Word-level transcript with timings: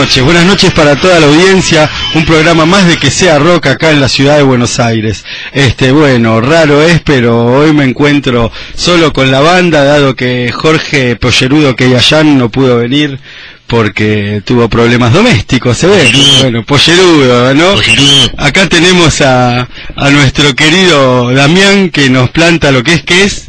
noches, 0.00 0.22
buenas 0.22 0.44
noches 0.44 0.72
para 0.72 0.94
toda 0.96 1.18
la 1.18 1.26
audiencia, 1.26 1.88
un 2.14 2.26
programa 2.26 2.66
más 2.66 2.86
de 2.86 2.98
que 2.98 3.10
sea 3.10 3.38
rock 3.38 3.68
acá 3.68 3.92
en 3.92 4.00
la 4.00 4.10
ciudad 4.10 4.36
de 4.36 4.42
Buenos 4.42 4.78
Aires. 4.78 5.24
Este, 5.54 5.90
bueno, 5.90 6.42
raro 6.42 6.82
es, 6.82 7.00
pero 7.00 7.46
hoy 7.46 7.72
me 7.72 7.84
encuentro 7.84 8.52
solo 8.74 9.14
con 9.14 9.30
la 9.30 9.40
banda, 9.40 9.84
dado 9.84 10.14
que 10.14 10.52
Jorge 10.52 11.16
Pollerudo 11.16 11.74
Keyayan 11.76 12.36
no 12.36 12.50
pudo 12.50 12.76
venir 12.76 13.18
porque 13.66 14.42
tuvo 14.44 14.68
problemas 14.68 15.14
domésticos, 15.14 15.78
se 15.78 15.86
ve. 15.86 16.12
Bueno, 16.42 16.62
Pollerudo, 16.66 17.54
¿no? 17.54 17.74
Acá 18.36 18.68
tenemos 18.68 19.22
a, 19.22 19.66
a 19.96 20.10
nuestro 20.10 20.54
querido 20.54 21.32
Damián 21.32 21.88
que 21.88 22.10
nos 22.10 22.28
planta 22.28 22.70
lo 22.70 22.82
que 22.82 22.94
es, 22.94 23.02
que 23.02 23.22
es 23.24 23.46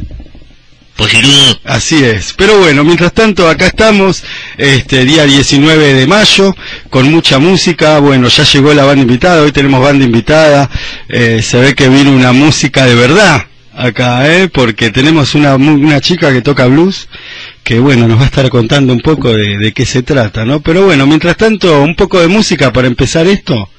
Así 1.64 2.02
es. 2.02 2.34
Pero 2.36 2.58
bueno, 2.58 2.82
mientras 2.82 3.12
tanto, 3.12 3.48
acá 3.48 3.66
estamos, 3.66 4.24
este 4.58 5.04
día 5.04 5.24
19 5.24 5.94
de 5.94 6.06
mayo, 6.06 6.54
con 6.90 7.10
mucha 7.10 7.38
música. 7.38 7.98
Bueno, 8.00 8.28
ya 8.28 8.44
llegó 8.44 8.74
la 8.74 8.84
banda 8.84 9.02
invitada, 9.02 9.42
hoy 9.42 9.52
tenemos 9.52 9.80
banda 9.80 10.04
invitada. 10.04 10.68
Eh, 11.08 11.40
se 11.42 11.58
ve 11.58 11.74
que 11.74 11.88
vino 11.88 12.10
una 12.10 12.32
música 12.32 12.84
de 12.84 12.96
verdad 12.96 13.46
acá, 13.72 14.28
¿eh? 14.30 14.48
Porque 14.48 14.90
tenemos 14.90 15.34
una, 15.36 15.54
una 15.54 16.00
chica 16.00 16.32
que 16.32 16.42
toca 16.42 16.66
blues, 16.66 17.08
que 17.62 17.78
bueno, 17.78 18.08
nos 18.08 18.18
va 18.18 18.22
a 18.24 18.26
estar 18.26 18.48
contando 18.50 18.92
un 18.92 19.00
poco 19.00 19.32
de, 19.32 19.56
de 19.56 19.72
qué 19.72 19.86
se 19.86 20.02
trata, 20.02 20.44
¿no? 20.44 20.60
Pero 20.60 20.84
bueno, 20.86 21.06
mientras 21.06 21.36
tanto, 21.36 21.80
un 21.82 21.94
poco 21.94 22.20
de 22.20 22.26
música 22.28 22.72
para 22.72 22.88
empezar 22.88 23.26
esto. 23.28 23.70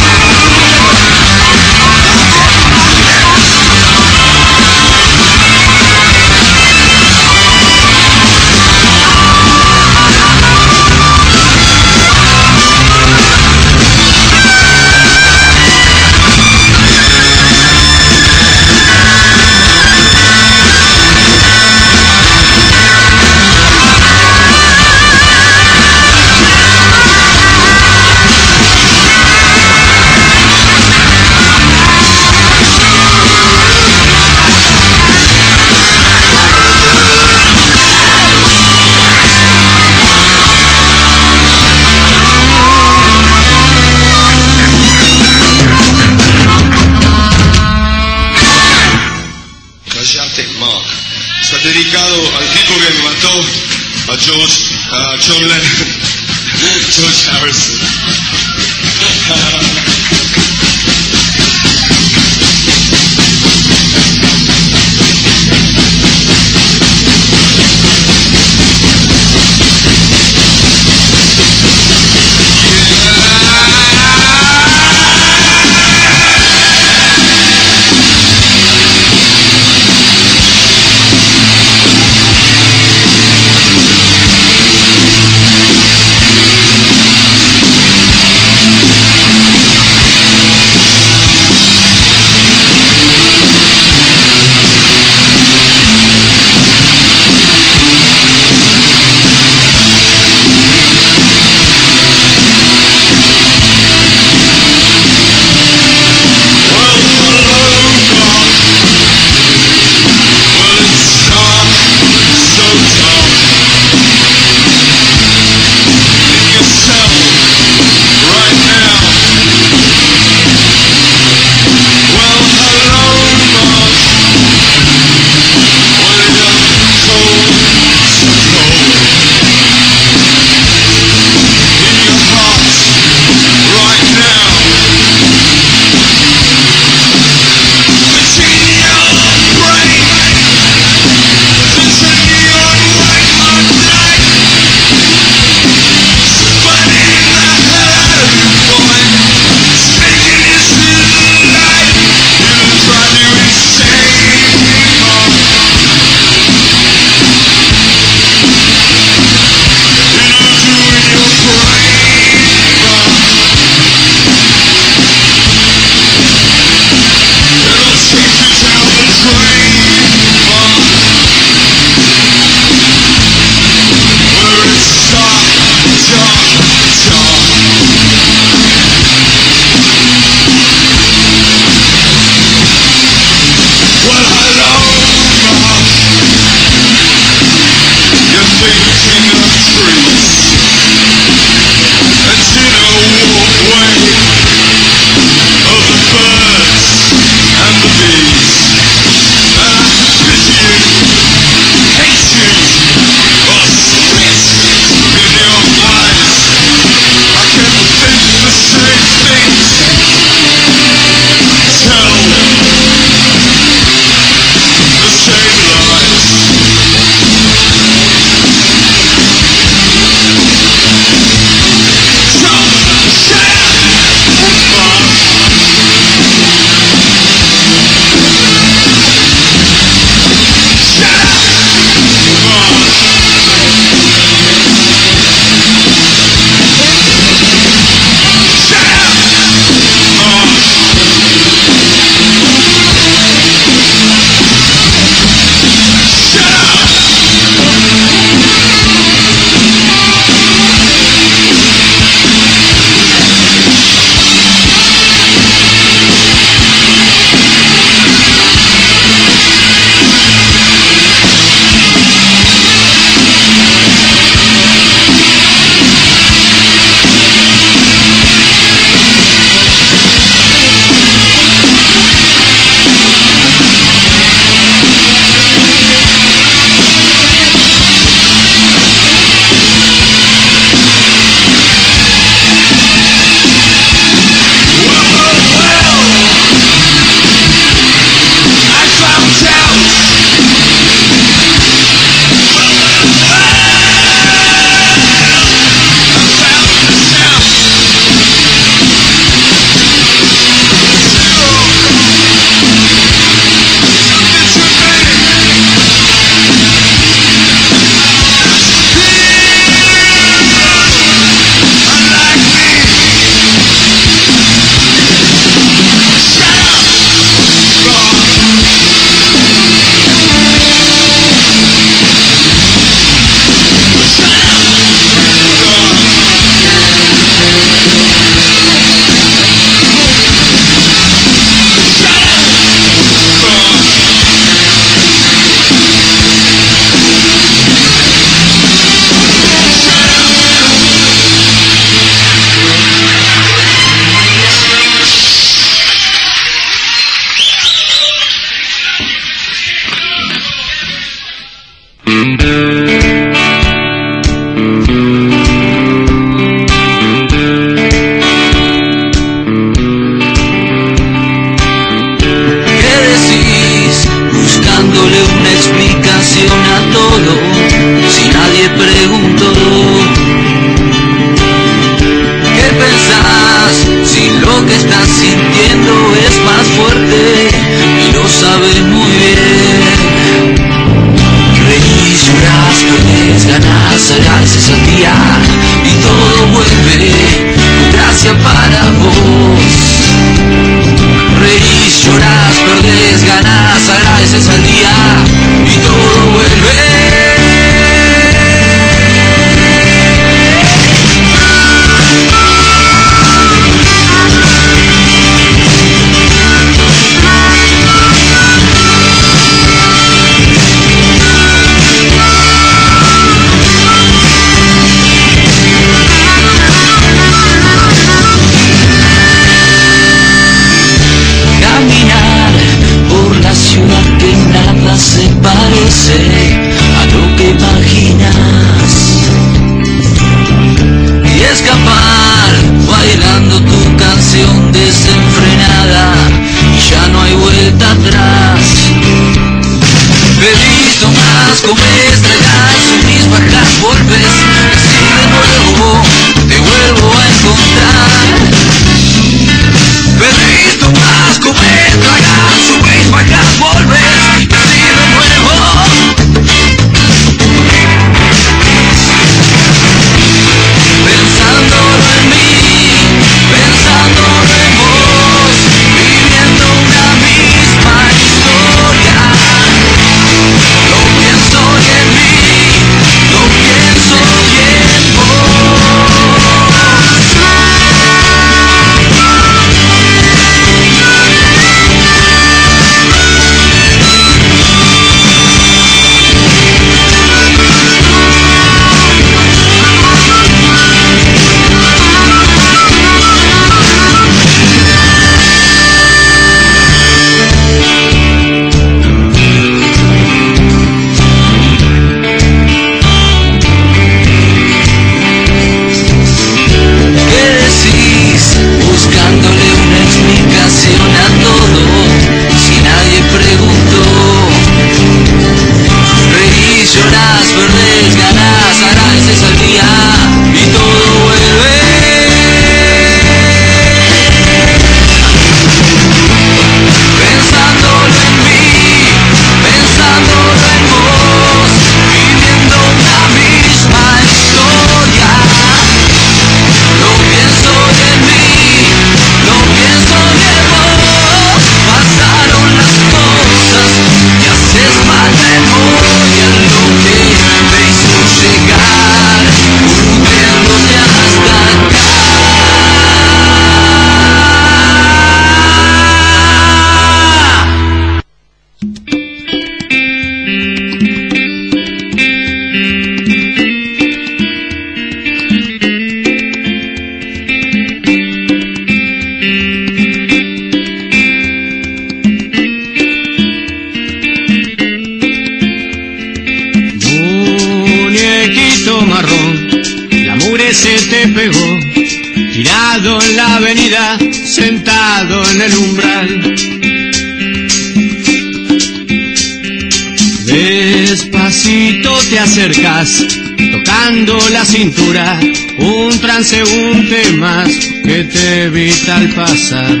Tocando 593.02 594.38
la 594.50 594.62
cintura, 594.64 595.40
un 595.78 596.20
transeúnte 596.20 597.32
más 597.38 597.68
que 598.04 598.24
te 598.24 598.64
evita 598.64 599.16
al 599.16 599.28
pasar. 599.30 600.00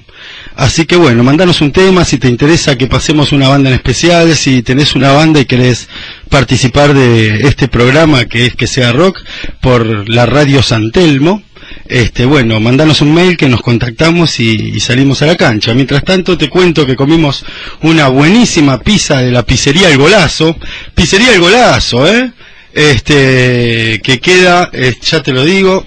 Así 0.56 0.86
que 0.86 0.96
bueno, 0.96 1.22
mandanos 1.24 1.60
un 1.62 1.72
tema 1.74 2.06
si 2.06 2.18
te 2.18 2.30
interesa 2.30 2.78
que 2.78 2.88
pasemos 2.88 3.34
una 3.34 3.50
banda 3.50 3.70
en 3.70 3.76
especial, 3.76 4.34
si 4.36 4.64
tenés 4.64 4.96
una 4.96 5.12
banda 5.12 5.42
y 5.42 5.46
querés 5.46 5.90
participar 6.30 6.94
de 6.94 7.48
este 7.48 7.68
programa 7.68 8.26
que 8.26 8.46
es 8.46 8.56
que 8.56 8.68
sea 8.68 8.92
rock 8.92 9.20
por 9.62 10.10
la 10.10 10.26
radio 10.26 10.62
San 10.62 10.92
Telmo. 10.92 11.44
Este, 11.88 12.26
bueno, 12.26 12.60
mandanos 12.60 13.02
un 13.02 13.14
mail 13.14 13.38
que 13.38 13.48
nos 13.48 13.62
contactamos 13.62 14.40
y, 14.40 14.80
salimos 14.80 15.22
a 15.22 15.28
la 15.28 15.36
cancha. 15.36 15.74
Mientras 15.74 16.04
tanto 16.04 16.38
te 16.38 16.50
cuento 16.50 16.86
que 16.86 16.96
comimos 16.96 17.46
una 17.82 18.08
buenísima 18.08 18.80
pizza 18.80 19.22
de 19.22 19.32
la 19.32 19.44
pizzería 19.44 19.90
El 19.90 19.98
Golazo. 19.98 20.58
Pizzería 20.94 21.34
El 21.34 21.42
Golazo, 21.42 22.08
¿eh? 22.08 22.32
Este, 22.74 24.02
que 24.04 24.20
queda, 24.20 24.70
eh, 24.74 24.94
ya 25.02 25.24
te 25.24 25.32
lo 25.32 25.46
digo, 25.46 25.86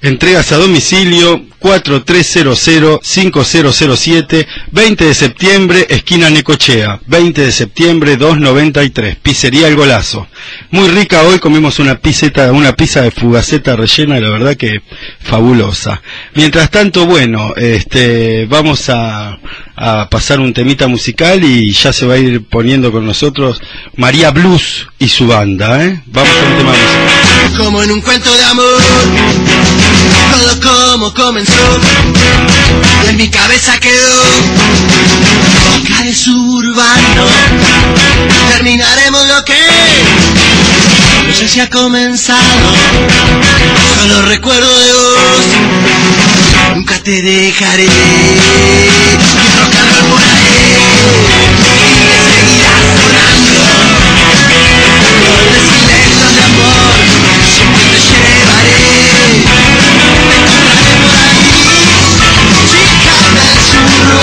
Entregas 0.00 0.52
a 0.52 0.58
domicilio 0.58 1.44
4300-5007, 1.60 4.46
20 4.70 5.04
de 5.04 5.14
septiembre, 5.14 5.88
esquina 5.90 6.30
Necochea, 6.30 7.00
20 7.06 7.46
de 7.46 7.50
septiembre 7.50 8.16
293, 8.16 9.16
pizzería 9.16 9.66
El 9.66 9.74
Golazo. 9.74 10.28
Muy 10.70 10.88
rica 10.88 11.22
hoy, 11.22 11.40
comimos 11.40 11.80
una 11.80 11.98
piseta, 11.98 12.52
una 12.52 12.74
pizza 12.74 13.02
de 13.02 13.10
fugaceta 13.10 13.74
rellena, 13.74 14.20
la 14.20 14.30
verdad 14.30 14.56
que 14.56 14.82
fabulosa. 15.20 16.00
Mientras 16.34 16.70
tanto, 16.70 17.04
bueno, 17.06 17.54
este, 17.56 18.46
vamos 18.46 18.88
a, 18.88 19.36
pasar 20.10 20.40
un 20.40 20.52
temita 20.52 20.88
musical 20.88 21.44
y 21.44 21.72
ya 21.72 21.92
se 21.92 22.04
va 22.04 22.14
a 22.14 22.18
ir 22.18 22.44
poniendo 22.48 22.90
con 22.90 23.06
nosotros 23.06 23.60
María 23.94 24.32
Blues 24.32 24.88
y 24.98 25.06
su 25.06 25.28
banda, 25.28 25.84
¿eh? 25.84 26.02
Vamos 26.06 26.36
a 26.36 26.46
un 26.50 26.58
tema 26.58 26.72
musical. 26.72 27.64
Como 27.64 27.80
en 27.84 27.92
un 27.92 28.00
cuento 28.00 28.36
de 28.36 28.44
amor, 28.44 28.82
todo 30.38 30.60
como 30.60 31.14
comenzó, 31.14 31.80
en 33.08 33.16
mi 33.16 33.28
cabeza 33.28 33.78
quedó 33.80 34.22
boca 35.82 36.02
de 36.04 36.14
suburbano. 36.14 37.24
Terminaremos 38.52 39.26
lo 39.28 39.44
que 39.44 39.58
no 41.26 41.34
sé 41.34 41.48
si 41.48 41.60
ha 41.60 41.68
comenzado, 41.68 42.38
solo 44.00 44.22
recuerdo 44.28 44.78
de 44.78 44.92
vos, 44.92 46.76
nunca 46.76 46.98
te 47.02 47.20
dejaré. 47.22 47.88
Roll 49.90 50.10
por 50.10 50.22
ahí. 50.22 51.27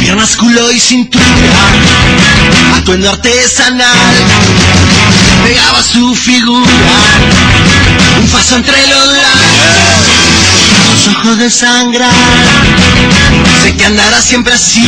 piernas, 0.00 0.36
culo 0.36 0.72
y 0.72 0.80
cintura, 0.80 1.24
atuendo 2.76 3.10
artesanal, 3.10 3.88
pegaba 5.44 5.82
su 5.82 6.14
figura, 6.14 6.70
un 8.20 8.28
paso 8.28 8.56
entre 8.56 8.86
los 8.86 9.06
labios, 9.06 10.00
sus 11.04 11.14
ojos 11.16 11.38
de 11.38 11.50
sangrar, 11.50 12.10
sé 13.62 13.76
que 13.76 13.84
andará 13.84 14.20
siempre 14.20 14.54
así, 14.54 14.86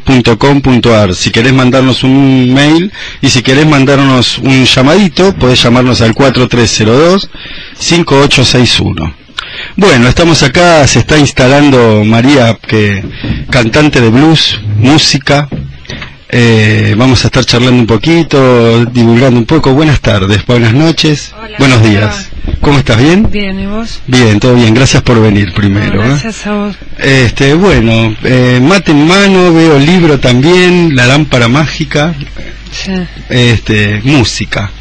si 1.13 1.31
querés 1.31 1.53
mandarnos 1.53 2.03
un 2.03 2.53
mail 2.53 2.91
y 3.21 3.29
si 3.29 3.41
querés 3.41 3.65
mandarnos 3.67 4.37
un 4.39 4.65
llamadito 4.65 5.33
podés 5.35 5.61
llamarnos 5.63 6.01
al 6.01 6.13
4302 6.13 7.29
5861 7.77 9.19
bueno, 9.75 10.07
estamos 10.07 10.43
acá, 10.43 10.85
se 10.87 10.99
está 10.99 11.17
instalando 11.17 12.03
María, 12.03 12.55
que 12.55 13.03
cantante 13.49 14.01
de 14.01 14.09
blues, 14.09 14.59
música. 14.77 15.47
Eh, 16.31 16.95
vamos 16.97 17.23
a 17.23 17.27
estar 17.27 17.43
charlando 17.43 17.79
un 17.79 17.87
poquito, 17.87 18.85
divulgando 18.85 19.39
un 19.39 19.45
poco. 19.45 19.73
Buenas 19.73 20.01
tardes, 20.01 20.45
buenas 20.45 20.73
noches, 20.73 21.33
Hola, 21.37 21.57
buenos 21.57 21.77
¿cómo 21.79 21.89
días. 21.89 22.29
¿Cómo 22.61 22.77
estás? 22.79 22.97
¿Bien? 22.97 23.27
Bien, 23.31 23.59
¿y 23.59 23.65
vos? 23.65 24.01
Bien, 24.07 24.39
todo 24.39 24.55
bien. 24.55 24.73
Gracias 24.73 25.01
por 25.03 25.21
venir 25.21 25.53
primero. 25.53 26.03
¿eh? 26.03 26.07
Gracias 26.09 26.45
a 26.47 26.53
vos. 26.53 26.75
Este, 26.97 27.53
bueno, 27.53 28.15
eh, 28.23 28.59
mate 28.61 28.91
en 28.91 29.07
mano, 29.07 29.53
veo 29.53 29.79
libro 29.79 30.19
también, 30.19 30.95
la 30.95 31.05
lámpara 31.07 31.47
mágica, 31.47 32.13
Sí. 32.71 32.91
este, 33.29 34.01
música. 34.03 34.71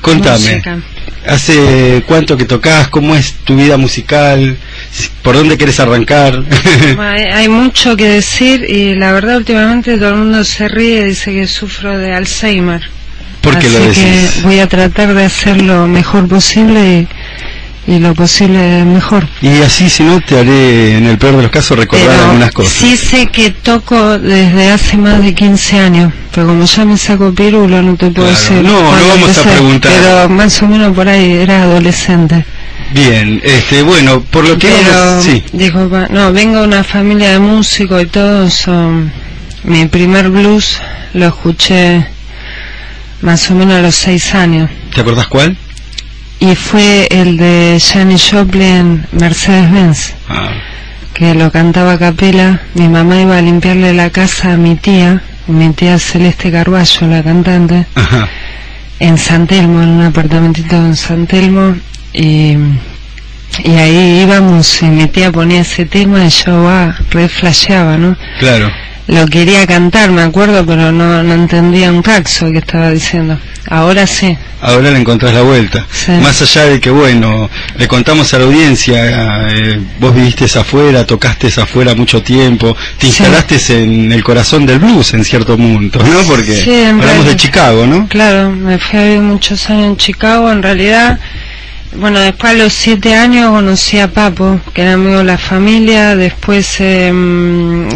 Contame, 0.00 0.38
Música. 0.38 0.78
¿hace 1.26 2.02
cuánto 2.06 2.36
que 2.36 2.44
tocas? 2.44 2.88
¿Cómo 2.88 3.14
es 3.14 3.32
tu 3.44 3.56
vida 3.56 3.78
musical? 3.78 4.56
¿Por 5.22 5.34
dónde 5.36 5.56
quieres 5.56 5.80
arrancar? 5.80 6.42
Hay, 6.98 7.22
hay 7.24 7.48
mucho 7.48 7.96
que 7.96 8.06
decir 8.08 8.66
y 8.68 8.94
la 8.94 9.12
verdad 9.12 9.38
últimamente 9.38 9.96
todo 9.96 10.10
el 10.10 10.16
mundo 10.16 10.44
se 10.44 10.68
ríe 10.68 11.00
y 11.00 11.04
dice 11.04 11.32
que 11.32 11.46
sufro 11.46 11.96
de 11.96 12.12
Alzheimer. 12.12 12.82
¿Por 13.44 13.58
qué 13.58 13.66
Así 13.66 13.76
lo 13.76 13.80
que 13.80 13.88
decís? 13.88 14.42
voy 14.42 14.58
a 14.58 14.68
tratar 14.68 15.14
de 15.14 15.24
hacer 15.24 15.60
lo 15.62 15.86
mejor 15.86 16.26
posible 16.28 17.06
y, 17.86 17.92
y 17.92 17.98
lo 17.98 18.14
posible 18.14 18.84
mejor. 18.84 19.28
Y 19.42 19.60
así, 19.62 19.88
si 19.90 20.02
no, 20.02 20.20
te 20.20 20.38
haré, 20.40 20.96
en 20.96 21.06
el 21.06 21.18
peor 21.18 21.36
de 21.36 21.42
los 21.42 21.50
casos, 21.50 21.78
recordar 21.78 22.08
Pero 22.08 22.24
algunas 22.24 22.50
cosas. 22.52 22.72
sí 22.72 22.96
sé 22.96 23.26
que 23.26 23.50
toco 23.50 24.18
desde 24.18 24.70
hace 24.70 24.96
más 24.96 25.22
de 25.22 25.34
15 25.34 25.78
años, 25.78 26.12
pero 26.34 26.46
como 26.46 26.64
ya 26.64 26.84
me 26.86 26.96
saco 26.96 27.32
pirulo 27.34 27.82
no 27.82 27.94
te 27.96 28.10
puedo 28.10 28.28
Claro. 28.28 28.40
decir. 28.40 28.62
No, 28.62 28.80
no 28.80 29.08
vamos 29.08 29.10
a 29.10 29.14
empecé, 29.42 29.42
preguntar. 29.50 29.92
Pero 29.92 30.28
más 30.30 30.62
o 30.62 30.66
menos 30.68 30.94
por 30.94 31.06
ahí 31.08 31.32
era 31.34 31.62
adolescente. 31.64 32.44
Bien, 32.92 33.40
este, 33.44 33.82
bueno, 33.82 34.20
por 34.22 34.48
lo 34.48 34.56
que 34.58 34.68
Pero, 34.68 34.90
vamos- 34.98 35.24
sí, 35.24 35.42
disculpa, 35.52 36.06
no, 36.10 36.32
vengo 36.32 36.60
de 36.60 36.66
una 36.68 36.84
familia 36.84 37.32
de 37.32 37.38
músicos 37.40 38.02
y 38.02 38.06
todo, 38.06 38.48
son, 38.50 39.10
mi 39.64 39.86
primer 39.86 40.28
blues 40.30 40.78
lo 41.14 41.26
escuché 41.26 42.06
más 43.24 43.50
o 43.50 43.54
menos 43.54 43.74
a 43.74 43.80
los 43.82 43.94
seis 43.94 44.34
años. 44.34 44.70
¿te 44.94 45.00
acordás 45.00 45.26
cuál? 45.26 45.56
Y 46.40 46.54
fue 46.54 47.08
el 47.10 47.36
de 47.36 47.80
Janis 47.80 48.28
Joplin, 48.30 49.06
Mercedes-Benz, 49.12 50.12
Ah, 50.28 50.50
que 51.14 51.34
lo 51.34 51.50
cantaba 51.50 51.92
a 51.94 51.98
capela. 51.98 52.60
Mi 52.74 52.88
mamá 52.88 53.20
iba 53.20 53.36
a 53.38 53.40
limpiarle 53.42 53.94
la 53.94 54.10
casa 54.10 54.52
a 54.52 54.56
mi 54.56 54.74
tía, 54.76 55.22
mi 55.46 55.72
tía 55.72 55.98
Celeste 55.98 56.50
Carballo, 56.52 57.06
la 57.08 57.22
cantante, 57.22 57.86
ajá. 57.94 58.28
en 58.98 59.16
San 59.18 59.46
Telmo, 59.46 59.82
en 59.82 59.88
un 59.90 60.02
apartamentito 60.02 60.76
en 60.76 60.96
San 60.96 61.26
Telmo, 61.26 61.76
y, 62.12 62.56
y 63.64 63.70
ahí 63.76 64.20
íbamos 64.22 64.82
y 64.82 64.86
mi 64.86 65.06
tía 65.06 65.32
ponía 65.32 65.60
ese 65.62 65.86
tema 65.86 66.24
y 66.26 66.30
yo, 66.30 66.68
ah, 66.68 66.94
re 67.10 67.28
flasheaba, 67.28 67.96
¿no? 67.96 68.16
Claro. 68.38 68.70
Lo 69.06 69.26
quería 69.26 69.66
cantar, 69.66 70.10
me 70.10 70.22
acuerdo, 70.22 70.64
pero 70.64 70.90
no, 70.90 71.22
no 71.22 71.34
entendía 71.34 71.92
un 71.92 72.00
caxo 72.00 72.50
que 72.50 72.58
estaba 72.58 72.90
diciendo. 72.90 73.38
Ahora 73.68 74.06
sí. 74.06 74.36
Ahora 74.62 74.90
le 74.90 74.98
encontrás 74.98 75.34
la 75.34 75.42
vuelta. 75.42 75.86
Sí. 75.92 76.12
Más 76.12 76.40
allá 76.40 76.64
de 76.66 76.80
que, 76.80 76.88
bueno, 76.88 77.50
le 77.76 77.86
contamos 77.86 78.32
a 78.32 78.38
la 78.38 78.44
audiencia, 78.46 79.48
eh, 79.50 79.78
vos 80.00 80.14
viviste 80.14 80.46
afuera, 80.58 81.04
tocaste 81.06 81.48
afuera 81.60 81.94
mucho 81.94 82.22
tiempo, 82.22 82.74
te 82.96 83.02
Sí. 83.02 83.06
instalaste 83.08 83.82
en 83.82 84.10
el 84.10 84.24
corazón 84.24 84.64
del 84.64 84.78
blues 84.78 85.12
en 85.12 85.22
cierto 85.24 85.54
punto, 85.56 85.98
¿no? 85.98 86.20
Porque 86.26 86.54
Sí, 86.54 86.70
hablamos 86.84 87.04
realidad. 87.04 87.24
de 87.30 87.36
Chicago, 87.36 87.86
¿no? 87.86 88.08
Claro, 88.08 88.50
me 88.52 88.78
fui 88.78 88.98
a 88.98 89.02
vivir 89.04 89.20
muchos 89.20 89.68
años 89.68 89.84
en 89.86 89.96
Chicago, 89.98 90.50
en 90.50 90.62
realidad. 90.62 91.18
Bueno, 91.96 92.18
después 92.18 92.52
a 92.52 92.56
los 92.56 92.72
siete 92.72 93.14
años 93.14 93.50
conocí 93.50 94.00
a 94.00 94.10
Papo, 94.10 94.60
que 94.72 94.82
era 94.82 94.94
amigo 94.94 95.18
de 95.18 95.24
la 95.24 95.38
familia. 95.38 96.16
Después 96.16 96.76
eh, 96.80 97.12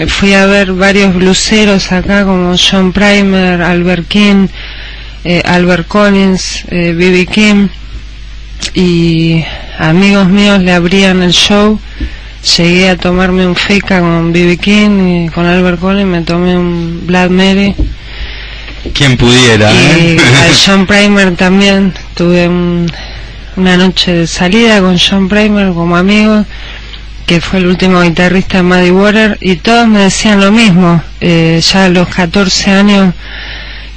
fui 0.06 0.34
a 0.34 0.46
ver 0.46 0.72
varios 0.72 1.14
bluseros 1.14 1.90
acá, 1.90 2.24
como 2.24 2.54
John 2.56 2.92
Primer, 2.92 3.61
Albert 3.61 4.06
King, 4.06 4.46
eh, 5.24 5.42
Albert 5.44 5.88
Collins, 5.88 6.64
eh, 6.68 6.92
B.B. 6.96 7.26
King. 7.26 7.68
Y 8.74 9.44
amigos 9.78 10.28
míos 10.28 10.62
le 10.62 10.72
abrían 10.72 11.22
el 11.24 11.32
show. 11.32 11.80
Llegué 12.56 12.90
a 12.90 12.96
tomarme 12.96 13.48
un 13.48 13.56
feca 13.56 13.98
con 13.98 14.32
B.B. 14.32 14.58
King 14.58 15.24
y 15.26 15.28
con 15.30 15.44
Albert 15.44 15.80
Collins 15.80 16.06
me 16.08 16.22
tomé 16.22 16.56
un 16.56 17.04
Blood 17.04 17.30
Mary. 17.30 17.74
Quien 18.94 19.16
pudiera, 19.16 19.72
Y 19.72 20.16
¿eh? 20.16 20.20
al 20.20 20.54
John 20.66 20.87
Primer 20.87 21.34
también 21.34 21.92
tuve 22.14 22.46
un, 22.46 22.87
una 23.59 23.77
noche 23.77 24.12
de 24.12 24.27
salida 24.27 24.81
con 24.81 24.97
John 24.99 25.29
Primer 25.29 25.73
como 25.73 25.97
amigo, 25.97 26.47
que 27.27 27.40
fue 27.40 27.59
el 27.59 27.66
último 27.66 28.01
guitarrista 28.03 28.59
de 28.59 28.62
Muddy 28.62 28.90
Water, 28.90 29.37
y 29.40 29.57
todos 29.57 29.87
me 29.88 29.99
decían 30.01 30.40
lo 30.40 30.53
mismo. 30.53 31.03
Eh, 31.21 31.61
ya 31.61 31.87
a 31.87 31.88
los 31.88 32.09
14 32.09 32.71
años 32.71 33.14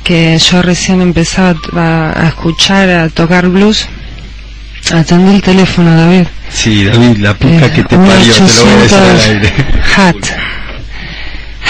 que 0.04 0.38
yo 0.40 0.62
recién 0.64 1.02
empezaba 1.02 1.56
a, 1.76 2.24
a 2.24 2.28
escuchar, 2.30 2.90
a 2.90 3.10
tocar 3.10 3.48
blues, 3.50 3.88
atendí 4.92 5.36
el 5.36 5.42
teléfono, 5.44 5.96
David. 5.96 6.26
Sí, 6.50 6.84
David, 6.84 7.18
la 7.18 7.34
puta 7.36 7.68
Eh, 7.68 7.72
que 7.76 7.84
te 7.84 7.96
parió, 7.98 8.34
te 8.34 8.40
lo 8.42 8.66
voy 8.66 8.72
a 8.74 8.78
decir 8.78 8.98
al 8.98 9.14
1800 9.14 9.28
aire. 9.28 9.54
Hat. 9.96 10.16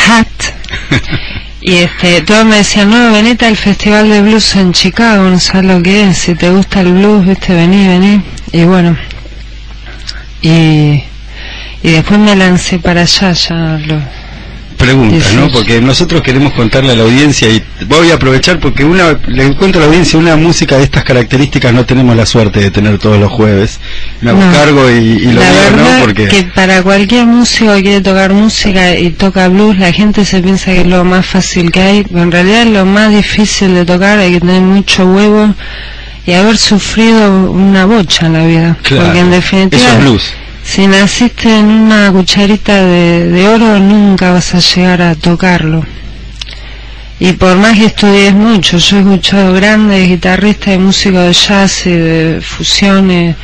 Hat. 0.08 0.28
Y 1.62 1.76
este, 1.76 2.22
todos 2.22 2.44
me 2.44 2.58
decían, 2.58 2.90
no, 2.90 3.12
venite 3.12 3.46
al 3.46 3.56
Festival 3.56 4.10
de 4.10 4.22
Blues 4.24 4.56
en 4.56 4.74
Chicago, 4.74 5.30
no 5.30 5.40
sabes 5.40 5.66
lo 5.66 5.82
que 5.84 6.10
es, 6.10 6.18
si 6.18 6.34
te 6.34 6.50
gusta 6.50 6.82
el 6.82 6.92
blues, 6.94 7.26
viste, 7.26 7.54
vení, 7.54 7.88
vení. 7.88 8.22
Y 8.52 8.64
bueno, 8.64 8.98
y, 10.42 11.04
y 11.84 11.92
después 11.92 12.20
me 12.20 12.36
lancé 12.36 12.80
para 12.80 13.02
allá, 13.02 13.32
ya 13.34 13.80
lo... 13.86 14.21
Pregunta, 14.82 15.16
¿no? 15.36 15.42
18. 15.48 15.52
Porque 15.52 15.82
nosotros 15.82 16.22
queremos 16.22 16.54
contarle 16.54 16.92
a 16.92 16.96
la 16.96 17.04
audiencia 17.04 17.50
y 17.50 17.64
voy 17.88 18.12
a 18.12 18.16
aprovechar 18.16 18.60
porque 18.60 18.84
una 18.84 19.18
le 19.28 19.46
encuentro 19.46 19.80
a 19.80 19.84
la 19.84 19.88
audiencia 19.90 20.20
una 20.20 20.36
música 20.36 20.78
de 20.78 20.84
estas 20.84 21.04
características 21.04 21.74
no 21.74 21.86
tenemos 21.86 22.16
la 22.16 22.26
suerte 22.26 22.60
de 22.60 22.72
tener 22.72 22.98
todos 22.98 23.20
los 23.20 23.32
jueves. 23.32 23.80
Me 24.22 24.34
No. 24.34 24.52
cargo 24.52 24.90
y, 24.90 24.94
y 24.94 25.32
lo 25.32 25.42
la 25.42 25.50
digo, 25.50 25.62
verdad 25.78 26.00
¿no? 26.00 26.06
Porque 26.06 26.28
que 26.28 26.44
para 26.56 26.82
cualquier 26.84 27.26
músico 27.26 27.74
que 27.76 27.82
quiere 27.84 28.02
tocar 28.02 28.34
música 28.34 28.98
y 28.98 29.12
toca 29.12 29.48
blues, 29.48 29.78
la 29.78 29.92
gente 29.92 30.26
se 30.26 30.42
piensa 30.42 30.72
que 30.72 30.82
es 30.82 30.88
lo 30.88 31.04
más 31.04 31.26
fácil 31.26 31.72
que 31.72 31.82
hay, 31.82 32.04
pero 32.04 32.24
en 32.24 32.32
realidad 32.32 32.62
es 32.64 32.70
lo 32.70 32.86
más 32.86 33.12
difícil 33.12 33.74
de 33.74 33.86
tocar, 33.86 34.20
hay 34.20 34.34
que 34.34 34.40
tener 34.40 34.62
mucho 34.62 35.06
huevo 35.06 35.54
y 36.26 36.34
haber 36.34 36.58
sufrido 36.58 37.50
una 37.52 37.86
bocha 37.86 38.28
en 38.28 38.34
la 38.34 38.46
vida. 38.46 38.78
claro, 38.84 39.06
Porque 39.06 39.20
en 39.20 39.32
definitiva, 39.32 39.82
eso 39.84 39.92
es 39.98 40.00
blues. 40.02 40.34
Si 40.74 40.88
naciste 40.88 41.50
en 41.60 41.66
una 41.66 42.10
cucharita 42.14 42.86
de, 42.86 43.28
de 43.30 43.48
oro, 43.50 43.78
nunca 43.78 44.32
vas 44.32 44.56
a 44.56 44.60
llegar 44.60 45.02
a 45.02 45.16
tocarlo. 45.16 45.84
Y 47.20 47.34
por 47.34 47.58
más 47.58 47.78
que 47.78 47.88
estudies 47.88 48.34
mucho, 48.34 48.78
yo 48.78 48.98
he 48.98 49.00
escuchado 49.02 49.54
grandes 49.54 50.08
guitarristas 50.08 50.76
y 50.76 50.78
músicos 50.78 51.26
de 51.26 51.34
jazz 51.34 51.86
y 51.86 51.92
de 51.92 52.40
fusiones, 52.42 53.36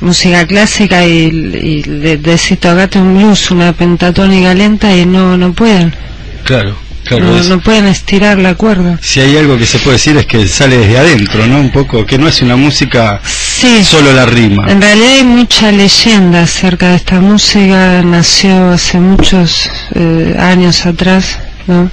música 0.00 0.44
clásica 0.44 1.06
y, 1.06 1.30
y 1.62 1.82
decís 1.82 2.58
tocate 2.58 2.98
un 2.98 3.16
blues, 3.16 3.52
una 3.52 3.72
pentatónica 3.72 4.52
lenta 4.52 4.94
y 4.96 5.06
no, 5.06 5.36
no 5.36 5.52
pueden, 5.52 5.94
Claro, 6.42 6.74
claro. 7.04 7.24
no, 7.26 7.38
es- 7.38 7.48
no 7.48 7.60
pueden 7.60 7.86
estirar 7.86 8.38
la 8.38 8.54
cuerda. 8.54 8.98
Si 9.02 9.20
hay 9.20 9.36
algo 9.36 9.56
que 9.58 9.66
se 9.66 9.78
puede 9.78 9.96
decir 9.96 10.16
es 10.16 10.26
que 10.26 10.46
sale 10.48 10.78
desde 10.78 10.98
adentro, 10.98 11.46
¿no? 11.46 11.58
Un 11.60 11.70
poco, 11.70 12.04
que 12.06 12.18
no 12.18 12.28
es 12.28 12.40
una 12.42 12.56
música 12.56 13.20
Sí, 13.24 13.84
solo 13.84 14.12
la 14.12 14.26
rima. 14.26 14.70
En 14.70 14.80
realidad 14.80 15.12
hay 15.18 15.24
mucha 15.24 15.70
leyenda 15.72 16.42
acerca 16.42 16.90
de 16.90 16.96
esta 16.96 17.20
música, 17.20 18.02
nació 18.02 18.70
hace 18.70 18.98
muchos 18.98 19.70
eh, 19.94 20.36
años 20.38 20.84
atrás, 20.86 21.38
¿no? 21.66 21.90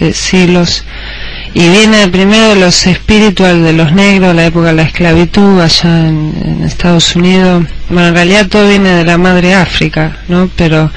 De 0.00 0.12
siglos. 0.12 0.84
Y 1.54 1.66
viene 1.70 2.06
primero 2.08 2.50
de 2.50 2.56
los 2.56 2.86
espiritual 2.86 3.64
de 3.64 3.72
los 3.72 3.92
negros, 3.92 4.34
la 4.34 4.46
época 4.46 4.66
de 4.68 4.74
la 4.74 4.82
esclavitud 4.82 5.60
allá 5.60 6.06
en, 6.08 6.34
en 6.44 6.64
Estados 6.64 7.16
Unidos. 7.16 7.64
Bueno, 7.88 8.08
en 8.08 8.14
realidad 8.14 8.46
todo 8.48 8.68
viene 8.68 8.90
de 8.90 9.04
la 9.04 9.18
madre 9.18 9.54
África, 9.54 10.18
¿no? 10.28 10.48
Pero 10.56 10.90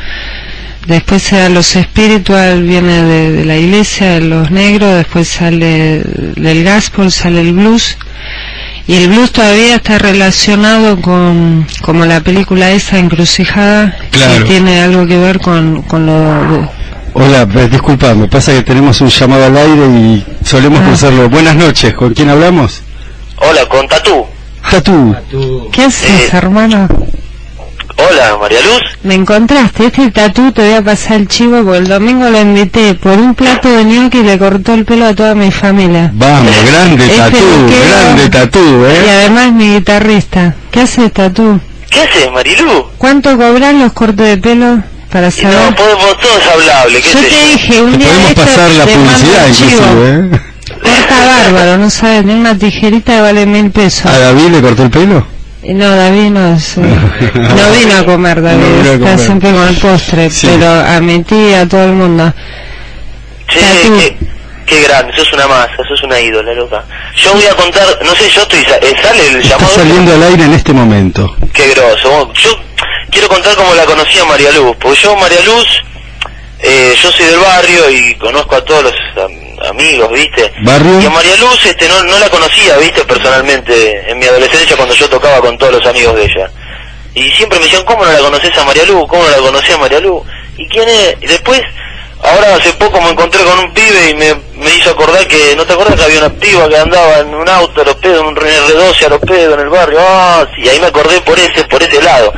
después 0.88 1.22
se 1.24 1.38
da 1.38 1.50
los 1.50 1.76
espiritual, 1.76 2.64
viene 2.64 3.04
de, 3.04 3.32
de 3.32 3.46
la 3.46 3.58
iglesia, 3.58 4.12
de 4.12 4.22
los 4.22 4.52
negros, 4.52 4.96
después 4.96 5.28
sale 5.28 6.02
del 6.36 6.64
gospel, 6.64 7.12
sale 7.12 7.42
el 7.42 7.54
blues. 7.54 7.98
Y 8.88 8.96
el 8.96 9.08
blues 9.10 9.32
todavía 9.32 9.76
está 9.76 10.00
relacionado 10.00 11.00
con, 11.02 11.66
como 11.82 12.06
la 12.06 12.20
película 12.22 12.72
esa, 12.72 12.98
Encrucijada, 12.98 13.96
Claro. 14.12 14.44
que 14.44 14.50
tiene 14.50 14.82
algo 14.82 15.06
que 15.08 15.18
ver 15.18 15.40
con, 15.40 15.82
con 15.84 16.06
lo... 16.06 16.14
de- 16.14 16.68
Hola, 17.14 17.46
eh, 17.56 17.68
disculpa, 17.70 18.14
me 18.16 18.28
pasa 18.28 18.54
que 18.54 18.64
tenemos 18.64 19.00
un 19.02 19.10
llamado 19.10 19.46
al 19.46 19.58
aire 19.58 19.86
y 19.86 20.26
solemos 20.46 20.80
Ah. 20.82 20.86
cruzarlo. 20.88 21.30
Buenas 21.30 21.56
noches, 21.56 21.94
¿con 21.94 22.14
quién 22.14 22.30
hablamos? 22.30 22.82
Hola, 23.38 23.68
con 23.68 23.86
Tatú. 23.88 24.26
Tatú. 24.70 25.70
¿Qué 25.74 25.84
haces, 25.84 26.10
Eh. 26.10 26.30
hermano? 26.32 26.88
Hola, 27.98 28.38
María 28.40 28.60
Luz. 28.62 28.82
Me 29.04 29.16
encontraste, 29.16 29.86
este 29.88 30.12
tatú 30.12 30.52
te 30.52 30.62
voy 30.62 30.74
a 30.76 30.82
pasar 30.84 31.18
el 31.18 31.28
chivo 31.28 31.64
porque 31.64 31.78
el 31.80 31.88
domingo 31.88 32.30
lo 32.30 32.40
invité 32.42 32.94
por 32.96 33.14
un 33.18 33.36
plato 33.36 33.70
de 33.70 33.84
gnocchi 33.84 34.20
y 34.20 34.24
le 34.24 34.38
cortó 34.40 34.74
el 34.74 34.86
pelo 34.86 35.06
a 35.08 35.14
toda 35.16 35.36
mi 35.36 35.52
familia. 35.52 36.10
Vamos, 36.14 36.52
grande 36.66 37.06
Es 37.06 37.18
Tatú, 37.18 37.38
grande 37.90 38.30
Tatú, 38.30 38.60
Y 38.60 38.86
¿eh? 38.86 39.10
además 39.12 39.52
mi 39.54 39.74
guitarrista. 39.76 40.56
¿Qué 40.72 40.82
haces, 40.82 41.12
tatú? 41.12 41.60
¿Qué 41.90 42.02
haces, 42.02 42.32
Marilú? 42.32 42.86
¿Cuánto 42.98 43.38
cobran 43.38 43.80
los 43.80 43.92
cortes 43.94 44.26
de 44.28 44.38
pelo 44.38 44.82
para 45.12 45.28
Y 45.28 45.32
saber? 45.32 45.58
no, 45.70 45.76
podemos, 45.76 46.18
todo 46.20 46.38
es 46.40 46.48
hablable, 46.48 47.02
qué 47.02 47.10
Yo 47.10 47.20
te 47.20 47.30
yo. 47.30 47.48
dije 47.54 47.82
un 47.82 47.92
Te 47.92 47.98
día 47.98 48.08
podemos 48.08 48.30
esto 48.30 48.42
pasar 48.46 48.72
la 48.72 48.86
publicidad 48.86 49.48
inclusive, 49.48 50.36
¿eh? 50.36 50.42
Corta 50.82 51.26
bárbaro, 51.26 51.78
no 51.78 51.90
sabes, 51.90 52.26
ni 52.26 52.34
una 52.34 52.58
tijerita 52.58 53.16
que 53.16 53.22
vale 53.22 53.46
mil 53.46 53.70
pesos. 53.72 54.06
¿A 54.06 54.18
David 54.18 54.48
le 54.48 54.62
cortó 54.62 54.84
el 54.84 54.90
pelo? 54.90 55.28
Y 55.72 55.74
No, 55.74 55.96
David 55.96 56.32
no, 56.32 56.54
es, 56.56 56.78
eh, 56.78 56.82
no 57.34 57.72
vino 57.72 57.96
a 57.98 58.04
comer, 58.04 58.42
David, 58.42 58.66
No 58.84 58.92
está 58.92 59.18
siempre 59.18 59.52
con 59.52 59.66
el 59.70 59.76
postre, 59.78 60.30
Sí. 60.30 60.48
pero 60.52 60.70
a 60.70 61.00
mi 61.00 61.24
tía, 61.24 61.62
a 61.62 61.66
todo 61.66 61.86
el 61.86 61.94
mundo. 61.94 62.34
Che, 63.48 63.60
Tatú. 63.62 63.98
qué, 63.98 64.18
qué 64.66 64.82
grande, 64.84 65.14
sos 65.16 65.32
una 65.32 65.48
masa, 65.48 65.78
sos 65.88 66.04
una 66.04 66.20
ídola, 66.20 66.54
loca. 66.56 66.84
Yo 67.16 67.32
voy 67.34 67.46
a 67.46 67.56
contar, 67.56 67.86
no 68.04 68.14
sé, 68.16 68.30
yo 68.30 68.42
estoy, 68.42 68.60
eh, 68.60 68.96
sale 69.02 69.28
el 69.30 69.36
Está 69.38 69.56
llamado. 69.56 69.74
saliendo 69.76 70.14
al 70.14 70.24
aire 70.24 70.44
en 70.44 70.54
este 70.54 70.74
momento. 70.74 71.36
Qué 71.54 71.70
groso. 71.70 72.34
Yo 72.34 72.50
quiero 73.10 73.30
contar 73.30 73.56
cómo 73.56 73.74
la 73.74 73.86
conocí 73.86 74.20
a 74.20 74.26
María 74.26 74.52
Luz, 74.52 74.76
porque 74.78 75.00
yo, 75.00 75.16
María 75.16 75.40
Luz, 75.46 75.68
eh, 76.64 76.94
yo 77.02 77.12
soy 77.12 77.26
del 77.26 77.40
barrio 77.40 77.90
y 77.90 78.16
conozco 78.16 78.56
a 78.56 78.64
todos 78.64 78.84
los 78.84 78.94
am- 79.24 79.70
amigos, 79.70 80.12
¿viste? 80.12 80.52
¿Barrio? 80.64 81.02
Y 81.02 81.06
a 81.06 81.10
María 81.10 81.36
Luz 81.38 81.66
este, 81.66 81.88
no, 81.88 82.04
no 82.04 82.20
la 82.20 82.30
conocía, 82.30 82.78
¿viste? 82.78 83.04
Personalmente, 83.06 84.12
en 84.12 84.20
mi 84.20 84.26
adolescencia 84.26 84.76
cuando 84.76 84.94
yo 84.96 85.10
tocaba 85.10 85.40
con 85.42 85.58
todos 85.58 85.74
los 85.74 85.86
amigos 85.88 86.16
de 86.16 86.24
ella. 86.26 86.50
Y 87.14 87.30
siempre 87.32 87.60
me 87.60 87.66
decían, 87.66 87.84
¿cómo 87.84 88.06
no 88.06 88.12
la 88.12 88.20
conoces 88.20 88.58
a 88.58 88.64
María 88.64 88.86
Luz? 88.86 89.06
¿Cómo 89.10 89.24
no 89.24 89.30
la 89.30 89.38
conocés 89.38 89.76
a 89.76 89.78
María 89.80 90.00
Luz? 90.00 90.24
¿Y 90.58 90.68
quién 90.70 90.88
es? 90.88 91.16
Y 91.22 91.28
después, 91.28 91.62
ahora 92.24 92.56
hace 92.56 92.72
poco 92.74 93.02
me 93.02 93.10
encontré 93.10 93.44
con 93.44 93.60
un 93.60 93.74
pibe 93.74 94.10
y 94.12 94.14
me, 94.16 94.34
me 94.56 94.74
hizo 94.76 94.92
acordar 94.92 95.28
que, 95.28 95.54
¿no 95.58 95.66
te 95.66 95.74
acuerdas 95.74 95.96
que 95.98 96.04
había 96.06 96.20
una 96.20 96.30
piba 96.30 96.70
que 96.70 96.78
andaba 96.78 97.20
en 97.20 97.34
un 97.34 97.50
auto 97.50 97.82
a 97.82 97.86
los 97.86 97.96
pedos, 97.96 98.22
en 98.22 98.28
un 98.28 98.36
R12 98.36 99.06
a 99.06 99.10
los 99.10 99.20
pedos 99.20 99.54
en 99.56 99.60
el 99.60 99.70
barrio? 99.70 100.00
Ah, 100.02 100.46
sí, 100.56 100.70
ahí 100.70 100.80
me 100.80 100.88
acordé 100.88 101.20
por 101.22 101.38
ese, 101.38 101.64
por 101.66 101.82
ese 101.84 102.02
lado. 102.02 102.32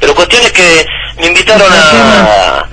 Pero 0.00 0.14
cuestión 0.14 0.42
es 0.42 0.52
que 0.52 0.86
me 1.18 1.26
invitaron 1.26 1.70
a 1.70 2.68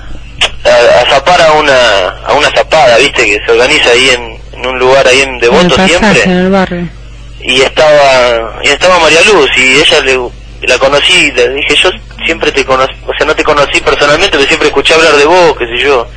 zapar 1.09 1.41
a 1.41 1.51
una, 1.53 2.09
a 2.25 2.33
una 2.33 2.49
zapada, 2.51 2.90
¿viste? 3.01 3.25
Que 3.25 3.39
se 3.45 3.51
organiza 3.51 3.89
ahí 3.91 4.09
en, 4.09 4.37
en 4.59 4.65
un 4.67 4.79
lugar 4.79 5.07
ahí 5.07 5.21
en 5.21 5.29
En 5.29 5.35
el 5.35 5.41
Devoto 5.41 5.69
pasaje, 5.69 5.89
siempre 5.89 6.23
en 6.23 6.31
el 6.31 6.49
barrio. 6.49 6.87
y 7.41 7.61
estaba 7.61 8.59
y 8.63 8.67
estaba 8.69 8.99
María 8.99 9.21
Luz 9.23 9.49
y 9.57 9.79
ella 9.79 9.99
le, 10.01 10.19
la 10.67 10.77
conocí 10.77 11.31
le 11.31 11.49
dije 11.49 11.75
yo 11.75 11.89
siempre 12.25 12.51
te 12.51 12.63
conocí 12.65 12.93
o 13.07 13.13
sea 13.17 13.25
no 13.25 13.35
te 13.35 13.43
conocí 13.43 13.79
personalmente 13.81 14.37
pero 14.37 14.47
siempre 14.47 14.67
escuché 14.67 14.93
hablar 14.93 15.13
de 15.15 15.25
vos 15.25 15.55
qué 15.57 15.65
sé 15.65 15.77
yo 15.83 16.07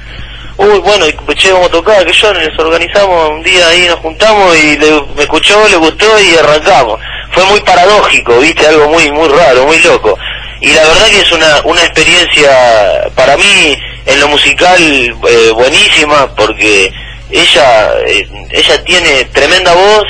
uy 0.59 0.79
bueno 0.81 1.07
y 1.09 1.35
che 1.35 1.51
vamos 1.51 1.69
a 1.69 1.73
tocar 1.73 2.05
que 2.05 2.13
yo 2.13 2.33
nos 2.35 2.59
organizamos 2.59 3.31
un 3.31 3.43
día 3.43 3.67
ahí 3.69 3.87
nos 3.89 3.99
juntamos 4.01 4.55
y 4.57 4.77
le, 4.77 5.03
me 5.17 5.23
escuchó 5.23 5.67
le 5.69 5.77
gustó 5.77 6.07
y 6.21 6.37
arrancamos 6.37 7.01
fue 7.33 7.45
muy 7.47 7.61
paradójico 7.61 8.39
viste 8.41 8.67
algo 8.67 8.89
muy 8.91 9.11
muy 9.11 9.29
raro 9.29 9.65
muy 9.67 9.79
loco 9.79 10.17
y 10.61 10.69
la 10.73 10.83
verdad 10.85 11.07
que 11.09 11.21
es 11.21 11.33
una 11.33 11.61
una 11.65 11.81
experiencia 11.81 12.51
para 13.15 13.37
mí 13.39 13.77
en 14.07 14.21
lo 14.21 14.29
musical 14.29 14.81
eh, 14.81 15.51
buenísima 15.55 16.35
porque 16.35 16.93
ella 17.31 17.91
eh, 18.07 18.29
ella 18.51 18.85
tiene 18.85 19.25
tremenda 19.33 19.73
voz 19.73 20.05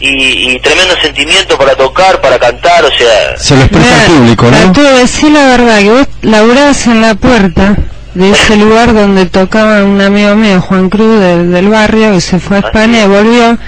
y, 0.00 0.52
y 0.52 0.58
tremendo 0.60 0.94
sentimiento 1.00 1.56
para 1.56 1.76
tocar, 1.76 2.20
para 2.20 2.38
cantar, 2.38 2.84
o 2.84 2.90
sea, 2.90 3.36
Se 3.38 3.54
lo 3.54 3.62
expresa 3.62 4.04
al 4.04 4.10
público, 4.10 4.46
¿no? 4.50 4.58
Tatú, 4.58 4.82
decí 4.82 5.30
la 5.30 5.46
verdad, 5.46 5.78
que 5.78 5.90
vos 5.90 6.08
laburabas 6.22 6.86
en 6.88 7.00
la 7.00 7.14
puerta 7.14 7.76
de 8.14 8.30
ese 8.30 8.56
lugar 8.56 8.94
donde 8.94 9.26
tocaba 9.26 9.84
un 9.84 10.00
amigo 10.00 10.34
mío, 10.34 10.60
Juan 10.60 10.90
Cruz, 10.90 11.20
del, 11.20 11.52
del 11.52 11.68
barrio, 11.68 12.12
que 12.12 12.20
se 12.20 12.40
fue 12.40 12.56
a 12.56 12.60
España 12.60 13.04
y 13.04 13.06
volvió. 13.06 13.58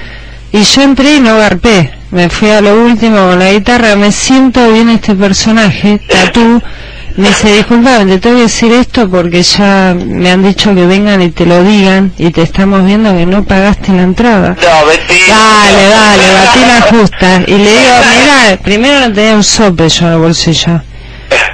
Y 0.53 0.63
yo 0.63 0.83
entré 0.83 1.17
y 1.17 1.21
no 1.21 1.39
garpé. 1.39 1.93
Me 2.11 2.29
fui 2.29 2.51
a 2.51 2.61
lo 2.61 2.81
último 2.81 3.17
con 3.17 3.39
la 3.39 3.53
guitarra, 3.53 3.97
me 3.97 4.13
siento 4.13 4.73
bien 4.73 4.89
este 4.89 5.15
personaje, 5.15 6.01
Tatú. 6.09 6.63
Me 7.17 7.29
dice, 7.29 7.55
disculpa, 7.55 7.99
te 8.05 8.19
tengo 8.19 8.37
que 8.37 8.43
decir 8.43 8.73
esto 8.73 9.09
porque 9.09 9.43
ya 9.43 9.95
me 9.97 10.33
han 10.33 10.43
dicho 10.43 10.75
que 10.75 10.85
vengan 10.85 11.23
y 11.23 11.31
te 11.31 11.47
lo 11.47 11.63
digan 11.63 12.13
y 12.19 12.31
te 12.31 12.43
estamos 12.43 12.85
viendo 12.85 13.15
que 13.15 13.25
no 13.25 13.45
pagaste 13.45 13.93
la 13.93 14.03
entrada. 14.03 14.57
no, 14.61 14.87
mentira. 14.87 15.37
Dale, 15.37 15.89
dale, 15.89 16.33
batí 16.33 16.61
la 16.67 16.81
justa. 16.81 17.43
Y 17.47 17.53
le 17.53 17.71
digo, 17.71 17.95
mira, 18.19 18.57
primero 18.63 19.01
no 19.09 19.15
tenía 19.15 19.37
un 19.37 19.45
sope 19.45 19.89
yo 19.89 20.07
en 20.07 20.13
el 20.13 20.19
bolsillo. 20.19 20.83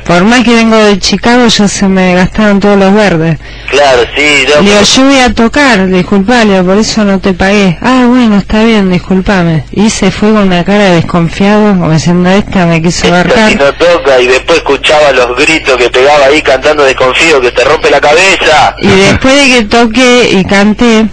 Por 0.07 0.25
más 0.25 0.43
que 0.43 0.55
vengo 0.55 0.77
de 0.77 0.99
Chicago, 0.99 1.47
ya 1.47 1.69
se 1.69 1.87
me 1.89 2.15
gastaron 2.15 2.59
todos 2.59 2.79
los 2.79 2.93
verdes. 2.95 3.39
Claro, 3.69 4.03
sí, 4.17 4.45
no, 4.49 4.63
Le 4.63 4.71
digo, 4.71 4.83
yo 4.83 5.05
voy 5.05 5.19
a 5.21 5.35
tocar, 5.35 5.89
disculpa, 5.89 6.45
le 6.45 6.53
digo, 6.53 6.65
por 6.65 6.79
eso 6.79 7.05
no 7.05 7.21
te 7.21 7.33
pagué. 7.35 7.79
Ah, 7.81 8.07
bueno, 8.09 8.20
bueno, 8.31 8.43
está 8.43 8.63
bien, 8.63 8.91
discúlpame. 8.91 9.65
Y 9.73 9.91
se 9.91 10.13
fue 10.13 10.31
con 10.31 10.43
una 10.43 10.65
cara 10.65 10.85
de 10.85 10.95
desconfiado, 10.97 11.71
como 11.71 11.91
diciendo, 11.91 12.31
esta 12.31 12.65
me 12.65 12.81
quiso 12.81 13.03
si 13.03 13.09
abarcar. 13.09 13.57
no 13.57 13.73
toca 13.73 14.21
y 14.21 14.29
después 14.29 14.59
escuchaba 14.59 15.11
los 15.11 15.37
gritos 15.37 15.77
que 15.77 15.91
pegaba 15.91 16.27
ahí 16.27 16.41
cantando 16.41 16.85
desconfío 16.85 17.41
que 17.41 17.51
te 17.51 17.65
rompe 17.65 17.91
la 17.91 18.01
cabeza. 18.01 18.77
Y 18.79 18.87
después 18.87 19.35
de 19.35 19.57
que 19.57 19.65
toqué 19.65 20.31
y 20.31 20.45
canté, 20.45 21.07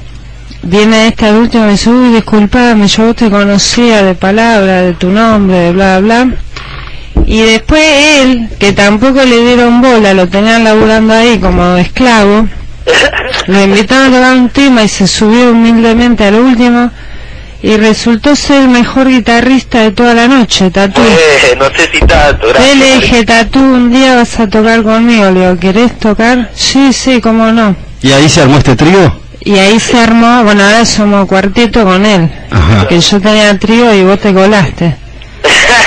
viene 0.62 1.08
esta 1.08 1.32
última 1.32 1.64
y 1.64 1.66
me 1.66 1.72
dice, 1.72 1.90
uy, 1.90 2.14
disculpame, 2.14 2.88
yo 2.88 3.16
te 3.16 3.32
conocía 3.32 4.04
de 4.04 4.14
palabra, 4.14 4.84
de 4.84 4.94
tu 4.94 5.10
nombre, 5.10 5.58
de 5.58 5.72
bla, 5.72 6.00
bla. 6.00 6.28
Y 7.26 7.42
después 7.42 7.82
él, 8.22 8.48
que 8.60 8.74
tampoco 8.74 9.24
le 9.24 9.42
dieron 9.42 9.82
bola, 9.82 10.14
lo 10.14 10.28
tenían 10.30 10.64
laburando 10.64 11.16
ahí 11.16 11.40
como 11.40 11.78
esclavo, 11.78 12.48
lo 13.47 13.63
invitaron 13.63 14.13
a 14.13 14.17
tocar 14.17 14.36
un 14.38 14.50
tema 14.50 14.84
y 14.84 14.88
se 14.88 15.08
subió 15.08 15.52
humildemente 15.52 16.26
al 16.26 16.36
último 16.36 16.91
y 17.62 17.76
resultó 17.76 18.36
ser 18.36 18.62
el 18.62 18.67
mejor 18.69 19.08
guitarrista 19.10 19.82
de 19.82 19.91
toda 19.91 20.13
la 20.13 20.28
noche, 20.28 20.69
Tatú. 20.69 21.02
Eh, 21.02 21.56
no 21.58 21.65
sé 21.65 21.89
si 21.91 22.00
tanto, 22.00 22.47
Yo 22.47 22.54
gracias. 22.54 22.78
le 22.78 22.95
dije, 22.95 23.26
Tatú, 23.26 23.60
un 23.60 23.91
día 23.91 24.15
vas 24.15 24.39
a 24.39 24.47
tocar 24.47 24.84
conmigo. 24.84 25.32
Le 25.32 25.39
digo, 25.41 25.60
¿querés 25.60 25.97
tocar? 26.00 26.52
Sí, 26.54 26.93
sí, 26.93 27.19
cómo 27.19 27.52
no. 27.52 27.76
¿Y 28.02 28.12
ahí 28.12 28.30
se 28.30 28.41
armó 28.41 28.58
este 28.60 28.76
trío? 28.76 29.19
Y 29.41 29.58
ahí 29.58 29.80
se 29.80 29.97
armó, 29.97 30.43
bueno, 30.43 30.63
ahora 30.63 30.86
somos 30.86 31.26
cuarteto 31.28 31.84
con 31.84 32.06
él. 32.06 32.30
Ajá. 32.52 32.88
Que 32.88 33.00
yo 33.00 33.19
tenía 33.19 33.58
trío 33.58 33.93
y 33.93 34.04
vos 34.04 34.19
te 34.19 34.34
colaste. 34.34 34.95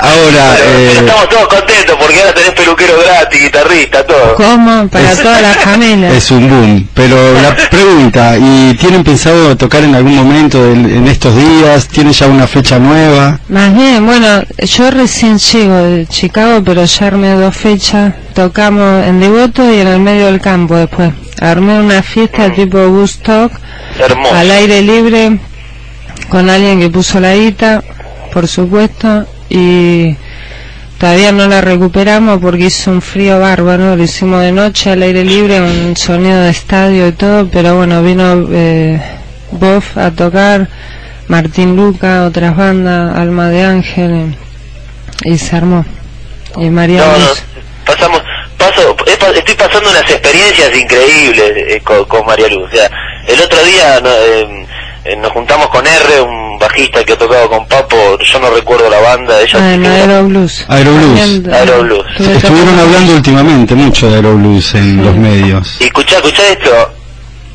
Ahora, 0.00 0.56
eh, 0.60 0.92
estamos 0.98 1.28
todos 1.28 1.48
contentos 1.48 1.96
porque 2.00 2.20
ahora 2.20 2.34
tenés 2.34 2.50
peluquero 2.52 2.92
gratis, 3.04 3.42
guitarrista, 3.42 4.06
todo. 4.06 4.34
¿Cómo? 4.36 4.88
Para 4.88 5.12
Es- 5.12 5.22
toda 5.22 5.40
la 5.40 5.54
familia. 5.68 6.10
es 6.12 6.30
un 6.30 6.48
boom. 6.48 6.88
Pero 6.94 7.16
la 7.40 7.54
pregunta, 7.70 8.36
¿y 8.38 8.74
tienen 8.74 9.02
pensado 9.04 9.56
tocar 9.56 9.82
en 9.84 9.94
algún 9.94 10.14
momento 10.16 10.64
en, 10.64 10.84
en 10.90 11.06
estos 11.08 11.34
días? 11.36 11.88
¿Tienen 11.88 12.12
ya 12.12 12.26
una 12.26 12.46
fecha 12.46 12.78
nueva? 12.78 13.40
Más 13.48 13.74
bien, 13.74 14.04
bueno, 14.06 14.42
yo 14.58 14.90
recién 14.90 15.38
llego 15.38 15.74
de 15.76 16.06
Chicago, 16.06 16.62
pero 16.64 16.84
ya 16.84 17.06
armé 17.06 17.30
dos 17.34 17.56
fechas. 17.56 18.14
Tocamos 18.34 19.04
en 19.06 19.20
Devoto 19.20 19.62
y 19.72 19.80
en 19.80 19.88
el 19.88 20.00
medio 20.00 20.26
del 20.26 20.40
campo 20.40 20.76
después. 20.76 21.12
Armé 21.40 21.78
una 21.80 22.02
fiesta 22.02 22.52
tipo 22.52 22.78
Woodstock, 22.78 23.52
al 24.32 24.50
aire 24.50 24.82
libre, 24.82 25.38
con 26.28 26.48
alguien 26.50 26.80
que 26.80 26.88
puso 26.90 27.20
la 27.20 27.34
guita, 27.34 27.82
por 28.32 28.46
supuesto, 28.48 29.26
y 29.48 30.16
todavía 30.98 31.32
no 31.32 31.46
la 31.46 31.60
recuperamos 31.60 32.40
porque 32.40 32.64
hizo 32.64 32.90
un 32.90 33.02
frío 33.02 33.38
bárbaro, 33.40 33.96
lo 33.96 34.02
hicimos 34.02 34.42
de 34.42 34.52
noche 34.52 34.90
al 34.90 35.02
aire 35.02 35.24
libre, 35.24 35.60
un 35.60 35.96
sonido 35.96 36.40
de 36.40 36.50
estadio 36.50 37.08
y 37.08 37.12
todo, 37.12 37.48
pero 37.48 37.76
bueno, 37.76 38.02
vino 38.02 38.46
eh, 38.50 39.00
Bob 39.52 39.82
a 39.96 40.10
tocar, 40.10 40.68
Martín 41.28 41.76
Luca, 41.76 42.24
otras 42.24 42.56
bandas, 42.56 43.16
Alma 43.16 43.50
de 43.50 43.64
Ángel, 43.64 44.34
y, 45.24 45.32
y 45.32 45.38
se 45.38 45.56
armó. 45.56 45.84
Y 46.56 46.70
María 46.70 47.04
No, 47.04 47.28
pasamos, 47.84 48.22
paso, 48.56 48.96
estoy 49.34 49.54
pasando 49.54 49.90
unas 49.90 50.10
experiencias 50.10 50.74
increíbles 50.76 51.52
eh, 51.56 51.80
con, 51.84 52.04
con 52.06 52.24
María 52.26 52.48
Luz. 52.48 52.68
O 52.68 52.76
sea, 52.76 52.90
el 53.26 53.40
otro 53.40 53.62
día 53.64 54.00
no, 54.00 54.08
eh, 54.10 54.66
eh, 55.08 55.16
nos 55.16 55.32
juntamos 55.32 55.68
con 55.68 55.86
R, 55.86 56.20
un 56.20 56.58
bajista 56.58 57.04
que 57.04 57.12
ha 57.12 57.18
tocado 57.18 57.48
con 57.48 57.66
Papo, 57.68 58.18
yo 58.18 58.38
no 58.40 58.50
recuerdo 58.50 58.88
la 58.90 58.98
banda, 59.00 59.40
ella 59.40 59.58
Ah, 59.60 59.74
en. 59.74 59.84
Aeroblues. 59.86 60.64
Aeroblues. 60.68 62.06
Estuvieron 62.20 62.78
hablando 62.78 63.12
últimamente 63.14 63.74
mucho 63.74 64.08
de 64.10 64.16
Aeroblues 64.16 64.74
en 64.74 65.04
los 65.04 65.14
medios. 65.16 65.76
Y 65.80 65.84
escuchá, 65.84 66.16
escuchá 66.16 66.42
esto. 66.48 66.92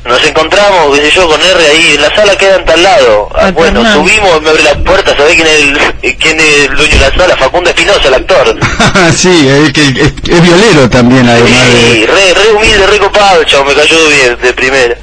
Nos 0.04 0.20
encontramos, 0.24 0.98
qué 0.98 1.04
sé 1.04 1.10
yo, 1.12 1.28
con 1.28 1.40
R 1.40 1.64
ahí, 1.64 1.92
en 1.94 2.02
la 2.02 2.12
sala 2.12 2.34
queda 2.36 2.56
en 2.56 2.64
tal 2.64 2.82
lado. 2.82 3.28
Ah, 3.36 3.52
bueno, 3.52 3.80
subimos, 3.92 4.42
me 4.42 4.50
abre 4.50 4.62
la 4.64 4.74
puerta, 4.82 5.16
¿sabés 5.16 5.36
quién 5.36 5.46
es 5.46 5.54
el, 6.02 6.16
quién 6.18 6.40
es 6.40 6.68
el 6.68 6.76
dueño 6.76 6.94
de 6.94 7.00
la 7.08 7.16
sala? 7.16 7.36
Facundo 7.36 7.70
Espinosa, 7.70 8.08
el 8.08 8.14
actor. 8.14 8.56
sí, 9.16 9.46
es, 9.48 9.72
que 9.72 9.80
es, 9.82 10.12
es 10.28 10.42
violero 10.42 10.90
también, 10.90 11.28
además 11.28 11.50
Sí, 11.70 12.00
de... 12.00 12.06
re, 12.08 12.34
re 12.34 12.52
humilde, 12.52 12.84
re 12.88 12.98
copado, 12.98 13.44
chavo, 13.44 13.64
me 13.66 13.74
cayó 13.74 13.96
bien 14.08 14.36
de 14.42 14.52
primera. 14.52 14.96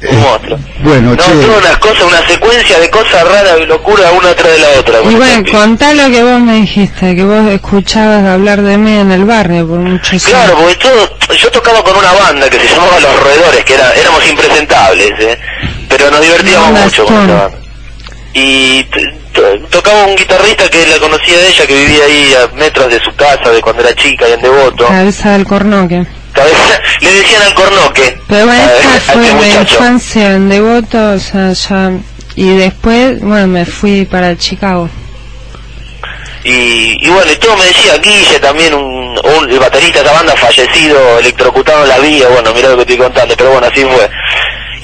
Un 0.00 0.20
monstruo. 0.22 0.58
bueno, 0.84 1.10
no, 1.10 1.16
che. 1.16 1.22
todas 1.30 1.58
unas 1.58 1.78
cosas, 1.78 2.02
una 2.04 2.26
secuencia 2.28 2.78
de 2.78 2.88
cosas 2.88 3.24
raras 3.26 3.56
y 3.60 3.66
locura 3.66 4.12
una 4.12 4.32
tras 4.34 4.52
de 4.52 4.58
la 4.58 4.68
otra. 4.78 4.98
Y 5.02 5.14
bueno, 5.16 5.24
este 5.38 5.50
contá 5.50 5.92
lo 5.94 6.08
que 6.10 6.22
vos 6.22 6.40
me 6.40 6.54
dijiste, 6.54 7.16
que 7.16 7.24
vos 7.24 7.50
escuchabas 7.50 8.24
hablar 8.24 8.62
de 8.62 8.78
mí 8.78 8.92
en 8.96 9.10
el 9.10 9.24
barrio 9.24 9.66
por 9.66 9.78
muchos 9.80 10.22
Claro, 10.24 10.56
años. 10.56 10.60
porque 10.62 10.74
todo, 10.76 11.34
yo 11.36 11.50
tocaba 11.50 11.82
con 11.82 11.96
una 11.96 12.12
banda 12.12 12.48
que 12.48 12.60
se 12.60 12.68
llamaba 12.68 13.00
Los 13.00 13.20
Roedores, 13.24 13.64
que 13.64 13.74
era, 13.74 13.92
éramos 13.94 14.28
impresentables, 14.28 15.10
¿eh? 15.18 15.38
pero 15.88 16.10
nos 16.12 16.20
divertíamos 16.20 16.70
mucho 16.80 17.04
con 17.04 17.14
esa 17.16 17.26
banda. 17.34 17.50
Y 18.34 18.86
tocaba 19.70 20.04
un 20.06 20.14
guitarrista 20.14 20.68
que 20.70 20.86
la 20.86 20.98
conocía 20.98 21.38
de 21.38 21.48
ella, 21.48 21.66
que 21.66 21.74
vivía 21.74 22.04
ahí 22.04 22.34
a 22.34 22.54
metros 22.56 22.88
de 22.88 23.00
su 23.00 23.12
casa, 23.16 23.50
de 23.50 23.60
cuando 23.60 23.82
era 23.82 23.92
chica 23.96 24.28
y 24.28 24.32
en 24.32 24.42
Devoto. 24.42 24.86
Cabeza 24.86 25.32
del 25.32 25.44
cornoque. 25.44 26.06
Cabeza- 26.38 26.80
le 27.00 27.12
decían 27.12 27.42
al 27.42 27.54
cornoque. 27.54 28.18
Pero 28.28 28.46
bueno, 28.46 28.62
esta 28.96 29.12
fue 29.12 29.22
mi 29.34 29.50
infancia 29.52 30.32
en 30.34 30.48
Devoto, 30.48 31.12
o 31.12 31.18
sea, 31.18 31.52
ya... 31.52 31.92
Y 32.36 32.56
después, 32.56 33.20
bueno, 33.20 33.46
me 33.48 33.64
fui 33.64 34.04
para 34.04 34.36
Chicago. 34.36 34.88
Y, 36.44 36.96
y 37.04 37.10
bueno, 37.10 37.30
y 37.32 37.36
todo 37.36 37.56
me 37.56 37.64
decía 37.64 37.98
Guille 37.98 38.38
también, 38.40 38.72
un, 38.72 39.18
un- 39.18 39.50
el 39.50 39.58
baterista 39.58 39.98
de 40.00 40.04
esa 40.06 40.14
banda 40.14 40.36
fallecido, 40.36 41.18
electrocutado 41.18 41.82
en 41.82 41.88
la 41.88 41.98
vía, 41.98 42.28
bueno, 42.28 42.54
mirá 42.54 42.68
lo 42.68 42.76
que 42.76 42.82
estoy 42.82 42.96
contando, 42.96 43.34
pero 43.36 43.50
bueno, 43.50 43.66
así 43.66 43.80
fue. 43.82 44.08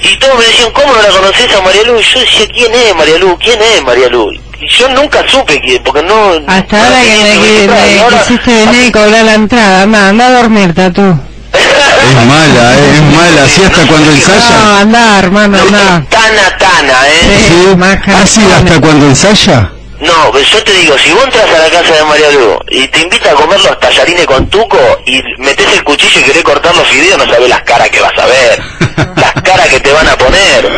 Y 0.03 0.17
todos 0.19 0.37
me 0.37 0.43
decían, 0.45 0.69
¿cómo 0.73 0.93
no 0.93 1.01
la 1.01 1.09
conoces 1.09 1.51
a 1.55 1.61
María 1.61 1.83
Luz? 1.83 2.01
Y 2.01 2.13
yo 2.13 2.19
decía, 2.19 2.47
¿quién 2.53 2.73
es 2.73 2.95
María 2.95 3.17
Luz? 3.17 3.35
¿Quién 3.41 3.59
es 3.61 3.83
María 3.83 4.09
Luz? 4.09 4.35
Y 4.59 4.67
yo 4.67 4.89
nunca 4.89 5.23
supe 5.27 5.59
quién, 5.61 5.81
porque 5.83 6.03
no... 6.03 6.31
Hasta 6.47 6.77
no 6.77 6.83
ahora 6.83 7.01
que 7.01 7.67
me, 7.69 8.17
quisiste 8.19 8.51
venir 8.65 8.87
y 8.87 8.91
cobrar 8.91 9.23
la 9.25 9.33
entrada. 9.35 9.81
Anda, 9.83 10.09
anda 10.09 10.27
a 10.27 10.31
dormir, 10.41 10.73
Tatu. 10.75 11.17
Es 11.55 12.25
mala, 12.25 12.75
eh, 12.77 12.95
es 12.95 13.01
mala, 13.01 13.43
así 13.45 13.61
hasta 13.63 13.87
cuando 13.87 14.07
No, 14.11 14.15
ensaya. 14.15 14.79
anda, 14.81 15.19
hermano, 15.19 15.57
anda. 15.59 16.05
Tana, 16.09 16.57
tana, 16.57 17.07
¿eh? 17.07 17.45
Sí. 17.47 18.11
Así 18.11 18.41
hasta 18.55 18.81
cuando 18.81 19.05
ensaya. 19.07 19.71
No, 20.01 20.29
pero 20.31 20.43
yo 20.43 20.63
te 20.63 20.73
digo, 20.73 20.95
si 20.97 21.11
vos 21.13 21.23
entras 21.23 21.45
a 21.49 21.57
la 21.57 21.69
casa 21.69 21.93
de 21.95 22.03
María 22.03 22.29
Luz 22.31 22.57
y 22.69 22.87
te 22.89 22.99
invita 23.01 23.31
a 23.31 23.33
comer 23.33 23.59
los 23.61 23.79
tallarines 23.79 24.25
con 24.25 24.45
tuco 24.49 24.77
y 25.05 25.21
metes 25.39 25.65
el 25.73 25.83
cuchillo 25.83 26.19
y 26.19 26.23
querés 26.23 26.43
cortar 26.43 26.75
los 26.75 26.87
fideos, 26.89 27.17
no 27.17 27.25
sabés 27.33 27.49
las 27.49 27.61
caras 27.61 27.89
que 27.89 28.01
vas 28.01 28.17
a 28.17 28.25
ver. 28.25 28.61
las 29.15 29.33
caras 29.41 29.67
que 29.69 29.79
te 29.79 29.91
van 29.93 30.07
a 30.07 30.17
poner. 30.17 30.69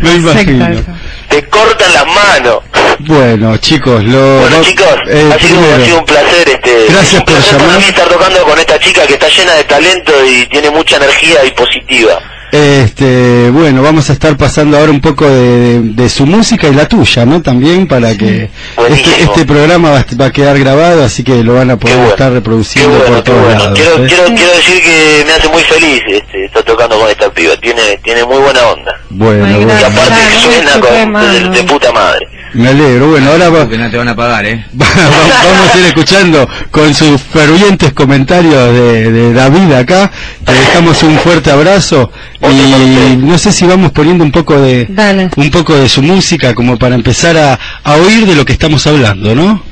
Me 0.00 0.14
imagino. 0.14 0.82
Te 1.28 1.42
cortan 1.48 1.92
las 1.92 2.06
manos. 2.06 2.58
Bueno, 3.00 3.56
chicos, 3.58 4.02
lo... 4.04 4.38
Bueno 4.40 4.62
chicos, 4.62 4.86
eh, 5.08 5.30
ha, 5.34 5.38
sido, 5.38 5.60
primero, 5.60 5.82
ha 5.82 5.84
sido 5.84 5.98
un 5.98 6.04
placer 6.04 6.48
este 6.48 6.86
Gracias 6.88 7.14
un 7.20 7.24
por 7.26 7.34
para 7.34 7.58
llamar. 7.58 7.78
mí 7.78 7.84
estar 7.84 8.08
tocando 8.08 8.42
con 8.44 8.58
esta 8.58 8.78
chica 8.78 9.06
que 9.06 9.14
está 9.14 9.28
llena 9.28 9.52
de 9.54 9.64
talento 9.64 10.12
y 10.24 10.46
tiene 10.46 10.70
mucha 10.70 10.96
energía 10.96 11.44
y 11.44 11.50
positiva. 11.50 12.18
Este, 12.52 13.50
bueno, 13.50 13.82
vamos 13.82 14.08
a 14.08 14.12
estar 14.14 14.36
pasando 14.36 14.78
ahora 14.78 14.90
un 14.90 15.00
poco 15.00 15.28
de, 15.28 15.80
de- 15.80 15.80
de 16.02 16.08
su 16.08 16.24
música 16.26 16.68
y 16.68 16.74
la 16.74 16.88
tuya, 16.88 17.26
¿no? 17.26 17.42
También 17.42 17.86
para 17.86 18.16
que 18.16 18.48
este, 18.88 19.22
este 19.24 19.44
programa 19.44 19.90
va, 19.90 19.98
a- 19.98 20.06
va 20.18 20.26
a 20.26 20.32
quedar 20.32 20.58
grabado, 20.58 21.04
así 21.04 21.22
que 21.22 21.42
lo 21.42 21.54
van 21.54 21.70
a 21.72 21.76
poder 21.76 21.96
bueno. 21.96 22.10
estar 22.12 22.32
reproduciendo 22.32 22.96
bueno, 22.98 23.14
por 23.16 23.24
todos 23.24 23.42
bueno. 23.44 23.58
lados. 23.58 23.78
Quiero, 23.78 23.96
¿eh? 24.04 24.06
quiero, 24.08 24.24
quiero 24.34 24.52
decir 24.52 24.82
que 24.82 25.24
me 25.26 25.32
hace 25.34 25.48
muy 25.48 25.62
feliz 25.64 26.02
este, 26.08 26.35
estar 26.46 26.62
tocando 26.62 26.98
con 26.98 27.08
esta 27.10 27.30
piba. 27.30 27.56
Tiene, 27.56 27.98
tiene 28.02 28.24
muy 28.24 28.38
buena 28.38 28.60
onda. 28.66 28.92
Bueno, 29.10 29.48
Y 29.60 29.64
bueno, 29.64 29.86
aparte 29.86 30.14
suena 30.40 30.80
con, 30.80 31.12
de, 31.52 31.58
de 31.58 31.64
puta 31.64 31.92
madre. 31.92 32.26
me 32.54 32.68
alegro. 32.68 33.08
Bueno, 33.08 33.30
ahora 33.30 33.48
va- 33.50 33.68
Que 33.68 33.78
no 33.78 33.90
te 33.90 33.96
van 33.96 34.08
a 34.08 34.16
pagar, 34.16 34.44
¿eh? 34.46 34.64
va- 34.80 34.86
vamos 34.86 35.74
a 35.74 35.78
ir 35.78 35.86
escuchando 35.86 36.48
con 36.70 36.94
sus 36.94 37.20
fervientes 37.22 37.92
comentarios 37.92 38.72
de, 38.74 39.10
de 39.12 39.32
David 39.32 39.72
acá. 39.72 40.10
Te 40.44 40.52
dejamos 40.52 41.02
un 41.02 41.18
fuerte 41.18 41.50
abrazo 41.50 42.10
y 42.40 43.16
no 43.16 43.36
sé 43.38 43.52
si 43.52 43.66
vamos 43.66 43.90
poniendo 43.92 44.22
un 44.24 44.30
poco 44.32 44.58
de 44.60 44.86
Dale. 44.88 45.30
un 45.36 45.50
poco 45.50 45.74
de 45.76 45.88
su 45.88 46.02
música 46.02 46.54
como 46.54 46.78
para 46.78 46.94
empezar 46.94 47.36
a, 47.36 47.58
a 47.84 47.94
oír 47.96 48.26
de 48.26 48.34
lo 48.36 48.44
que 48.44 48.52
estamos 48.52 48.86
hablando, 48.86 49.34
¿no? 49.34 49.62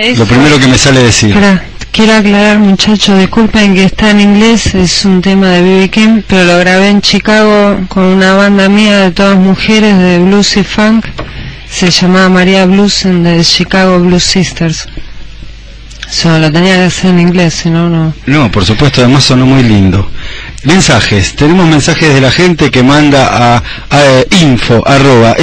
Eso. 0.00 0.20
Lo 0.20 0.26
primero 0.26 0.58
que 0.58 0.68
me 0.68 0.78
sale 0.78 1.02
decir. 1.02 1.30
Espera, 1.30 1.64
quiero 1.90 2.14
aclarar 2.14 2.58
muchachos, 2.58 3.18
disculpen 3.18 3.74
que 3.74 3.84
está 3.84 4.10
en 4.10 4.20
inglés, 4.20 4.74
es 4.74 5.04
un 5.04 5.20
tema 5.20 5.48
de 5.50 5.62
B.B. 5.62 5.90
King, 5.90 6.22
pero 6.26 6.44
lo 6.44 6.58
grabé 6.58 6.88
en 6.90 7.00
Chicago 7.00 7.80
con 7.88 8.04
una 8.04 8.34
banda 8.34 8.68
mía 8.68 8.98
de 8.98 9.10
todas 9.10 9.36
mujeres 9.36 9.98
de 9.98 10.18
blues 10.20 10.56
y 10.56 10.62
funk, 10.62 11.06
se 11.68 11.90
llamaba 11.90 12.28
María 12.28 12.66
Blues 12.66 13.04
and 13.04 13.24
the 13.24 13.44
Chicago 13.44 13.98
Blues 13.98 14.22
Sisters. 14.22 14.86
Solo 16.08 16.38
lo 16.38 16.52
tenía 16.52 16.76
que 16.76 16.84
hacer 16.84 17.10
en 17.10 17.20
inglés, 17.20 17.54
si 17.54 17.68
no, 17.68 17.90
no. 17.90 18.14
No, 18.26 18.50
por 18.50 18.64
supuesto, 18.64 19.02
además 19.02 19.24
sonó 19.24 19.44
muy 19.44 19.62
lindo. 19.62 20.10
Mensajes, 20.64 21.36
tenemos 21.36 21.66
mensajes 21.66 22.14
de 22.14 22.20
la 22.20 22.30
gente 22.30 22.70
que 22.70 22.82
manda 22.82 23.56
a, 23.56 23.62
a 23.90 24.24
info 24.40 24.82
arroba 24.86 25.36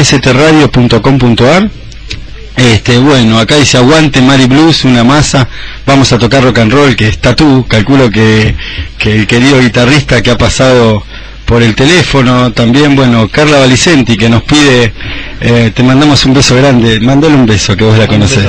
este, 2.57 2.97
bueno, 2.97 3.39
acá 3.39 3.55
dice 3.57 3.77
aguante 3.77 4.21
Mari 4.21 4.45
Blues, 4.45 4.85
una 4.85 5.03
masa, 5.03 5.47
vamos 5.85 6.11
a 6.13 6.17
tocar 6.17 6.43
rock 6.43 6.59
and 6.59 6.71
roll, 6.71 6.95
que 6.95 7.07
está 7.07 7.35
tú, 7.35 7.65
calculo 7.67 8.09
que, 8.09 8.55
que 8.97 9.15
el 9.15 9.27
querido 9.27 9.59
guitarrista 9.59 10.21
que 10.21 10.31
ha 10.31 10.37
pasado 10.37 11.03
por 11.45 11.61
el 11.61 11.75
teléfono, 11.75 12.51
también, 12.51 12.95
bueno, 12.95 13.29
Carla 13.29 13.59
Valicenti, 13.59 14.17
que 14.17 14.27
nos 14.27 14.43
pide, 14.43 14.93
eh, 15.39 15.71
te 15.73 15.83
mandamos 15.83 16.25
un 16.25 16.33
beso 16.33 16.55
grande, 16.55 16.99
mándale 16.99 17.35
un 17.35 17.45
beso, 17.45 17.77
que 17.77 17.83
vos 17.83 17.97
la 17.97 18.07
conocés. 18.07 18.45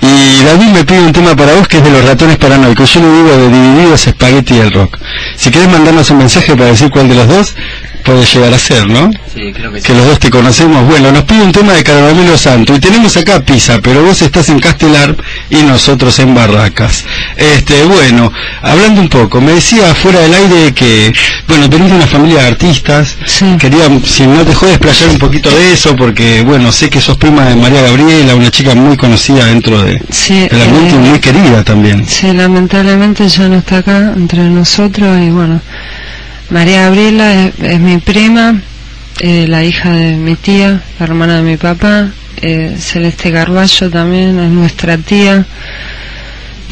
Y 0.00 0.44
David 0.44 0.68
me 0.72 0.84
pide 0.84 1.00
un 1.00 1.12
tema 1.12 1.34
para 1.34 1.54
vos 1.54 1.66
que 1.66 1.78
es 1.78 1.84
de 1.84 1.90
los 1.90 2.04
ratones 2.04 2.36
paranoicos. 2.38 2.94
Yo 2.94 3.00
no 3.00 3.16
digo 3.16 3.36
de 3.36 3.48
Divididos, 3.48 4.02
Spaghetti 4.02 4.54
y 4.54 4.58
el 4.58 4.72
Rock. 4.72 4.98
Si 5.36 5.50
querés 5.50 5.68
mandarnos 5.68 6.10
un 6.10 6.18
mensaje 6.18 6.54
para 6.54 6.70
decir 6.70 6.90
cuál 6.90 7.08
de 7.08 7.14
los 7.16 7.26
dos, 7.26 7.54
puede 8.02 8.24
llegar 8.24 8.52
a 8.52 8.58
ser, 8.58 8.88
¿no? 8.88 9.10
Sí, 9.34 9.52
creo 9.52 9.72
que 9.72 9.80
sí. 9.80 9.86
Que 9.86 9.94
los 9.94 10.06
dos 10.06 10.18
te 10.18 10.30
conocemos. 10.30 10.86
Bueno, 10.86 11.12
nos 11.12 11.24
pide 11.24 11.42
un 11.42 11.52
tema 11.52 11.72
de 11.72 11.82
Caramelo 11.82 12.36
Santo. 12.36 12.74
Y 12.74 12.80
tenemos 12.80 13.16
acá 13.16 13.40
Pisa, 13.40 13.80
pero 13.82 14.02
vos 14.02 14.20
estás 14.22 14.48
en 14.48 14.58
Castelar 14.58 15.16
y 15.50 15.56
nosotros 15.56 16.18
en 16.18 16.34
Barracas. 16.34 17.04
Este, 17.36 17.84
bueno, 17.84 18.32
hablando 18.62 19.00
un 19.00 19.08
poco, 19.08 19.40
me 19.40 19.52
decía 19.52 19.94
fuera 19.94 20.20
del 20.20 20.34
aire 20.34 20.72
que, 20.74 21.12
bueno, 21.48 21.68
venís 21.68 21.90
de 21.90 21.96
una 21.96 22.06
familia 22.06 22.42
de 22.42 22.48
artistas. 22.48 23.16
Sí. 23.26 23.46
Quería, 23.58 23.88
si 24.04 24.26
no 24.26 24.44
te 24.44 24.54
jodes, 24.54 24.76
explayar 24.76 25.08
un 25.10 25.18
poquito 25.18 25.50
de 25.50 25.72
eso, 25.72 25.96
porque, 25.96 26.42
bueno, 26.42 26.72
sé 26.72 26.90
que 26.90 27.00
sos 27.00 27.16
prima 27.16 27.46
de 27.46 27.56
María 27.56 27.82
Gabriela, 27.82 28.34
una 28.34 28.50
chica 28.50 28.74
muy 28.74 28.96
conocida 28.96 29.46
dentro 29.46 29.82
de, 29.82 30.00
Sí, 30.10 30.48
ambiente 30.50 30.94
y 30.94 30.98
eh, 30.98 31.10
muy 31.10 31.18
querida 31.20 31.64
también. 31.64 32.06
Sí, 32.06 32.32
lamentablemente 32.32 33.28
ya 33.28 33.48
no 33.48 33.56
está 33.56 33.78
acá 33.78 34.12
entre 34.16 34.40
nosotros 34.48 35.18
y 35.20 35.30
bueno, 35.30 35.60
María 36.52 36.82
Gabriela 36.82 37.46
es, 37.46 37.80
mi 37.80 37.96
prima, 37.96 38.60
eh, 39.20 39.46
la 39.48 39.64
hija 39.64 39.90
de 39.92 40.16
mi 40.16 40.36
tía, 40.36 40.82
la 40.98 41.06
hermana 41.06 41.36
de 41.36 41.42
mi 41.42 41.56
papá, 41.56 42.10
eh, 42.42 42.76
Celeste 42.78 43.32
Carballo 43.32 43.88
también 43.88 44.38
es 44.38 44.50
nuestra 44.50 44.98
tía, 44.98 45.46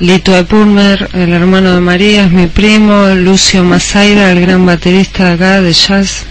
Lito 0.01 0.33
de 0.33 0.45
Pulmer, 0.45 1.09
el 1.15 1.33
hermano 1.33 1.75
de 1.75 1.81
María, 1.81 2.27
es 2.27 2.31
mi 2.31 2.47
primo, 2.47 3.07
Lucio 3.15 3.65
Masaira, 3.65 4.31
el 4.31 4.43
gran 4.43 4.67
baterista 4.67 5.25
de 5.25 5.33
acá 5.33 5.63
de 5.63 5.73
jazz, 5.73 6.27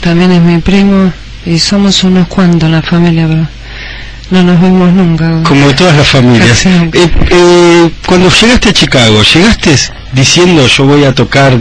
también 0.00 0.30
es 0.30 0.40
mi 0.40 0.58
primo 0.58 1.12
y 1.44 1.58
somos 1.58 2.04
unos 2.04 2.28
cuantos 2.28 2.68
en 2.68 2.72
la 2.72 2.82
familia, 2.82 3.26
pero 3.26 3.48
no 4.30 4.42
nos 4.42 4.60
vemos 4.60 4.92
nunca. 4.92 5.42
Como 5.48 5.74
todas 5.74 5.96
las 5.96 6.08
familias. 6.08 6.64
Eh, 6.66 6.90
eh, 7.30 7.90
cuando 8.06 8.30
llegaste 8.30 8.68
a 8.70 8.72
Chicago, 8.72 9.22
¿llegaste 9.22 9.76
diciendo 10.12 10.66
yo 10.66 10.84
voy 10.84 11.04
a 11.04 11.14
tocar 11.14 11.58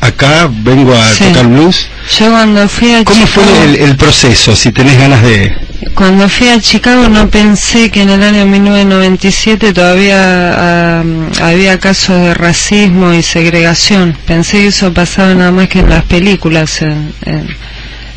acá, 0.00 0.48
vengo 0.50 0.94
a 0.94 1.12
Sí. 1.14 1.24
tocar 1.24 1.46
blues? 1.46 1.86
Yo 2.18 2.30
cuando 2.30 2.68
fui 2.68 2.92
a 2.94 3.04
¿Cómo 3.04 3.26
fue 3.26 3.42
el, 3.64 3.76
el 3.76 3.96
proceso, 3.96 4.54
si 4.54 4.70
tenés 4.72 4.98
ganas 4.98 5.22
de...? 5.22 5.56
Cuando 5.94 6.28
fui 6.28 6.48
a 6.48 6.60
Chicago 6.60 7.08
no 7.08 7.28
pensé 7.28 7.90
que 7.90 8.02
en 8.02 8.10
el 8.10 8.22
año 8.22 8.46
1997 8.46 9.72
todavía 9.72 11.00
ah, 11.00 11.02
había 11.42 11.78
casos 11.78 12.16
de 12.20 12.34
racismo 12.34 13.12
y 13.12 13.22
segregación. 13.22 14.16
Pensé 14.26 14.58
que 14.58 14.66
eso 14.68 14.92
pasaba 14.92 15.34
nada 15.34 15.50
más 15.50 15.68
que 15.68 15.80
en 15.80 15.90
las 15.90 16.04
películas 16.04 16.80
en, 16.82 17.12
en- 17.26 17.48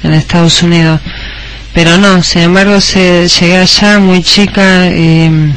en 0.03 0.13
Estados 0.13 0.61
Unidos. 0.63 1.01
Pero 1.78 1.95
no, 1.99 2.23
sin 2.23 2.41
embargo 2.41 2.82
se, 2.82 3.28
llegué 3.28 3.57
allá 3.57 3.99
muy 3.99 4.23
chica 4.23 4.88
y 4.88 5.30
mm, 5.30 5.53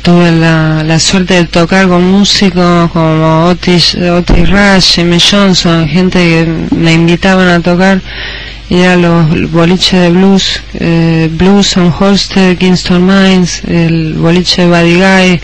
tuve 0.00 0.32
la, 0.32 0.82
la 0.82 0.98
suerte 0.98 1.34
de 1.34 1.44
tocar 1.44 1.88
con 1.88 2.10
músicos 2.10 2.90
como 2.90 3.44
Otis, 3.44 3.96
Otis 3.96 4.48
Rush, 4.48 4.94
Jimmy 4.94 5.18
Johnson, 5.20 5.86
gente 5.86 6.18
que 6.20 6.74
me 6.74 6.94
invitaban 6.94 7.48
a 7.48 7.60
tocar. 7.60 8.00
Ir 8.70 8.86
a 8.86 8.96
los 8.96 9.50
boliches 9.52 10.00
de 10.00 10.08
blues, 10.08 10.62
eh, 10.72 11.28
Blues 11.30 11.76
on 11.76 11.92
Holster, 11.92 12.56
Kingston 12.56 13.04
Mines, 13.06 13.62
el 13.64 14.14
boliche 14.14 14.62
de 14.62 14.68
Buddy 14.68 14.94
Guy, 14.94 15.40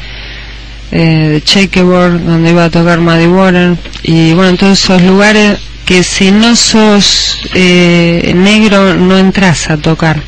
eh, 0.92 1.28
de 1.32 1.42
Checkerboard, 1.44 2.24
donde 2.24 2.48
iba 2.48 2.64
a 2.64 2.70
tocar 2.70 2.98
Maddie 3.00 3.28
Warren, 3.28 3.78
y 4.02 4.32
bueno, 4.32 4.56
todos 4.56 4.82
esos 4.82 5.02
lugares 5.02 5.58
que 5.86 6.02
si 6.02 6.32
no 6.32 6.56
sos 6.56 7.38
eh, 7.54 8.32
negro 8.36 8.94
no 8.94 9.16
entras 9.16 9.70
a 9.70 9.76
tocar. 9.78 10.20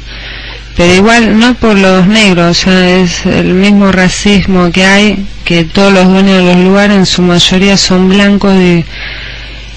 Pero 0.77 0.95
igual 0.95 1.39
no 1.39 1.55
por 1.55 1.77
los 1.77 2.07
negros, 2.07 2.51
o 2.51 2.55
sea, 2.55 2.99
es 3.01 3.27
el 3.27 3.53
mismo 3.53 3.91
racismo 3.91 4.71
que 4.71 4.87
hay, 4.87 5.27
que 5.45 5.65
todos 5.65 5.93
los 5.93 6.07
dueños 6.07 6.39
de 6.39 6.55
los 6.55 6.57
lugares 6.65 6.97
en 6.97 7.07
su 7.07 7.21
mayoría 7.23 7.77
son 7.77 8.09
blancos 8.09 8.55
y 8.55 8.85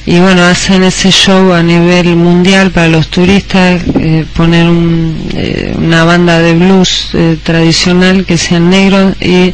y 0.06 0.20
bueno, 0.20 0.44
hacen 0.44 0.84
ese 0.84 1.12
show 1.12 1.54
a 1.54 1.62
nivel 1.62 2.16
mundial 2.16 2.72
para 2.72 2.88
los 2.88 3.08
turistas, 3.10 3.84
eh, 4.00 4.26
poner 4.36 4.68
un, 4.68 5.30
eh, 5.36 5.74
una 5.78 6.04
banda 6.04 6.40
de 6.40 6.54
blues 6.54 7.12
eh, 7.14 7.38
tradicional 7.44 8.26
que 8.26 8.38
sean 8.38 8.70
negros 8.70 9.16
y 9.22 9.54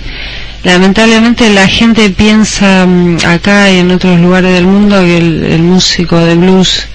lamentablemente 0.64 1.50
la 1.50 1.68
gente 1.68 2.10
piensa 2.12 2.86
mm, 2.86 3.18
acá 3.28 3.70
y 3.72 3.80
en 3.80 3.92
otros 3.92 4.20
lugares 4.20 4.54
del 4.54 4.66
mundo 4.66 5.02
que 5.02 5.18
el, 5.18 5.44
el 5.44 5.62
músico 5.64 6.18
de 6.18 6.36
blues 6.36 6.88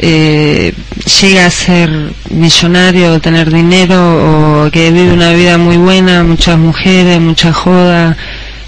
eh, 0.00 0.72
llega 1.20 1.46
a 1.46 1.50
ser 1.50 1.90
millonario 2.30 3.14
o 3.14 3.20
tener 3.20 3.52
dinero 3.52 4.64
o 4.66 4.70
que 4.70 4.92
vive 4.92 5.12
una 5.12 5.32
vida 5.32 5.58
muy 5.58 5.76
buena, 5.76 6.22
muchas 6.22 6.56
mujeres, 6.56 7.20
mucha 7.20 7.52
joda, 7.52 8.16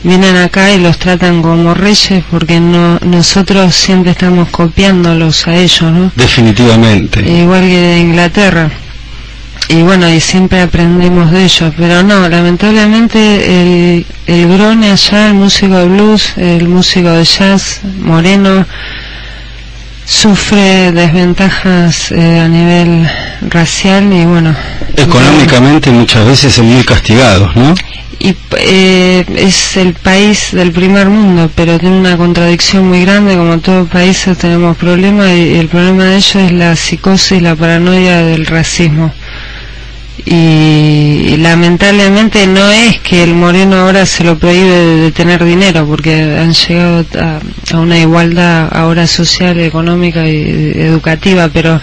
vienen 0.03 0.37
acá 0.37 0.71
y 0.73 0.81
los 0.81 0.99
tratan 0.99 1.43
como 1.43 1.75
reyes 1.75 2.25
porque 2.31 2.61
no 2.61 2.99
nosotros 3.01 3.75
siempre 3.75 4.13
estamos 4.13 4.49
copiándolos 4.49 5.47
a 5.47 5.57
ellos, 5.57 5.83
¿no? 5.93 6.13
Definitivamente. 6.15 7.21
Igual 7.29 7.63
que 7.63 7.81
de 7.81 7.99
Inglaterra. 7.99 8.71
Y 9.69 9.83
bueno, 9.83 10.09
y 10.09 10.19
siempre 10.19 10.63
aprendemos 10.63 11.31
de 11.31 11.45
ellos, 11.45 11.73
pero 11.77 12.03
no, 12.03 12.29
lamentablemente 12.29 13.19
el, 13.19 14.07
el 14.27 14.49
grone 14.49 14.91
allá, 14.91 15.29
el 15.29 15.35
músico 15.35 15.75
de 15.77 15.85
blues, 15.87 16.33
el 16.37 16.67
músico 16.67 17.11
de 17.11 17.25
jazz, 17.25 17.81
moreno, 18.01 18.67
sufre 20.05 20.93
desventajas 20.93 22.13
eh, 22.13 22.41
a 22.41 22.49
nivel 22.49 23.09
racial 23.49 24.13
y 24.13 24.25
bueno. 24.25 24.55
Económicamente 24.97 25.91
muchas 25.91 26.27
veces 26.27 26.55
son 26.55 26.67
muy 26.67 26.85
castigados, 26.85 27.55
¿no? 27.57 27.75
y 28.21 28.37
eh, 28.59 29.25
es 29.35 29.77
el 29.79 29.95
país 29.95 30.51
del 30.53 30.73
primer 30.73 31.09
mundo, 31.09 31.51
pero 31.55 31.79
tiene 31.79 31.99
una 31.99 32.19
contradicción 32.19 32.87
muy 32.87 33.01
grande, 33.03 33.35
como 33.35 33.59
todos 33.59 33.89
países 33.89 34.37
tenemos 34.37 34.77
problemas 34.77 35.31
y, 35.31 35.55
el 35.55 35.69
problema 35.69 36.05
de 36.05 36.17
ellos 36.17 36.37
es 36.37 36.53
la 36.53 36.77
psicosis, 36.77 37.41
la 37.41 37.57
paranoia 37.57 38.19
del 38.19 38.45
racismo. 38.45 39.11
Y, 40.27 41.37
lamentablemente 41.39 42.47
no 42.47 42.71
es 42.71 43.01
que 43.01 43.23
el 43.23 43.35
moreno 43.35 43.77
ahora 43.77 44.05
se 44.05 44.25
lo 44.25 44.39
prohíbe 44.39 44.69
de, 44.69 45.13
tener 45.13 45.45
dinero, 45.45 45.87
porque 45.87 46.37
han 46.39 46.53
llegado 46.53 47.05
a, 47.19 47.41
a 47.75 47.81
una 47.81 47.99
igualdad 47.99 48.69
ahora 48.73 49.07
social, 49.07 49.59
económica 49.61 50.29
y 50.29 50.73
educativa, 50.77 51.49
pero 51.53 51.81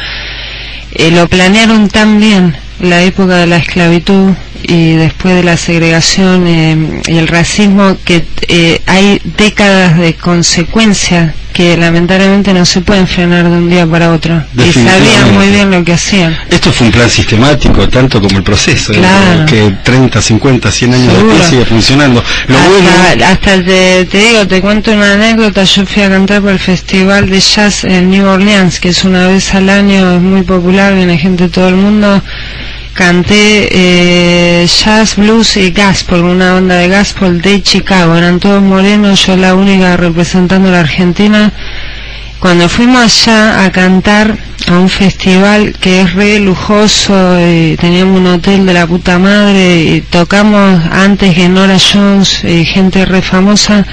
eh, 0.94 1.12
lo 1.12 1.28
planearon 1.28 1.90
tan 1.90 2.20
bien 2.20 2.56
la 2.80 3.02
época 3.04 3.38
de 3.38 3.48
la 3.48 3.58
esclavitud 3.58 4.34
y 4.64 4.94
después 4.94 5.36
de 5.36 5.44
la 5.44 5.58
segregación 5.58 6.48
eh, 6.48 7.02
y 7.08 7.18
el 7.18 7.28
racismo 7.28 7.98
que 8.04 8.26
eh, 8.48 8.82
hay 8.86 9.22
décadas 9.38 9.98
de 9.98 10.16
consecuencias 10.16 11.34
que 11.58 11.76
lamentablemente 11.76 12.54
no 12.54 12.66
se 12.68 12.82
pueden 12.82 13.08
frenar 13.08 13.50
de 13.50 13.58
un 13.58 13.68
día 13.68 13.88
para 13.88 14.12
otro 14.12 14.44
y 14.54 14.72
sabían 14.72 15.34
muy 15.34 15.48
bien 15.48 15.72
lo 15.72 15.84
que 15.84 15.94
hacían 15.94 16.38
Esto 16.52 16.72
fue 16.72 16.86
un 16.86 16.94
plan 16.94 17.10
sistemático, 17.10 17.90
tanto 17.90 18.22
como 18.22 18.38
el 18.38 18.44
proceso, 18.44 18.94
¿eh? 18.94 18.98
Claro. 18.98 19.46
que 19.48 19.76
30, 19.84 20.22
50, 20.22 20.72
100 20.72 20.94
años 20.94 21.06
Seguro. 21.14 21.28
después 21.30 21.50
sigue 21.50 21.66
funcionando. 21.66 22.24
Lo 22.48 22.58
hasta, 22.60 22.70
bueno, 22.70 23.26
hasta 23.26 23.64
te, 23.64 24.06
te 24.06 24.18
digo, 24.20 24.48
te 24.48 24.62
cuento 24.62 24.92
una 24.92 25.14
anécdota, 25.14 25.64
yo 25.64 25.84
fui 25.88 26.04
a 26.04 26.10
cantar 26.10 26.44
por 26.44 26.52
el 26.52 26.60
Festival 26.60 27.28
de 27.28 27.40
Jazz 27.40 27.86
en 27.86 28.12
New 28.12 28.28
Orleans, 28.28 28.80
que 28.80 28.90
es 28.90 29.04
una 29.04 29.28
vez 29.28 29.56
al 29.56 29.70
año, 29.70 30.14
es 30.16 30.22
muy 30.22 30.44
popular, 30.44 30.94
viene 30.94 31.18
gente 31.18 31.46
de 31.46 31.50
todo 31.50 31.70
el 31.70 31.76
mundo, 31.76 32.22
canté 32.98 33.70
eh, 33.72 34.66
jazz, 34.66 35.18
blues 35.18 35.56
y 35.58 35.72
gospel, 35.72 36.24
una 36.24 36.54
banda 36.54 36.76
de 36.78 36.90
gospel 36.90 37.40
de 37.42 37.62
Chicago, 37.62 38.16
eran 38.16 38.40
todos 38.40 38.62
morenos, 38.62 39.24
yo 39.24 39.38
la 39.38 39.54
única 39.54 39.96
representando 39.96 40.70
a 40.70 40.72
la 40.72 40.80
Argentina, 40.80 41.54
Cuando 42.40 42.70
fuimos 42.70 43.02
allá 43.04 43.66
a 43.66 43.72
cantar 43.72 44.38
a 44.68 44.78
un 44.78 44.90
festival 44.90 45.74
que 45.80 46.02
es 46.02 46.14
re 46.14 46.40
lujoso, 46.40 47.14
y 47.40 47.78
teníamos 47.78 48.20
un 48.20 48.28
hotel 48.28 48.66
de 48.66 48.74
la 48.74 48.86
puta 48.86 49.18
madre 49.20 49.84
y 49.84 50.02
tocamos 50.02 50.82
antes 50.92 51.36
que 51.36 51.50
Nora 51.50 51.78
Jones 51.80 52.44
y 52.44 52.66
gente 52.66 53.06
re 53.06 53.22
famosa, 53.22 53.86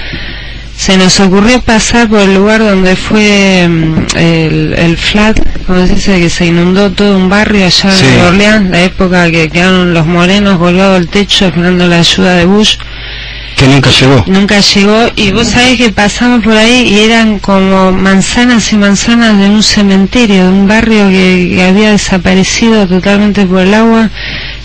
se 0.77 0.97
nos 0.97 1.19
ocurrió 1.19 1.61
pasar 1.61 2.07
por 2.09 2.19
el 2.19 2.35
lugar 2.35 2.59
donde 2.59 2.95
fue 2.95 3.67
mm, 3.67 4.17
el, 4.17 4.73
el 4.77 4.97
flat, 4.97 5.39
como 5.65 5.85
se 5.87 5.95
dice, 5.95 6.19
que 6.19 6.29
se 6.29 6.45
inundó 6.47 6.91
todo 6.91 7.17
un 7.17 7.29
barrio 7.29 7.65
allá 7.65 7.91
Sí. 7.91 8.05
en 8.05 8.19
Orleans, 8.25 8.69
la 8.69 8.81
época 8.83 9.31
que 9.31 9.49
quedaron 9.49 9.93
los 9.93 10.05
morenos 10.05 10.57
colgados 10.59 10.97
al 10.97 11.07
techo 11.07 11.45
esperando 11.47 11.87
la 11.87 11.99
ayuda 11.99 12.35
de 12.35 12.45
Bush. 12.45 12.75
Que 13.55 13.67
nunca 13.67 13.89
llegó. 13.89 14.21
Nunca 14.27 14.59
llegó 14.59 15.11
y 15.15 15.31
vos 15.31 15.47
sabés 15.47 15.77
que 15.77 15.89
pasamos 15.89 16.43
por 16.43 16.57
ahí 16.57 16.89
y 16.93 16.99
eran 16.99 17.39
como 17.39 17.93
manzanas 17.93 18.73
y 18.73 18.75
manzanas 18.75 19.37
de 19.39 19.45
un 19.49 19.63
cementerio, 19.63 20.43
de 20.43 20.49
un 20.49 20.67
barrio 20.67 21.07
que, 21.07 21.53
que 21.55 21.63
había 21.63 21.91
desaparecido 21.91 22.85
totalmente 22.85 23.45
por 23.45 23.61
el 23.61 23.73
agua. 23.73 24.09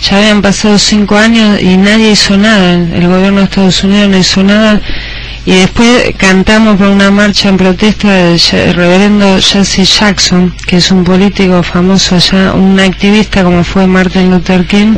Ya 0.09 0.17
habían 0.17 0.41
pasado 0.41 0.77
cinco 0.77 1.15
años 1.15 1.61
y 1.61 1.77
nadie 1.77 2.11
hizo 2.11 2.35
nada. 2.35 2.73
El 2.73 3.07
gobierno 3.07 3.37
de 3.39 3.45
Estados 3.45 3.81
Unidos 3.85 4.09
no 4.09 4.17
hizo 4.17 4.43
nada. 4.43 4.81
Y 5.45 5.53
después 5.53 6.13
cantamos 6.17 6.77
por 6.77 6.87
una 6.87 7.09
marcha 7.09 7.49
en 7.49 7.57
protesta 7.57 8.11
del 8.11 8.39
reverendo 8.75 9.39
Jesse 9.41 9.83
Jackson, 9.99 10.53
que 10.67 10.77
es 10.77 10.91
un 10.91 11.03
político 11.03 11.63
famoso 11.63 12.15
allá, 12.15 12.53
un 12.53 12.79
activista 12.79 13.43
como 13.43 13.63
fue 13.63 13.87
Martin 13.87 14.29
Luther 14.29 14.67
King. 14.67 14.93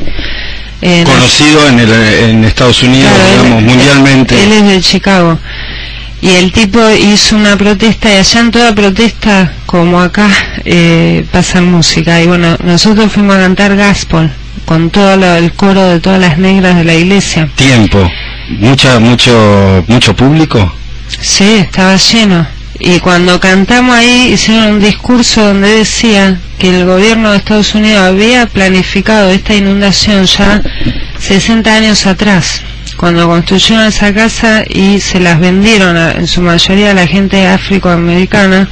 Eh, 0.82 1.06
Conocido 1.06 1.70
en, 1.70 1.80
el, 1.80 1.91
en 1.94 2.44
Estados 2.44 2.84
Unidos, 2.84 3.10
Claro, 3.14 3.30
él- 3.36 3.41
digamos, 3.44 3.64
mundialmente. 3.64 4.44
Él 4.44 4.52
es 4.52 4.68
de 4.68 4.82
Chicago. 4.82 5.39
Y 6.22 6.30
el 6.32 6.52
tipo 6.52 6.80
hizo 6.91 7.36
una 7.38 7.56
protesta 7.58 8.10
y 8.14 8.18
allá 8.18 8.39
en 8.41 8.52
toda 8.52 8.76
protesta, 8.76 9.54
como 9.66 10.02
acá, 10.02 10.30
eh, 10.66 11.26
pasan 11.32 11.72
música. 11.72 12.22
Y 12.22 12.28
bueno, 12.28 12.58
nosotros 12.64 13.12
fuimos 13.14 13.36
a 13.38 13.39
cantar 13.39 13.76
gospel 13.78 14.30
con 14.66 14.89
todo 14.89 15.18
lo- 15.18 15.36
el 15.36 15.51
coro 15.53 15.82
de 15.89 15.99
todas 15.99 16.20
las 16.20 16.38
negras 16.38 16.76
de 16.76 16.84
la 16.84 16.93
iglesia. 16.93 17.49
Tiempo. 17.55 18.09
Mucha, 18.49 18.99
mucho, 18.99 19.84
mucho 19.88 20.16
público. 20.16 20.74
Sí, 21.22 21.55
estaba 21.59 21.95
lleno. 21.95 22.45
Y 22.80 22.99
cuando 22.99 23.39
cantamos 23.39 23.95
ahí 23.95 24.32
hicieron 24.34 24.74
un 24.74 24.80
discurso 24.80 25.41
donde 25.45 25.70
decía 25.70 26.39
que 26.57 26.70
el 26.70 26.86
gobierno 26.86 27.32
de 27.32 27.38
Estados 27.38 27.76
Unidos 27.76 28.01
había 28.01 28.45
planificado 28.47 29.30
esta 29.30 29.53
inundación 29.55 30.26
ya 30.26 30.61
60 31.20 31.74
años 31.74 32.05
atrás, 32.07 32.61
cuando 32.97 33.28
construyeron 33.28 33.86
esa 33.86 34.14
casa 34.14 34.64
y 34.68 34.99
se 34.99 35.20
las 35.20 35.39
vendieron 35.39 35.95
a- 35.95 36.11
en 36.14 36.28
su 36.28 36.41
mayoría 36.41 36.91
a 36.91 36.93
la 36.95 37.07
gente 37.07 37.47
afroamericana, 37.47 38.68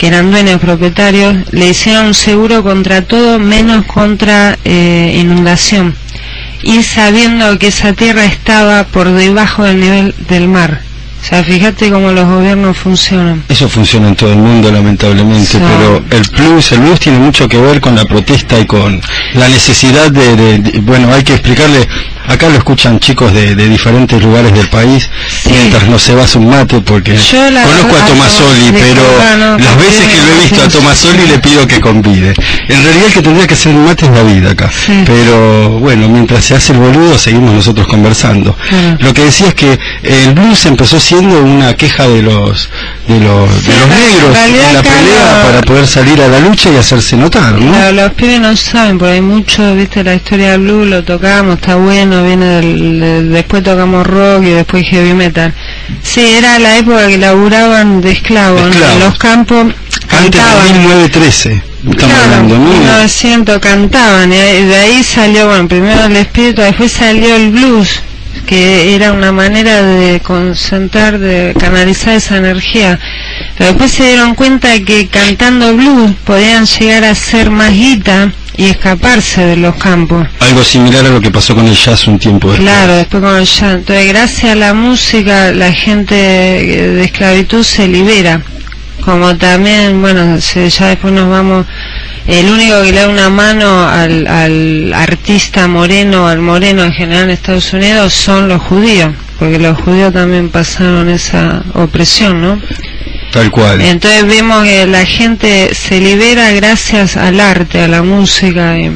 que 0.00 0.06
eran 0.06 0.30
dueños 0.30 0.58
propietarios, 0.62 1.52
le 1.52 1.68
hicieron 1.68 2.06
un 2.06 2.14
seguro 2.14 2.62
contra 2.62 3.02
todo 3.02 3.38
menos 3.38 3.84
contra 3.84 4.58
eh, 4.64 5.14
inundación. 5.20 5.94
Y 6.62 6.82
sabiendo 6.82 7.58
que 7.58 7.66
esa 7.66 7.92
tierra 7.92 8.24
estaba 8.24 8.84
por 8.84 9.10
debajo 9.10 9.64
del 9.64 9.78
nivel 9.78 10.14
del 10.26 10.48
mar. 10.48 10.80
O 11.22 11.24
sea, 11.30 11.44
fíjate 11.44 11.90
cómo 11.90 12.10
los 12.12 12.26
gobiernos 12.26 12.76
funcionan. 12.78 13.44
Eso 13.48 13.68
funciona 13.68 14.08
en 14.08 14.16
todo 14.16 14.30
el 14.32 14.38
mundo, 14.38 14.72
lamentablemente, 14.72 15.58
pero 15.58 16.02
el 16.10 16.22
blues, 16.30 16.72
el 16.72 16.80
blues 16.80 16.98
tiene 16.98 17.18
mucho 17.18 17.46
que 17.48 17.58
ver 17.58 17.80
con 17.80 17.94
la 17.94 18.04
protesta 18.06 18.58
y 18.58 18.66
con 18.66 19.00
la 19.34 19.48
necesidad 19.48 20.10
de, 20.10 20.34
de- 20.36 20.58
de- 20.58 20.78
bueno, 20.80 21.12
hay 21.12 21.22
que 21.22 21.34
explicarle, 21.34 21.86
acá 22.26 22.48
lo 22.48 22.56
escuchan 22.56 22.98
chicos 23.00 23.32
de, 23.34 23.54
de 23.54 23.68
diferentes 23.68 24.20
lugares 24.22 24.52
del 24.54 24.68
país, 24.68 25.08
Sí. 25.42 25.50
mientras 25.50 25.86
no 25.88 25.98
se 25.98 26.14
va 26.14 26.24
un 26.36 26.48
mate, 26.48 26.80
porque 26.80 27.16
Yo 27.16 27.50
la 27.50 27.62
conozco 27.64 27.96
a 27.96 28.06
Tomasoli, 28.06 28.68
a 28.68 28.70
Tomas- 28.72 28.80
pero 28.82 29.02
no, 29.38 29.58
las 29.58 29.76
veces 29.76 30.06
que 30.08 30.16
lo 30.16 30.32
he 30.36 30.40
visto 30.42 30.62
a. 30.62 30.68
Tomasoli 30.68 31.26
le 31.26 31.38
pido 31.38 31.66
que 31.66 31.80
convide. 31.80 32.34
En 32.68 32.82
realidad 32.82 33.06
el 33.06 33.12
que 33.12 33.22
tendría 33.22 33.46
que 33.46 33.54
hacer 33.54 33.74
un 33.74 33.84
mate 33.84 34.06
es 34.06 34.12
David 34.12 34.46
acá, 34.46 34.70
Sí. 34.86 35.02
pero 35.06 35.70
bueno, 35.80 36.08
mientras 36.08 36.44
se 36.44 36.54
hace 36.54 36.72
el 36.72 36.78
boludo 36.78 37.18
seguimos 37.18 37.52
nosotros 37.54 37.86
conversando. 37.88 38.56
Claro. 38.68 38.96
Lo 39.00 39.12
que 39.14 39.24
decía 39.24 39.48
es 39.48 39.54
que 39.54 39.78
el 40.02 40.32
blues 40.34 40.64
empezó 40.66 40.98
siendo 41.10 41.42
una 41.42 41.74
queja 41.74 42.06
de 42.06 42.22
los 42.22 42.70
de 43.08 43.18
los, 43.18 43.64
de 43.66 43.72
los 43.80 43.88
negros 43.88 44.38
en 44.46 44.74
la 44.74 44.80
pelea 44.82 45.42
para 45.44 45.60
poder 45.62 45.84
salir 45.84 46.20
a 46.22 46.28
la 46.28 46.38
lucha 46.38 46.70
y 46.70 46.76
hacerse 46.76 47.16
notar, 47.16 47.54
¿no? 47.54 47.72
Claro, 47.72 47.92
los 47.94 48.12
pibes 48.12 48.38
no 48.40 48.56
saben, 48.56 48.96
porque 48.96 49.14
hay 49.14 49.20
mucho, 49.20 49.74
viste, 49.74 50.04
la 50.04 50.14
historia 50.14 50.52
del 50.52 50.60
blues, 50.60 50.86
lo 50.86 51.02
tocamos, 51.02 51.56
está 51.56 51.74
bueno, 51.74 52.22
viene 52.22 52.46
del, 52.46 53.32
después 53.32 53.64
tocamos 53.64 54.06
rock 54.06 54.44
y 54.44 54.50
después 54.50 54.86
heavy 54.86 55.14
metal. 55.14 55.52
Sí, 56.04 56.20
era 56.20 56.60
la 56.60 56.78
época 56.78 57.08
que 57.08 57.18
laburaban 57.18 58.00
de 58.00 58.12
esclavos, 58.12 58.62
en 58.62 59.00
los 59.00 59.18
campos 59.18 59.62
Antes 59.62 60.30
de 60.30 60.38
cantaban. 60.38 60.80
1913, 60.82 61.62
estamos 61.90 61.96
Claro, 61.96 62.22
hablando, 62.22 62.58
¿no? 62.58 62.70
1900 62.70 63.58
cantaban 63.58 64.32
y 64.32 64.36
de 64.36 64.76
ahí 64.76 65.02
salió, 65.02 65.48
bueno, 65.48 65.66
primero 65.66 66.04
el 66.04 66.14
espíritu, 66.16 66.62
después 66.62 66.92
salió 66.92 67.34
el 67.34 67.50
blues, 67.50 68.00
que 68.46 68.94
era 68.94 69.12
una 69.12 69.32
manera 69.32 69.82
de 69.82 70.20
concentrar, 70.20 71.18
de 71.18 71.54
canalizar 71.58 72.14
esa 72.14 72.36
energía. 72.36 72.98
Pero 73.56 73.70
después 73.70 73.90
se 73.90 74.06
dieron 74.08 74.34
cuenta 74.34 74.78
que 74.80 75.08
cantando 75.08 75.74
blues 75.74 76.12
podían 76.24 76.66
llegar 76.66 77.04
a 77.04 77.14
ser 77.14 77.50
más 77.50 77.72
guita 77.72 78.32
y 78.56 78.66
escaparse 78.66 79.44
de 79.44 79.56
los 79.56 79.76
campos. 79.76 80.26
Algo 80.40 80.62
similar 80.62 81.06
a 81.06 81.08
lo 81.08 81.20
que 81.20 81.30
pasó 81.30 81.54
con 81.54 81.66
el 81.66 81.74
jazz 81.74 82.06
un 82.08 82.18
tiempo 82.18 82.48
después. 82.48 82.68
Claro, 82.68 82.96
después 82.96 83.22
con 83.22 83.36
el 83.36 83.46
jazz. 83.46 83.74
Entonces, 83.74 84.08
gracias 84.08 84.52
a 84.52 84.54
la 84.54 84.74
música, 84.74 85.52
la 85.52 85.72
gente 85.72 86.14
de 86.14 87.02
esclavitud 87.02 87.62
se 87.62 87.88
libera. 87.88 88.42
Como 89.04 89.36
también, 89.36 90.00
bueno, 90.00 90.40
se- 90.40 90.68
ya 90.70 90.88
después 90.88 91.12
nos 91.12 91.28
vamos. 91.28 91.66
El 92.26 92.48
único 92.50 92.82
que 92.82 92.92
le 92.92 93.00
da 93.00 93.08
una 93.08 93.30
mano 93.30 93.88
al, 93.88 94.26
al 94.26 94.92
artista 94.94 95.66
moreno, 95.68 96.28
al 96.28 96.38
moreno 96.40 96.84
en 96.84 96.92
general 96.92 97.24
en 97.24 97.30
Estados 97.30 97.72
Unidos, 97.72 98.12
son 98.12 98.48
los 98.48 98.62
judíos. 98.62 99.10
Porque 99.38 99.58
los 99.58 99.78
judíos 99.80 100.12
también 100.12 100.50
pasaron 100.50 101.08
esa 101.08 101.62
opresión, 101.74 102.42
¿no? 102.42 102.60
Tal 103.32 103.50
cual. 103.50 103.80
Entonces 103.80 104.26
vemos 104.26 104.64
que 104.64 104.86
la 104.86 105.06
gente 105.06 105.74
se 105.74 105.98
libera 106.00 106.50
gracias 106.52 107.16
al 107.16 107.40
arte, 107.40 107.80
a 107.82 107.88
la 107.88 108.02
música, 108.02 108.78
y- 108.78 108.90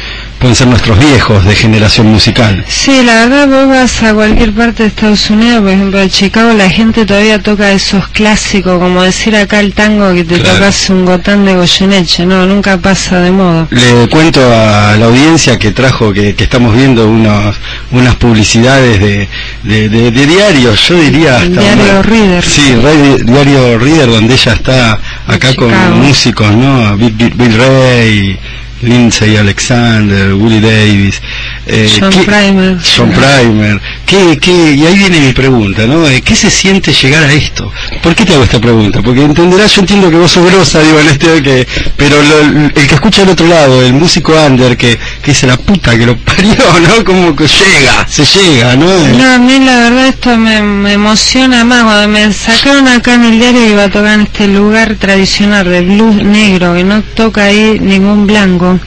pueden 0.42 0.56
ser 0.56 0.66
nuestros 0.66 0.98
viejos 0.98 1.44
de 1.44 1.54
generación 1.54 2.08
musical. 2.08 2.64
Sí, 2.68 3.02
la 3.04 3.14
verdad 3.26 3.46
vos 3.48 3.68
vas 3.68 4.02
a 4.02 4.12
cualquier 4.12 4.52
parte 4.52 4.82
de 4.82 4.88
Estados 4.88 5.30
Unidos, 5.30 5.60
por 5.60 5.70
ejemplo 5.70 6.00
a 6.00 6.08
Chicago, 6.08 6.52
la 6.52 6.68
gente 6.68 7.06
todavía 7.06 7.40
toca 7.40 7.70
esos 7.70 8.08
clásicos, 8.08 8.78
como 8.80 9.02
decir 9.02 9.36
acá 9.36 9.60
el 9.60 9.72
tango 9.72 10.12
que 10.12 10.24
te 10.24 10.40
Claro. 10.40 10.56
tocas 10.58 10.90
un 10.90 11.04
gotán 11.04 11.44
de 11.44 11.54
Goyeneche, 11.54 12.26
no, 12.26 12.44
nunca 12.46 12.76
pasa 12.76 13.20
de 13.20 13.30
moda. 13.30 13.68
Le 13.70 14.08
cuento 14.10 14.40
a 14.44 14.96
la 14.98 15.06
audiencia 15.06 15.56
que 15.58 15.70
trajo, 15.70 16.12
que, 16.12 16.34
que 16.34 16.42
estamos 16.44 16.74
viendo 16.74 17.06
unos, 17.08 17.54
unas 17.92 18.16
publicidades 18.16 19.00
de, 19.00 19.28
de, 19.62 19.88
de- 19.88 20.10
de 20.10 20.26
diarios, 20.26 20.88
yo 20.88 20.96
diría 20.98 21.36
hasta... 21.36 21.60
Diario 21.60 21.84
una- 21.84 22.02
Reader. 22.02 22.44
Sí, 22.44 22.74
Ray- 22.82 23.22
Diario 23.24 23.78
Reader, 23.78 24.10
donde 24.10 24.34
ella 24.34 24.52
está 24.54 24.98
acá 25.28 25.54
con 25.54 25.70
músicos, 26.00 26.50
¿no? 26.52 26.96
Bill, 26.96 27.12
Bill- 27.12 27.34
Bill 27.36 27.56
Ray, 27.56 28.38
Lindsay 28.82 29.36
Alexander, 29.36 30.34
Willie 30.34 30.60
Davis. 30.60 31.20
eh, 31.66 31.88
John 31.98 32.10
¿qué- 32.10 32.18
Primer. 32.24 32.78
John 32.96 33.10
Primer. 33.12 33.80
¿Qué, 34.04 34.38
qué, 34.40 34.72
y 34.72 34.84
ahí 34.84 34.98
viene 34.98 35.20
mi 35.20 35.32
pregunta, 35.32 35.86
¿no? 35.86 36.06
Eh, 36.08 36.20
¿Qué 36.22 36.34
se 36.36 36.50
siente 36.50 36.92
llegar 36.92 37.22
a 37.24 37.32
esto? 37.32 37.72
¿Por 38.02 38.14
qué 38.14 38.24
te 38.24 38.34
hago 38.34 38.44
esta 38.44 38.60
pregunta? 38.60 39.00
Porque 39.02 39.22
entenderás, 39.22 39.74
yo 39.74 39.80
entiendo 39.82 40.10
que 40.10 40.16
vos 40.16 40.30
sos 40.30 40.44
grosa, 40.50 40.80
digo, 40.80 40.98
en 41.00 41.06
este, 41.08 41.42
que, 41.42 41.66
pero 41.96 42.16
lo- 42.22 42.66
el 42.66 42.72
que 42.86 42.94
escucha 42.94 43.22
al 43.22 43.30
otro 43.30 43.46
lado, 43.46 43.80
el 43.82 43.92
músico 43.94 44.32
under, 44.46 44.76
que, 44.76 44.98
que 45.22 45.30
dice 45.30 45.46
la 45.46 45.56
puta 45.56 45.96
que 45.96 46.06
lo 46.06 46.16
parió, 46.16 46.52
¿no? 46.88 47.04
Como 47.04 47.34
que 47.36 47.46
llega, 47.46 48.06
se 48.08 48.24
llega, 48.24 48.76
¿no? 48.76 48.86
No, 48.86 49.34
a 49.34 49.38
mí 49.38 49.58
la 49.60 49.76
verdad 49.76 50.06
esto 50.08 50.36
me, 50.36 50.58
emociona 50.92 51.64
más. 51.64 51.84
Cuando 51.84 52.08
me 52.08 52.32
sacaron 52.32 52.88
acá 52.88 53.14
en 53.14 53.24
el 53.24 53.38
diario 53.38 53.70
iba 53.70 53.84
a 53.84 53.88
tocar 53.88 54.14
en 54.14 54.22
este 54.22 54.48
lugar 54.48 54.96
tradicional 54.96 55.64
de 55.64 55.82
blues 55.82 56.16
negro, 56.16 56.74
que 56.74 56.84
no 56.84 57.02
toca 57.02 57.44
ahí 57.44 57.78
ningún 57.80 58.26
blanco. 58.26 58.78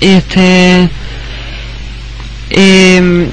Este. 0.00 0.88
eh, 2.50 3.28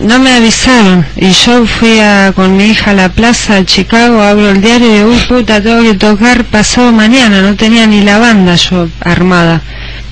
no 0.00 0.18
me 0.18 0.32
avisaron 0.32 1.06
y 1.16 1.30
yo 1.30 1.66
fui 1.66 2.00
a, 2.00 2.32
con 2.34 2.56
mi 2.56 2.66
hija 2.66 2.90
a 2.90 2.94
la 2.94 3.08
plaza 3.08 3.56
de 3.56 3.64
Chicago, 3.64 4.20
abro 4.20 4.50
el 4.50 4.60
diario 4.60 4.90
y 4.90 4.94
digo, 4.98 5.10
uy 5.10 5.18
puta, 5.28 5.62
tengo 5.62 5.82
que 5.82 5.94
tocar 5.94 6.44
pasado 6.44 6.92
mañana, 6.92 7.42
no 7.42 7.54
tenía 7.54 7.86
ni 7.86 8.02
la 8.02 8.18
banda 8.18 8.56
yo 8.56 8.88
armada, 9.00 9.62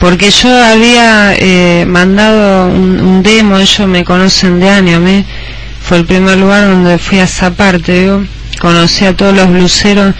porque 0.02 0.32
yo 0.32 0.48
había 0.64 1.32
eh, 1.38 1.84
mandado 1.86 2.66
un, 2.66 2.98
un 3.00 3.22
demo, 3.22 3.56
ellos 3.56 3.86
me 3.86 4.02
conocen 4.04 4.58
de 4.58 4.68
años, 4.68 4.96
a 4.96 4.98
mí 4.98 5.24
fue 5.80 5.98
el 5.98 6.06
primer 6.06 6.38
lugar 6.38 6.66
donde 6.68 6.98
fui 6.98 7.20
a 7.20 7.24
esa 7.24 7.52
parte, 7.52 8.06
yo 8.06 8.24
conocí 8.60 9.04
a 9.04 9.16
todos 9.16 9.32
los 9.32 9.48
bluseros 9.48 10.12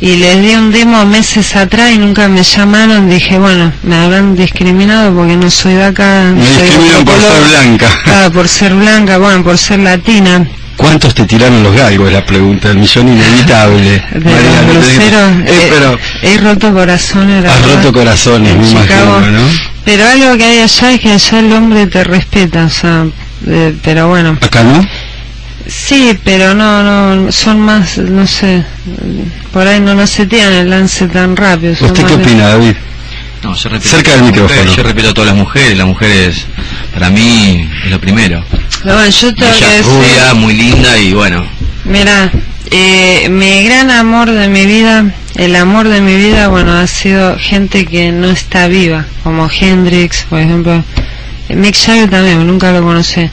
y 0.00 0.16
les 0.18 0.40
di 0.40 0.54
un 0.54 0.70
demo 0.70 1.04
meses 1.04 1.56
atrás 1.56 1.90
y 1.92 1.98
nunca 1.98 2.28
me 2.28 2.44
llamaron, 2.44 3.10
dije, 3.10 3.40
bueno, 3.40 3.72
me 3.82 3.96
habrán 3.96 4.36
discriminado 4.36 5.12
porque 5.12 5.34
no 5.36 5.50
soy 5.50 5.74
de 5.74 5.84
acá, 5.84 6.32
Me 6.36 6.46
soy 6.46 6.62
discriminan 6.62 7.04
por 7.04 7.14
color. 7.16 7.32
ser 7.32 7.48
blanca. 7.48 7.88
Ah, 8.06 8.30
por 8.32 8.48
ser 8.48 8.74
blanca, 8.74 9.18
bueno, 9.18 9.42
por 9.42 9.58
ser 9.58 9.80
latina. 9.80 10.46
¿Cuántos 10.76 11.14
te 11.14 11.24
tiraron 11.24 11.62
los 11.62 11.74
galgos? 11.74 12.08
Es 12.08 12.12
la 12.14 12.24
pregunta, 12.26 12.70
el 12.70 12.78
millón 12.78 13.08
inevitable. 13.08 14.02
De 14.12 14.20
Mariana, 14.20 14.72
los 14.72 14.86
te- 14.86 14.94
cruceros, 14.94 15.30
Eh, 15.30 15.44
eh, 15.46 15.68
pero 15.70 15.98
he 16.22 16.38
roto 16.38 16.72
corazones. 16.72 17.44
has 17.44 17.60
verdad, 17.62 17.76
roto 17.76 17.92
corazones, 17.92 18.56
me 18.56 18.66
Chicago. 18.66 19.16
imagino, 19.18 19.38
¿no? 19.40 19.48
Pero 19.84 20.04
algo 20.08 20.36
que 20.36 20.44
hay 20.44 20.58
allá 20.60 20.92
es 20.92 21.00
que 21.00 21.12
allá 21.12 21.38
el 21.40 21.52
hombre 21.52 21.86
te 21.86 22.04
respeta, 22.04 22.64
o 22.64 22.70
sea, 22.70 23.06
eh, 23.46 23.74
pero 23.82 24.08
bueno. 24.08 24.38
Acá 24.40 24.62
no. 24.62 24.86
Sí, 25.66 26.18
pero 26.24 26.54
no, 26.54 26.82
no, 26.82 27.30
son 27.32 27.60
más, 27.60 27.96
no 27.98 28.26
sé, 28.26 28.64
por 29.52 29.66
ahí 29.66 29.78
no, 29.80 29.94
no 29.94 30.06
se 30.06 30.26
tiran 30.26 30.52
el 30.52 30.68
lance 30.70 31.06
tan 31.06 31.36
rápido. 31.36 31.72
¿Usted 31.72 32.04
qué 32.04 32.16
de- 32.16 32.22
opina, 32.24 32.48
David? 32.48 32.74
No, 33.44 33.54
yo 33.54 33.68
respeto 33.70 33.96
Cerca 33.96 34.12
del 34.12 34.22
micrófono. 34.22 34.54
mujeres, 34.54 34.76
Yo 34.76 34.82
respeto 34.84 35.08
a 35.10 35.14
todas 35.14 35.30
las 35.30 35.36
mujeres, 35.36 35.76
las 35.78 35.86
mujeres 35.86 36.46
para 36.94 37.10
mí 37.10 37.68
es 37.84 37.90
lo 37.90 38.00
primero. 38.00 38.44
Pero 38.82 38.96
bueno, 38.96 39.10
yo 39.10 39.34
tengo 39.34 39.52
que 39.52 39.58
Ella 39.58 39.76
es 39.76 39.86
decir, 39.86 39.92
rubia, 39.92 40.34
muy 40.34 40.54
linda 40.54 40.98
y 40.98 41.12
bueno, 41.12 41.46
mira, 41.84 42.32
eh, 42.70 43.28
mi 43.28 43.64
gran 43.64 43.90
amor 43.90 44.30
de 44.30 44.48
mi 44.48 44.66
vida, 44.66 45.04
el 45.36 45.54
amor 45.56 45.88
de 45.88 46.00
mi 46.00 46.16
vida, 46.16 46.48
bueno, 46.48 46.72
ha 46.72 46.86
sido 46.86 47.36
gente 47.38 47.84
que 47.84 48.10
no 48.12 48.30
está 48.30 48.66
viva, 48.68 49.04
como 49.22 49.48
Hendrix, 49.48 50.24
por 50.24 50.40
ejemplo. 50.40 50.82
Mick 51.48 51.76
Jagger 51.76 52.08
también, 52.08 52.46
nunca 52.46 52.72
lo 52.72 52.82
conocí. 52.82 53.28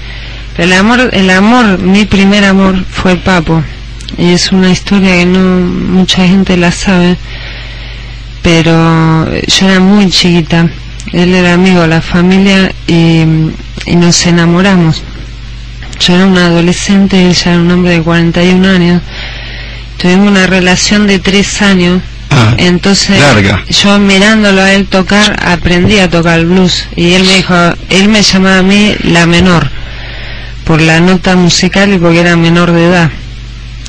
Pero 0.55 0.67
el 0.67 0.73
amor, 0.73 1.09
el 1.13 1.29
amor, 1.29 1.79
mi 1.79 2.05
primer 2.05 2.43
amor 2.43 2.83
fue 2.89 3.13
el 3.13 3.19
Papo. 3.19 3.63
Y 4.17 4.33
es 4.33 4.51
una 4.51 4.69
historia 4.71 5.15
que 5.15 5.25
no 5.25 5.39
mucha 5.39 6.27
gente 6.27 6.57
la 6.57 6.71
sabe. 6.71 7.15
Pero 8.41 9.25
yo 9.47 9.69
era 9.69 9.79
muy 9.79 10.09
chiquita. 10.09 10.69
Él 11.13 11.33
era 11.33 11.53
amigo 11.53 11.81
de 11.81 11.87
la 11.87 12.01
familia 12.01 12.71
y, 12.87 13.23
y 13.85 13.95
nos 13.95 14.25
enamoramos. 14.25 15.01
Yo 15.99 16.15
era 16.15 16.25
una 16.25 16.45
adolescente 16.47 17.31
ya 17.33 17.51
era 17.51 17.59
un 17.59 17.71
hombre 17.71 17.93
de 17.93 18.01
41 18.01 18.67
años. 18.67 19.01
Tuvimos 19.97 20.29
una 20.29 20.47
relación 20.47 21.07
de 21.07 21.19
tres 21.19 21.61
años. 21.61 22.01
Ah, 22.31 22.53
Entonces, 22.57 23.19
larga. 23.19 23.63
yo 23.69 23.97
mirándolo 23.99 24.61
a 24.61 24.73
él 24.73 24.87
tocar, 24.87 25.35
aprendí 25.43 25.97
a 25.99 26.09
tocar 26.09 26.39
el 26.39 26.45
blues. 26.45 26.87
Y 26.95 27.13
él 27.13 27.23
me 27.23 27.35
dijo, 27.35 27.53
él 27.89 28.07
me 28.07 28.21
llamaba 28.21 28.59
a 28.59 28.63
mí 28.63 28.95
la 29.03 29.25
menor, 29.25 29.69
por 30.63 30.79
la 30.79 30.99
nota 30.99 31.35
musical 31.35 31.91
y 31.93 31.97
porque 31.97 32.19
era 32.21 32.35
menor 32.37 32.71
de 32.71 32.85
edad. 32.85 33.11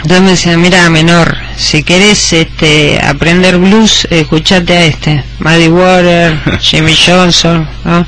Entonces 0.02 0.22
me 0.22 0.30
decía, 0.30 0.56
mira, 0.56 0.88
menor, 0.88 1.36
si 1.56 1.82
querés 1.82 2.32
este, 2.32 2.98
aprender 3.04 3.58
blues, 3.58 4.08
escuchate 4.10 4.76
a 4.76 4.84
este, 4.86 5.22
Muddy 5.40 5.68
Water, 5.68 6.38
Jimmy 6.60 6.96
Johnson, 6.96 7.68
¿no? 7.84 8.06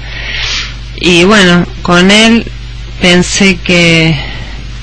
Y 0.96 1.24
bueno, 1.24 1.66
con 1.82 2.10
él 2.10 2.46
pensé 3.02 3.56
que, 3.56 4.16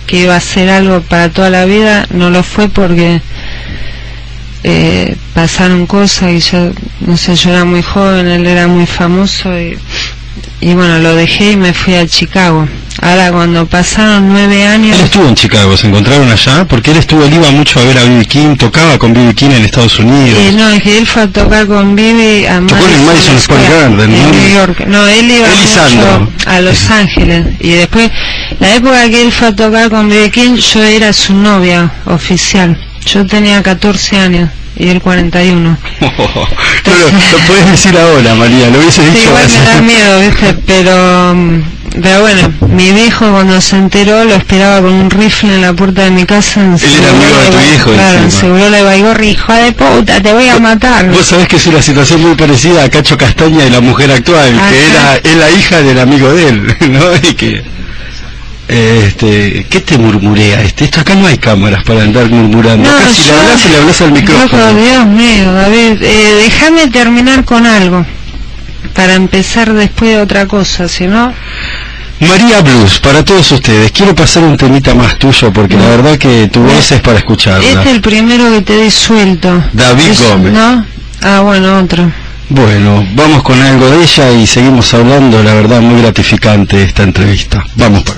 que 0.05 0.17
iba 0.17 0.35
a 0.35 0.41
ser 0.41 0.69
algo 0.69 1.01
para 1.01 1.29
toda 1.29 1.49
la 1.49 1.65
vida, 1.65 2.05
no 2.11 2.29
lo 2.29 2.43
fue 2.43 2.67
porque 2.67 3.21
eh, 4.63 5.15
pasaron 5.33 5.87
cosas 5.87 6.33
y 6.33 6.39
yo, 6.39 6.71
no 6.99 7.15
sé, 7.15 7.35
yo 7.35 7.49
era 7.49 7.63
muy 7.63 7.81
joven, 7.81 8.27
él 8.27 8.45
era 8.45 8.67
muy 8.67 8.85
famoso 8.85 9.57
y, 9.57 9.77
y 10.59 10.73
bueno, 10.73 10.99
lo 10.99 11.15
dejé 11.15 11.53
y 11.53 11.55
me 11.55 11.73
fui 11.73 11.95
a 11.95 12.05
Chicago. 12.05 12.67
Ahora 13.01 13.31
cuando 13.31 13.65
pasaron 13.65 14.29
nueve 14.29 14.65
años... 14.65 14.97
Él 14.97 15.05
estuvo 15.05 15.27
en 15.27 15.35
Chicago, 15.35 15.77
¿se 15.77 15.87
encontraron 15.87 16.29
allá? 16.29 16.65
Porque 16.65 16.91
él 16.91 16.97
estuvo, 16.97 17.23
él 17.23 17.33
iba 17.33 17.49
mucho 17.51 17.79
a 17.79 17.83
ver 17.83 17.97
a 17.97 18.03
B.B. 18.03 18.25
King, 18.25 18.55
tocaba 18.57 18.97
con 18.97 19.13
B.B. 19.13 19.33
King 19.35 19.51
en 19.51 19.63
Estados 19.63 19.99
Unidos. 19.99 20.37
Eh, 20.39 20.51
no, 20.53 20.69
es 20.69 20.83
que 20.83 20.97
él 20.97 21.07
fue 21.07 21.23
a 21.23 21.27
tocar 21.27 21.67
con 21.67 21.95
Bibi 21.95 22.45
a 22.45 22.59
Tocó 22.61 22.85
en 22.85 22.93
el 22.93 23.05
Madison 23.05 23.39
Square 23.39 23.63
Garden, 23.69 23.99
en 24.01 24.21
¿no? 24.21 24.31
New 24.31 24.53
York. 24.55 24.85
No, 24.87 25.07
él 25.07 25.31
iba 25.31 25.47
Él 25.47 25.53
mucho 25.53 26.31
a 26.45 26.61
Los 26.61 26.89
Ángeles. 26.89 27.45
Y 27.59 27.71
después, 27.71 28.11
la 28.59 28.75
época 28.75 29.09
que 29.09 29.21
él 29.21 29.31
fue 29.31 29.47
a 29.47 29.55
tocar 29.55 29.89
con 29.89 30.09
Bibi 30.09 30.29
King, 30.31 30.55
yo 30.55 30.83
era 30.83 31.13
su 31.13 31.33
novia 31.33 31.91
oficial. 32.05 32.77
Yo 33.05 33.25
tenía 33.25 33.63
14 33.63 34.17
años 34.17 34.49
y 34.75 34.87
él 34.87 35.01
41. 35.01 35.61
no, 36.01 36.11
lo, 36.11 37.05
lo 37.07 37.47
puedes 37.47 37.71
decir 37.71 37.97
ahora, 37.97 38.35
María, 38.35 38.69
lo 38.69 38.79
hubiese 38.79 39.03
Sí, 39.03 39.09
dicho 39.09 39.29
igual 39.29 39.47
me 39.49 39.65
da 39.65 39.81
miedo, 39.81 40.19
¿viste? 40.21 40.53
Pero, 40.65 41.35
mm, 41.35 41.61
pero 42.01 42.21
bueno, 42.21 42.53
mi 42.67 42.91
viejo 42.91 43.29
cuando 43.31 43.59
se 43.61 43.75
enteró 43.75 44.23
lo 44.23 44.33
esperaba 44.35 44.81
con 44.81 44.93
un 44.93 45.09
rifle 45.09 45.55
en 45.55 45.61
la 45.61 45.73
puerta 45.73 46.03
de 46.03 46.11
mi 46.11 46.25
casa. 46.25 46.61
En 46.61 46.73
Él 46.73 46.79
era 46.99 47.09
amigo 47.09 47.37
de 47.41 47.49
tu 47.49 47.75
hijo, 47.75 47.91
Claro, 47.93 48.31
seguro 48.31 48.69
le 48.69 48.81
Baigorri, 48.83 49.29
hijo 49.31 49.53
de 49.53 49.71
puta, 49.73 50.21
te 50.21 50.33
voy 50.33 50.47
a 50.49 50.59
matar. 50.59 51.09
Vos 51.09 51.25
sabés 51.25 51.47
que 51.47 51.55
es 51.57 51.67
una 51.67 51.81
situación 51.81 52.21
muy 52.21 52.35
parecida 52.35 52.83
a 52.83 52.89
Cacho 52.89 53.17
Castaña 53.17 53.65
y 53.65 53.69
la 53.69 53.81
mujer 53.81 54.11
actual, 54.11 54.51
que 54.69 54.85
era 54.91 55.17
es 55.17 55.35
la 55.35 55.49
hija 55.51 55.81
del 55.81 55.99
amigo 55.99 56.31
de 56.33 56.49
él, 56.49 56.75
¿no? 56.91 57.15
Y 57.29 57.33
que 57.33 57.63
este, 58.67 59.65
¿qué 59.69 59.81
te 59.81 59.97
murmurea 59.97 60.61
este? 60.61 60.85
Esto 60.85 60.99
acá 61.01 61.15
no 61.15 61.25
hay 61.25 61.37
cámaras 61.39 61.83
para 61.83 62.03
andar 62.03 62.29
murmurando. 62.29 62.87
No, 62.89 62.95
acá 62.95 63.07
si 63.11 63.23
yo- 63.23 63.33
le 63.33 63.39
hablas, 63.41 63.65
le 63.65 63.77
hablas 63.77 64.01
al 64.01 64.11
micrófono. 64.11 64.73
Dios 64.75 65.05
mío, 65.07 65.51
David, 65.53 66.03
eh, 66.03 66.41
déjame 66.45 66.87
terminar 66.87 67.43
con 67.45 67.65
algo 67.65 68.05
para 68.93 69.15
empezar 69.15 69.73
después 69.73 70.11
de 70.11 70.21
otra 70.21 70.45
cosa, 70.45 70.87
si 70.87 71.07
no, 71.07 71.33
María 72.19 72.61
Blues, 72.61 72.99
para 72.99 73.23
todos 73.23 73.49
ustedes, 73.51 73.91
quiero 73.91 74.13
pasar 74.13 74.43
un 74.43 74.57
temita 74.57 74.93
más 74.93 75.17
tuyo 75.17 75.53
porque 75.53 75.75
la 75.77 75.87
verdad 75.87 76.17
que 76.17 76.47
tu 76.51 76.61
voz 76.61 76.91
es 76.91 77.01
para 77.01 77.17
escucharla. 77.19 77.65
este 77.65 77.81
es 77.81 77.95
el 77.95 78.01
primero 78.01 78.51
que 78.51 78.61
te 78.61 78.81
di 78.81 78.91
suelto. 78.91 79.63
David 79.73 80.09
Es- 80.11 80.21
Gómez. 80.29 80.51
¿No? 80.53 80.85
Ah, 81.21 81.39
bueno, 81.41 81.77
otro. 81.79 82.11
Bueno, 82.49 83.05
vamos 83.13 83.43
con 83.43 83.61
algo 83.61 83.89
de 83.89 84.03
ella 84.03 84.31
y 84.31 84.47
seguimos 84.47 84.93
hablando, 84.93 85.41
la 85.43 85.53
verdad 85.53 85.81
muy 85.81 86.01
gratificante 86.01 86.83
esta 86.83 87.03
entrevista. 87.03 87.63
Vamos 87.75 88.01
para... 88.03 88.17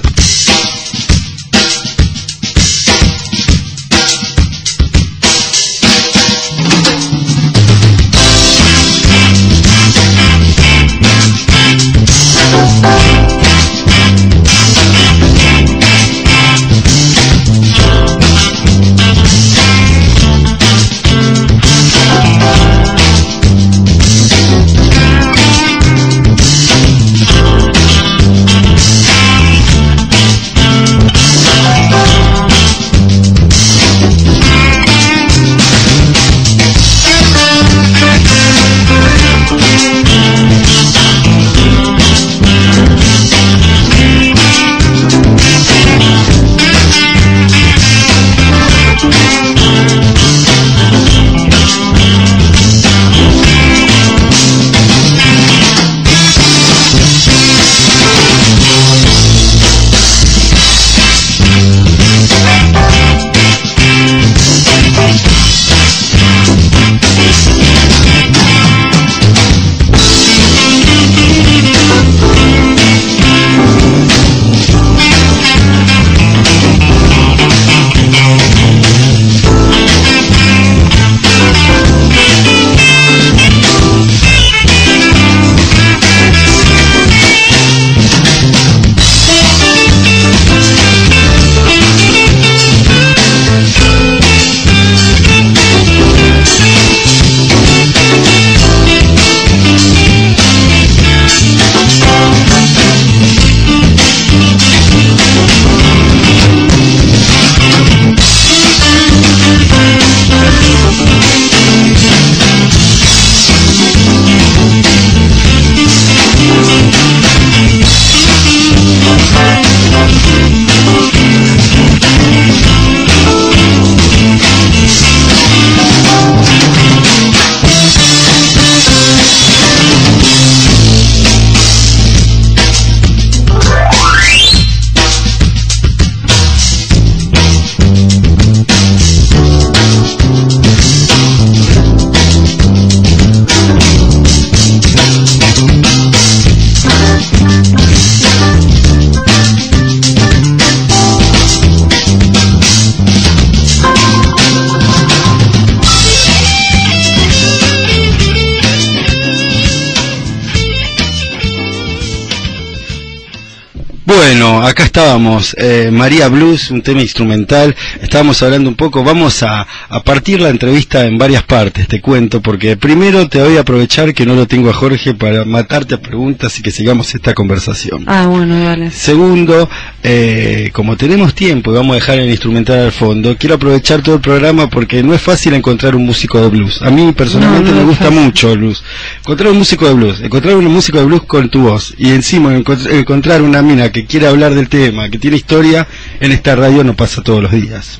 Bueno, 164.51 164.67
acá 164.67 164.83
estábamos, 164.83 165.55
eh, 165.57 165.89
María 165.93 166.27
Blues, 166.27 166.71
un 166.71 166.81
tema 166.81 167.01
instrumental, 167.01 167.73
estábamos 168.01 168.43
hablando 168.43 168.67
un 168.69 168.75
poco, 168.75 169.01
vamos 169.01 169.43
a, 169.43 169.65
a 169.87 170.03
partir 170.03 170.41
la 170.41 170.49
entrevista 170.49 171.05
en 171.05 171.17
varias 171.17 171.43
partes, 171.43 171.87
te 171.87 172.01
cuento, 172.01 172.41
porque 172.41 172.75
primero 172.75 173.29
te 173.29 173.41
voy 173.41 173.55
a 173.55 173.61
aprovechar 173.61 174.13
que 174.13 174.25
no 174.25 174.35
lo 174.35 174.47
tengo 174.47 174.69
a 174.69 174.73
Jorge 174.73 175.13
para 175.13 175.45
matarte 175.45 175.95
a 175.95 176.01
preguntas 176.01 176.59
y 176.59 176.63
que 176.63 176.71
sigamos 176.71 177.15
esta 177.15 177.33
conversación. 177.33 178.03
Ah, 178.07 178.27
bueno, 178.27 178.61
dale. 178.61 178.91
Segundo, 178.91 179.69
eh, 180.03 180.69
como 180.73 180.97
tenemos 180.97 181.33
tiempo 181.33 181.71
y 181.71 181.75
vamos 181.75 181.93
a 181.93 181.95
dejar 181.95 182.19
el 182.19 182.29
instrumental 182.29 182.79
al 182.79 182.91
fondo, 182.91 183.37
quiero 183.39 183.55
aprovechar 183.55 184.01
todo 184.01 184.15
el 184.15 184.21
programa 184.21 184.69
porque 184.69 185.01
no 185.01 185.13
es 185.13 185.21
fácil 185.21 185.53
encontrar 185.53 185.95
un 185.95 186.05
músico 186.05 186.41
de 186.41 186.49
blues. 186.49 186.81
A 186.81 186.89
mí 186.91 187.09
personalmente 187.13 187.69
No, 187.71 187.77
no 187.77 187.83
me 187.83 187.87
gusta 187.87 188.09
mucho 188.09 188.51
el 188.51 188.57
blues. 188.59 188.83
Encontrar 189.19 189.51
un 189.51 189.59
músico 189.59 189.87
de 189.87 189.93
blues, 189.93 190.19
encontrar 190.21 190.57
un 190.57 190.65
músico 190.65 190.97
de 190.99 191.05
blues 191.05 191.23
con 191.23 191.49
tu 191.49 191.61
voz 191.61 191.93
y 191.97 192.09
encima 192.09 192.53
encont- 192.53 192.91
encontrar 192.91 193.41
una 193.41 193.61
mina 193.61 193.89
que 193.93 194.05
quiere 194.05 194.27
hablar 194.27 194.40
del 194.49 194.67
tema, 194.69 195.09
que 195.09 195.19
tiene 195.19 195.37
historia, 195.37 195.87
en 196.19 196.31
esta 196.31 196.55
radio 196.55 196.83
no 196.83 196.95
pasa 196.95 197.21
todos 197.21 197.41
los 197.43 197.51
días. 197.51 197.99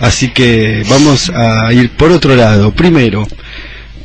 Así 0.00 0.28
que 0.30 0.82
vamos 0.90 1.30
a 1.30 1.72
ir 1.72 1.90
por 1.90 2.10
otro 2.12 2.34
lado. 2.36 2.72
Primero, 2.72 3.26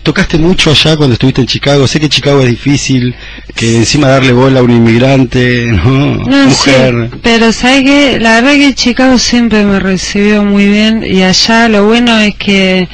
tocaste 0.03 0.37
mucho 0.37 0.71
allá 0.71 0.95
cuando 0.95 1.13
estuviste 1.13 1.41
en 1.41 1.47
Chicago. 1.47 1.87
Sé 1.87 1.99
que 1.99 2.07
Chicago 2.07 2.41
es 2.41 2.49
difícil, 2.49 3.13
que 3.55 3.75
encima 3.77 4.07
darle 4.07 4.31
bola 4.31 4.59
a 4.59 4.63
un 4.63 4.71
inmigrante, 4.71 5.65
¿no? 5.71 6.15
No, 6.17 6.45
Mujer. 6.47 7.09
sí, 7.11 7.19
pero 7.21 7.51
sabes 7.51 7.83
que 7.83 8.19
la 8.19 8.35
verdad 8.41 8.53
que 8.53 8.73
Chicago 8.75 9.17
siempre 9.17 9.65
me 9.65 9.79
recibió 9.79 10.43
muy 10.43 10.67
bien 10.67 11.03
y 11.05 11.23
allá 11.23 11.67
lo 11.67 11.85
bueno 11.85 12.17
es 12.19 12.35
que 12.35 12.87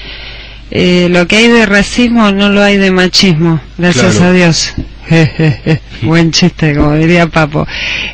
eh, 0.71 1.07
lo 1.11 1.27
que 1.27 1.37
hay 1.37 1.47
de 1.49 1.65
racismo 1.65 2.31
no 2.31 2.49
lo 2.49 2.61
hay 2.63 2.77
de 2.77 2.91
machismo, 2.91 3.61
gracias 3.77 4.15
Claro. 4.15 4.31
a 4.31 4.33
Dios. 4.33 4.73
Buen 6.01 6.31
chiste, 6.31 6.75
como 6.75 6.93
diría 6.93 7.27
Papo. 7.27 7.65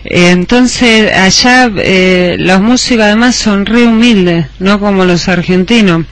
Entonces, 0.04 1.12
allá 1.14 1.72
eh, 1.78 2.36
los 2.40 2.62
músicos 2.62 3.06
además 3.06 3.36
son 3.36 3.66
re 3.66 3.84
humildes, 3.84 4.48
no 4.60 4.80
como 4.80 5.06
los 5.06 5.28
argentinos. 5.28 6.06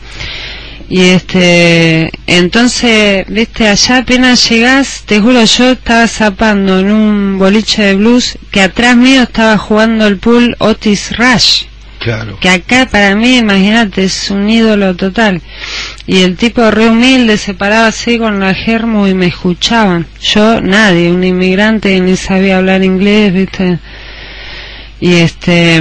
Y 0.89 1.03
este, 1.03 2.11
entonces, 2.27 3.25
viste, 3.29 3.67
allá 3.67 3.99
apenas 3.99 4.49
llegás, 4.49 5.03
te 5.05 5.21
juro, 5.21 5.45
yo 5.45 5.71
estaba 5.71 6.05
zapando 6.07 6.79
en 6.79 6.91
un 6.91 7.39
boliche 7.39 7.83
de 7.83 7.95
blues 7.95 8.37
que 8.51 8.61
atrás 8.61 8.97
mío 8.97 9.21
estaba 9.21 9.57
jugando 9.57 10.05
el 10.05 10.17
pool 10.17 10.57
Otis 10.59 11.17
Rush, 11.17 11.63
Claro. 12.01 12.37
que 12.39 12.49
acá 12.49 12.87
para 12.91 13.15
mí, 13.15 13.37
imagínate, 13.37 14.03
es 14.05 14.31
un 14.31 14.49
ídolo 14.49 14.95
total. 14.95 15.41
Y 16.07 16.23
el 16.23 16.35
tipo 16.35 16.71
re 16.71 16.87
humilde 16.89 17.37
se 17.37 17.53
paraba 17.53 17.87
así 17.87 18.17
con 18.17 18.39
la 18.39 18.53
germo 18.55 19.07
y 19.07 19.13
me 19.13 19.27
escuchaban. 19.27 20.07
Yo, 20.19 20.61
nadie, 20.61 21.11
un 21.11 21.23
inmigrante 21.23 21.99
ni 22.01 22.17
sabía 22.17 22.57
hablar 22.57 22.83
inglés, 22.83 23.31
viste. 23.33 23.77
Y 24.99 25.13
este, 25.15 25.79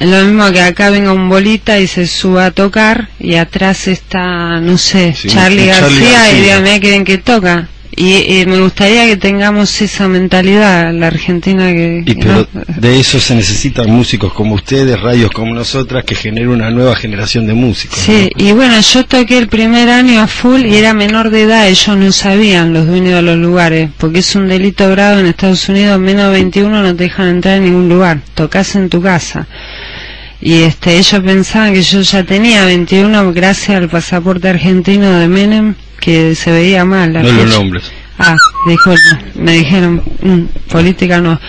lo 0.00 0.24
mismo 0.24 0.50
que 0.50 0.60
acá 0.62 0.90
venga 0.90 1.12
un 1.12 1.28
bolita 1.28 1.78
y 1.78 1.86
se 1.86 2.06
suba 2.06 2.46
a 2.46 2.50
tocar 2.50 3.08
y 3.18 3.34
atrás 3.34 3.86
está, 3.88 4.60
no 4.60 4.78
sé, 4.78 5.14
Sí, 5.14 5.28
Charlie, 5.28 5.66
García. 5.66 6.30
y 6.32 6.40
diga, 6.42 6.60
mira 6.60 6.80
que 6.80 6.88
bien 6.88 7.04
que 7.04 7.18
toca. 7.18 7.68
Y, 8.00 8.40
y 8.40 8.46
me 8.46 8.60
gustaría 8.60 9.06
que 9.06 9.16
tengamos 9.16 9.82
esa 9.82 10.06
mentalidad, 10.06 10.92
la 10.92 11.08
Argentina 11.08 11.66
que... 11.72 12.04
Y 12.06 12.14
pero 12.14 12.46
¿no? 12.52 12.62
de 12.76 13.00
eso 13.00 13.18
se 13.18 13.34
necesitan 13.34 13.90
músicos 13.90 14.32
como 14.32 14.54
ustedes, 14.54 15.00
radios 15.00 15.32
como 15.32 15.52
nosotras, 15.52 16.04
que 16.04 16.14
generen 16.14 16.50
una 16.50 16.70
nueva 16.70 16.94
generación 16.94 17.48
de 17.48 17.54
músicos. 17.54 17.98
Sí, 17.98 18.30
y 18.36 18.52
bueno, 18.52 18.80
yo 18.80 19.04
toqué 19.04 19.36
el 19.36 19.48
primer 19.48 19.88
año 19.88 20.20
a 20.20 20.28
full 20.28 20.64
y 20.64 20.76
era 20.76 20.94
menor 20.94 21.30
de 21.30 21.42
edad, 21.42 21.66
ellos 21.66 21.96
no 21.96 22.12
sabían 22.12 22.72
los 22.72 22.86
dueños 22.86 23.16
de 23.16 23.22
los 23.22 23.36
lugares, 23.36 23.90
porque 23.98 24.20
es 24.20 24.32
un 24.36 24.46
delito 24.46 24.88
grave 24.88 25.18
en 25.18 25.26
Estados 25.26 25.68
Unidos, 25.68 25.98
menos 25.98 26.26
de 26.26 26.30
21 26.34 26.80
no 26.80 26.94
te 26.94 27.02
dejan 27.02 27.26
entrar 27.26 27.56
en 27.56 27.64
ningún 27.64 27.88
lugar, 27.88 28.20
tocas 28.34 28.76
en 28.76 28.90
tu 28.90 29.02
casa. 29.02 29.48
Y 30.40 30.62
este, 30.62 30.98
ellos 30.98 31.20
pensaban 31.24 31.74
que 31.74 31.82
yo 31.82 32.00
ya 32.02 32.22
tenía 32.22 32.64
21 32.64 33.32
gracias 33.32 33.76
al 33.76 33.88
pasaporte 33.88 34.48
argentino 34.48 35.18
de 35.18 35.26
Menem, 35.26 35.74
que 36.00 36.34
se 36.34 36.50
veía 36.50 36.84
mal. 36.84 37.12
la 37.12 37.22
No 37.22 37.32
los 37.32 37.46
nombres. 37.48 37.90
Ah, 38.20 38.34
disculpa, 38.66 38.98
me 39.36 39.52
dijeron, 39.52 40.02
mm, 40.22 40.68
política 40.72 41.20
no. 41.20 41.40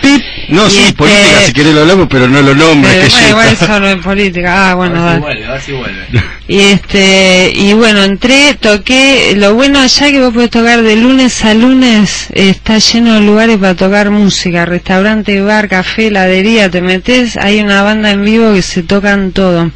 No, 0.50 0.66
Y 0.68 0.70
sí, 0.70 0.78
este- 0.78 0.92
política, 0.92 1.40
si 1.44 1.52
querés 1.52 1.74
lo 1.74 1.80
hablamos, 1.80 2.06
pero 2.08 2.28
no 2.28 2.40
lo 2.42 2.54
nombres. 2.54 2.94
Pero 2.94 3.08
que 3.08 3.32
bueno, 3.34 3.50
igual 3.60 3.80
no 3.82 3.88
es 3.88 3.96
política. 4.04 4.70
Ah, 4.70 4.74
bueno, 4.76 5.02
a 5.02 5.18
dale. 5.18 5.20
ver 5.20 5.34
si 5.34 5.42
vuelve, 5.42 5.46
a 5.46 5.50
ver 5.52 5.60
si 5.62 5.72
vuelve. 5.72 6.06
Y 6.50 6.58
este, 6.62 7.52
y 7.54 7.72
bueno, 7.74 8.02
entré, 8.02 8.54
toqué, 8.54 9.34
lo 9.36 9.54
bueno 9.54 9.78
allá 9.80 10.10
que 10.10 10.20
vos 10.20 10.32
podés 10.34 10.50
tocar 10.50 10.82
de 10.82 10.96
lunes 10.96 11.44
a 11.44 11.54
lunes, 11.54 12.26
está 12.34 12.78
lleno 12.78 13.14
de 13.14 13.20
lugares 13.20 13.56
para 13.58 13.76
tocar 13.76 14.10
música, 14.10 14.64
restaurante, 14.66 15.40
bar, 15.42 15.68
café, 15.68 16.08
heladería, 16.08 16.68
te 16.68 16.80
metes, 16.82 17.36
hay 17.36 17.60
una 17.60 17.82
banda 17.82 18.10
en 18.10 18.24
vivo 18.24 18.52
que 18.52 18.62
se 18.62 18.82
tocan 18.82 19.30
todo. 19.30 19.70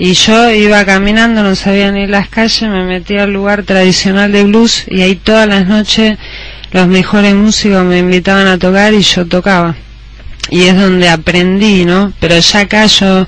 Y 0.00 0.14
yo 0.14 0.48
iba 0.52 0.84
caminando, 0.84 1.42
no 1.42 1.56
sabía 1.56 1.90
ni 1.90 2.06
las 2.06 2.28
calles, 2.28 2.62
me 2.62 2.84
metí 2.84 3.18
al 3.18 3.32
lugar 3.32 3.64
tradicional 3.64 4.30
de 4.30 4.44
blues 4.44 4.84
y 4.88 5.02
ahí 5.02 5.16
todas 5.16 5.48
las 5.48 5.66
noches 5.66 6.16
los 6.70 6.86
mejores 6.86 7.34
músicos 7.34 7.84
me 7.84 7.98
invitaban 7.98 8.46
a 8.46 8.58
tocar 8.58 8.94
y 8.94 9.02
yo 9.02 9.26
tocaba. 9.26 9.74
Y 10.50 10.62
es 10.62 10.76
donde 10.76 11.08
aprendí, 11.08 11.84
¿no? 11.84 12.12
Pero 12.20 12.38
ya 12.38 12.60
acá 12.60 12.86
yo 12.86 13.26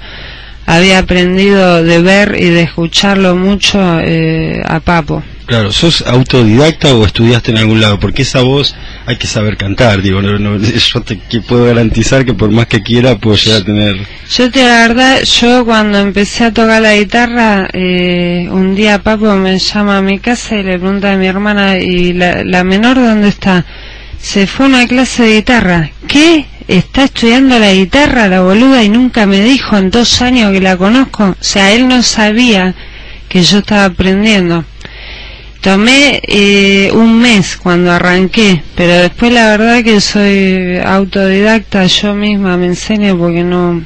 había 0.64 1.00
aprendido 1.00 1.82
de 1.82 2.02
ver 2.02 2.36
y 2.38 2.50
de 2.50 2.62
escucharlo 2.62 3.34
mucho 3.34 3.98
eh, 4.00 4.62
a 4.64 4.78
Papo. 4.78 5.24
Claro, 5.50 5.72
¿sos 5.72 6.02
autodidacta 6.06 6.94
o 6.94 7.04
estudiaste 7.04 7.50
en 7.50 7.58
algún 7.58 7.80
lado? 7.80 7.98
Porque 7.98 8.22
esa 8.22 8.40
voz 8.40 8.76
hay 9.04 9.16
que 9.16 9.26
saber 9.26 9.56
cantar, 9.56 10.00
digo, 10.00 10.22
no, 10.22 10.38
no, 10.38 10.56
yo 10.92 11.00
te 11.02 11.18
que 11.18 11.40
puedo 11.40 11.64
garantizar 11.64 12.24
que 12.24 12.34
por 12.34 12.52
más 12.52 12.68
que 12.68 12.84
quiera 12.84 13.18
puedo 13.18 13.34
llegar 13.36 13.62
a 13.62 13.64
tener... 13.64 13.96
Yo 14.32 14.48
te 14.48 14.62
la 14.62 14.86
verdad, 14.86 15.24
yo 15.24 15.64
cuando 15.64 15.98
empecé 15.98 16.44
a 16.44 16.52
tocar 16.52 16.80
la 16.80 16.94
guitarra, 16.94 17.68
eh, 17.72 18.46
un 18.48 18.76
día 18.76 19.02
Papo 19.02 19.34
me 19.34 19.58
llama 19.58 19.98
a 19.98 20.02
mi 20.02 20.20
casa 20.20 20.54
y 20.54 20.62
le 20.62 20.78
pregunta 20.78 21.14
a 21.14 21.16
mi 21.16 21.26
hermana, 21.26 21.78
¿y 21.78 22.12
la, 22.12 22.44
la 22.44 22.62
menor 22.62 22.94
dónde 22.94 23.26
está? 23.26 23.66
Se 24.22 24.46
fue 24.46 24.66
a 24.66 24.68
una 24.68 24.86
clase 24.86 25.24
de 25.24 25.34
guitarra. 25.34 25.90
¿Qué? 26.06 26.46
¿Está 26.68 27.02
estudiando 27.02 27.58
la 27.58 27.72
guitarra 27.72 28.28
la 28.28 28.42
boluda 28.42 28.84
y 28.84 28.88
nunca 28.88 29.26
me 29.26 29.40
dijo 29.40 29.76
en 29.76 29.90
dos 29.90 30.22
años 30.22 30.52
que 30.52 30.60
la 30.60 30.76
conozco? 30.76 31.24
O 31.24 31.36
sea, 31.40 31.72
él 31.72 31.88
no 31.88 32.04
sabía 32.04 32.72
que 33.28 33.42
yo 33.42 33.58
estaba 33.58 33.86
aprendiendo. 33.86 34.64
Tomé 35.60 36.22
eh, 36.26 36.90
un 36.92 37.20
mes 37.20 37.58
cuando 37.58 37.92
arranqué, 37.92 38.62
pero 38.74 38.94
después 38.94 39.30
la 39.30 39.50
verdad 39.50 39.84
que 39.84 40.00
soy 40.00 40.78
autodidacta, 40.78 41.84
yo 41.84 42.14
misma 42.14 42.56
me 42.56 42.66
enseño 42.66 43.18
porque 43.18 43.44
no, 43.44 43.82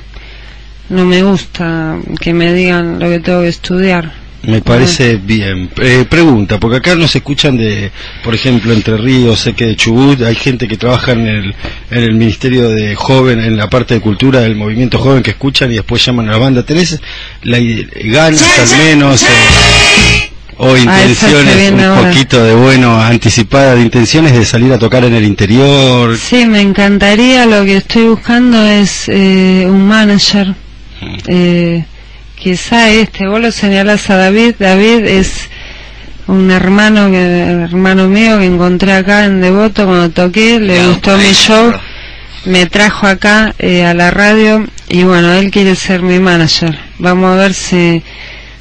no 0.88 1.04
me 1.04 1.22
gusta 1.24 1.98
que 2.20 2.32
me 2.32 2.52
digan 2.54 3.00
lo 3.00 3.08
que 3.08 3.18
tengo 3.18 3.40
que 3.42 3.48
estudiar. 3.48 4.12
Me 4.46 4.60
parece 4.60 5.16
bien. 5.16 5.70
Eh, 5.80 6.04
pregunta, 6.08 6.60
porque 6.60 6.76
acá 6.76 6.94
nos 6.94 7.16
escuchan 7.16 7.56
de, 7.56 7.90
por 8.22 8.34
ejemplo, 8.34 8.72
Entre 8.72 8.96
Ríos, 8.96 9.40
sé 9.40 9.54
que 9.54 9.66
de 9.66 9.76
Chubut, 9.76 10.20
hay 10.22 10.34
gente 10.34 10.68
que 10.68 10.76
trabaja 10.76 11.12
en 11.12 11.26
el, 11.26 11.54
en 11.90 12.02
el 12.02 12.14
Ministerio 12.14 12.68
de 12.68 12.94
Joven, 12.94 13.40
en 13.40 13.56
la 13.56 13.70
parte 13.70 13.94
de 13.94 14.00
cultura 14.00 14.40
del 14.40 14.54
movimiento 14.54 14.98
joven 14.98 15.22
que 15.22 15.30
escuchan 15.30 15.72
y 15.72 15.76
después 15.76 16.04
llaman 16.04 16.28
a 16.28 16.32
la 16.32 16.38
banda. 16.38 16.62
¿Tenés 16.62 17.00
la, 17.42 17.58
ganas 17.58 18.72
al 18.72 18.78
menos 18.78 19.22
eh, 19.22 20.34
o 20.59 20.74
Ah, 20.74 20.78
intenciones, 20.78 21.72
un 21.72 21.80
ahora. 21.80 22.11
poquito 22.11 22.42
de 22.44 22.55
bueno, 22.55 23.00
anticipada 23.00 23.74
de 23.74 23.82
intenciones 23.82 24.32
de 24.32 24.44
salir 24.44 24.72
a 24.72 24.78
tocar 24.78 25.05
en 25.05 25.14
el 25.14 25.24
interior? 25.24 26.16
Sí, 26.16 26.46
me 26.46 26.61
encantaría, 26.61 27.46
lo 27.46 27.64
que 27.64 27.78
estoy 27.78 28.05
buscando 28.09 28.62
es 28.64 29.09
eh, 29.09 29.66
un 29.68 29.86
manager. 29.86 30.55
Eh, 31.26 31.84
quizá 32.36 32.90
este, 32.90 33.26
vos 33.26 33.40
lo 33.40 33.50
señalás 33.52 34.09
a 34.11 34.16
David, 34.16 34.55
David 34.59 35.05
es 35.07 35.48
un 36.26 36.50
hermano 36.50 37.11
que 37.11 37.18
hermano 37.64 38.09
mío 38.09 38.38
que 38.38 38.46
encontré 38.46 38.92
acá 38.94 39.26
en 39.26 39.40
Devoto 39.42 39.84
cuando 39.84 40.09
toqué, 40.11 40.59
le 40.59 40.86
gustó 40.88 41.16
mi 41.18 41.32
show, 41.34 41.72
me 42.46 42.64
trajo 42.66 43.07
acá 43.07 43.55
eh, 43.59 43.84
a 43.84 43.92
la 43.92 44.11
radio 44.11 44.64
y 44.88 45.02
bueno, 45.05 45.32
él 45.32 45.50
quiere 45.50 45.74
ser 45.74 46.02
mi 46.02 46.18
manager. 46.20 46.78
Vamos 46.98 47.32
a 47.32 47.36
ver 47.36 47.55
si 47.55 48.02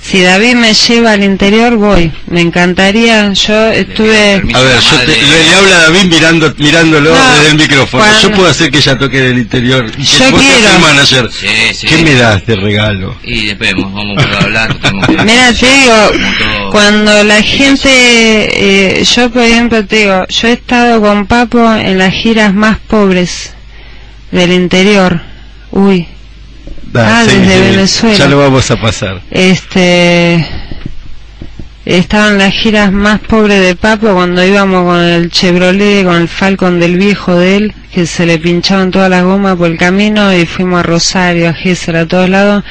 si 0.05 0.21
David 0.21 0.55
me 0.55 0.73
lleva 0.73 1.13
al 1.13 1.23
interior 1.23 1.77
voy. 1.77 2.11
Me 2.27 2.41
encantaría, 2.41 3.31
yo 3.33 3.67
estuve. 3.71 4.33
A 4.53 4.59
ver, 4.61 4.79
yo 4.79 4.99
te- 4.99 5.07
le, 5.07 5.49
le 5.49 5.55
habla 5.55 5.75
a 5.77 5.81
David 5.83 6.03
mirando, 6.05 6.53
mirándolo 6.57 7.09
No, 7.15 7.33
desde 7.35 7.47
el 7.51 7.55
micrófono. 7.57 8.03
cuando- 8.03 8.19
Yo 8.21 8.31
puedo 8.31 8.49
hacer 8.49 8.69
que 8.69 8.79
ella 8.79 8.97
toque 8.97 9.21
del 9.21 9.37
interior. 9.39 9.89
Y 9.97 10.03
Yo 10.03 10.29
vos 10.31 10.41
quiero. 10.41 10.75
el 10.75 10.81
manager. 10.81 11.29
Sí, 11.31 11.47
sí. 11.73 11.87
¿Qué 11.87 11.97
me 12.03 12.13
das 12.15 12.45
de 12.45 12.55
regalo? 12.57 13.15
Y 13.23 13.45
después 13.47 13.73
vamos 13.75 13.93
vamos 14.17 14.35
a 14.35 14.39
hablar. 14.43 14.77
que- 14.77 15.23
Mira, 15.23 15.53
te 15.53 15.65
digo, 15.73 16.69
cuando 16.71 17.23
la 17.23 17.41
gente, 17.41 18.99
eh, 18.99 19.03
yo 19.05 19.29
por 19.29 19.43
ejemplo 19.43 19.85
te 19.85 19.95
digo, 19.97 20.25
yo 20.27 20.47
he 20.49 20.53
estado 20.53 21.01
con 21.01 21.27
Papo 21.27 21.73
en 21.75 21.97
las 21.97 22.13
giras 22.13 22.53
más 22.53 22.77
pobres 22.79 23.53
del 24.31 24.51
interior. 24.51 25.21
Uy, 25.71 26.07
Ah, 26.95 27.23
sí, 27.27 27.37
desde 27.37 27.53
sí, 27.53 27.71
Venezuela. 27.71 28.17
Ya 28.17 28.27
lo 28.27 28.37
vamos 28.39 28.69
a 28.71 28.79
pasar. 28.79 29.21
este, 29.31 30.47
estaban 31.85 32.37
las 32.37 32.53
giras 32.53 32.91
más 32.91 33.19
pobres 33.19 33.61
de 33.61 33.75
Papo 33.75 34.13
cuando 34.13 34.43
íbamos 34.45 34.83
con 34.83 34.99
el 34.99 35.29
Chevrolet, 35.31 36.05
con 36.05 36.21
el 36.21 36.27
Falcon 36.27 36.79
del 36.79 36.97
viejo 36.97 37.35
de 37.35 37.57
él, 37.57 37.73
que 37.93 38.05
se 38.05 38.25
le 38.25 38.37
pinchaban 38.39 38.91
todas 38.91 39.09
las 39.09 39.23
gomas 39.23 39.55
por 39.57 39.69
el 39.69 39.77
camino 39.77 40.33
y 40.33 40.45
fuimos 40.45 40.79
a 40.79 40.83
Rosario, 40.83 41.49
a 41.49 41.53
Gesser, 41.53 41.95
a 41.95 42.07
todos 42.07 42.29
lados. 42.29 42.63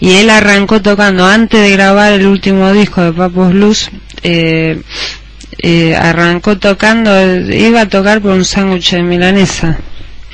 Y 0.00 0.12
él 0.16 0.28
arrancó 0.30 0.82
tocando, 0.82 1.24
antes 1.24 1.60
de 1.60 1.70
grabar 1.70 2.12
el 2.12 2.26
último 2.26 2.72
disco 2.72 3.00
de 3.02 3.12
Papos 3.12 3.52
Blues, 3.52 3.90
eh, 4.22 4.80
eh, 5.58 5.94
arrancó 5.94 6.58
tocando, 6.58 7.10
iba 7.50 7.82
a 7.82 7.88
tocar 7.88 8.20
por 8.20 8.32
un 8.32 8.44
sándwich 8.44 8.92
de 8.92 9.02
milanesa. 9.02 9.78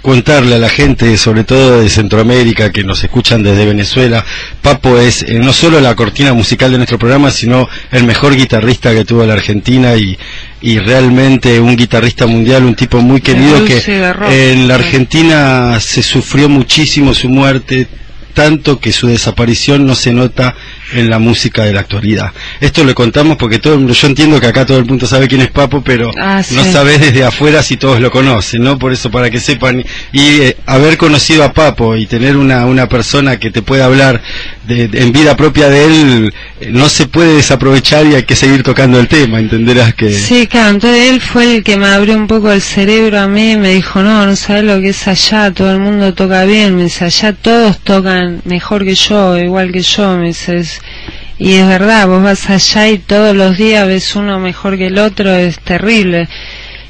Contarle 0.02 0.54
a 0.54 0.58
la 0.58 0.68
gente, 0.68 1.16
sobre 1.16 1.44
todo 1.44 1.80
de 1.80 1.88
Centroamérica, 1.88 2.72
que 2.72 2.84
nos 2.84 3.02
escuchan 3.02 3.42
desde 3.42 3.66
Venezuela, 3.66 4.24
Papo 4.62 4.98
es 4.98 5.22
eh, 5.22 5.38
no 5.38 5.52
solo 5.52 5.80
la 5.80 5.94
cortina 5.94 6.32
musical 6.32 6.70
de 6.72 6.78
nuestro 6.78 6.98
programa, 6.98 7.30
sino 7.30 7.68
el 7.92 8.04
mejor 8.04 8.34
guitarrista 8.34 8.94
que 8.94 9.04
tuvo 9.04 9.24
la 9.26 9.34
Argentina 9.34 9.94
y, 9.96 10.18
y 10.62 10.78
realmente 10.78 11.60
un 11.60 11.76
guitarrista 11.76 12.26
mundial, 12.26 12.64
un 12.64 12.74
tipo 12.74 13.00
muy 13.00 13.20
querido 13.20 13.64
que 13.64 13.82
en 14.28 14.68
la. 14.68 14.80
Argentina 14.80 15.78
se 15.78 16.02
sufrió 16.02 16.48
muchísimo 16.48 17.14
su 17.14 17.28
muerte, 17.28 17.86
tanto 18.32 18.80
que 18.80 18.92
su 18.92 19.08
desaparición 19.08 19.86
no 19.86 19.94
se 19.94 20.12
nota 20.12 20.54
en 20.94 21.08
la 21.10 21.18
música 21.18 21.64
de 21.64 21.72
la 21.72 21.80
actualidad. 21.80 22.32
Esto 22.60 22.84
le 22.84 22.94
contamos 22.94 23.36
porque 23.36 23.58
todo 23.58 23.74
el 23.74 23.80
mundo, 23.80 23.94
yo 23.94 24.06
entiendo 24.08 24.40
que 24.40 24.46
acá 24.46 24.64
todo 24.66 24.78
el 24.78 24.84
mundo 24.86 25.06
sabe 25.06 25.28
quién 25.28 25.40
es 25.40 25.50
Papo, 25.50 25.82
pero 25.82 26.10
Ah, 26.18 26.42
no 26.52 26.64
sabes 26.64 27.00
desde 27.00 27.24
afuera 27.24 27.62
si 27.62 27.76
todos 27.76 28.00
lo 28.00 28.10
conocen, 28.10 28.62
¿no? 28.62 28.78
Por 28.78 28.92
eso, 28.92 29.10
para 29.10 29.30
que 29.30 29.40
sepan, 29.40 29.84
y 30.12 30.20
eh, 30.40 30.56
haber 30.66 30.96
conocido 30.96 31.44
a 31.44 31.52
Papo 31.52 31.96
y 31.96 32.06
tener 32.06 32.36
una, 32.36 32.66
una 32.66 32.88
persona 32.88 33.38
que 33.38 33.50
te 33.50 33.62
pueda 33.62 33.84
hablar 33.86 34.20
de, 34.66 34.88
de- 34.88 35.02
en 35.02 35.12
vida 35.12 35.36
propia 35.36 35.68
de 35.68 35.84
él, 35.84 36.34
eh, 36.60 36.68
no 36.72 36.88
se 36.88 37.06
puede 37.06 37.34
desaprovechar 37.36 38.06
y 38.06 38.14
hay 38.14 38.22
que 38.24 38.36
seguir 38.36 38.62
tocando 38.62 38.98
el 39.00 39.08
tema, 39.08 39.38
entenderás 39.40 39.94
que... 39.94 40.10
Sí, 40.12 40.46
claro, 40.46 40.70
entonces 40.70 41.10
él 41.10 41.20
fue 41.20 41.56
el 41.56 41.62
que 41.64 41.76
me 41.76 41.86
abrió 41.86 42.16
un 42.16 42.26
poco 42.26 42.50
el 42.52 42.60
cerebro 42.60 43.18
a 43.20 43.26
mí, 43.28 43.56
me 43.56 43.70
dijo, 43.74 44.02
no, 44.02 44.26
no 44.26 44.36
sabes 44.36 44.64
lo 44.64 44.80
que 44.80 44.90
es 44.90 45.08
allá, 45.08 45.50
todo 45.52 45.72
el 45.72 45.80
mundo 45.80 46.14
toca 46.14 46.44
bien, 46.44 46.76
me 46.76 46.84
dice, 46.84 47.04
allá 47.04 47.32
todos 47.32 47.78
tocan 47.80 48.40
mejor 48.44 48.84
que 48.84 48.94
yo, 48.94 49.38
igual 49.38 49.72
que 49.72 49.82
yo, 49.82 50.16
me 50.16 50.28
dice, 50.28 50.62
y 51.38 51.54
es 51.54 51.66
verdad, 51.66 52.06
vos 52.06 52.22
vas 52.22 52.50
allá 52.50 52.88
y 52.88 52.98
todos 52.98 53.34
los 53.34 53.56
días 53.56 53.86
ves 53.86 54.14
uno 54.14 54.38
mejor 54.38 54.76
que 54.76 54.88
el 54.88 54.98
otro, 54.98 55.32
es 55.32 55.58
terrible. 55.58 56.28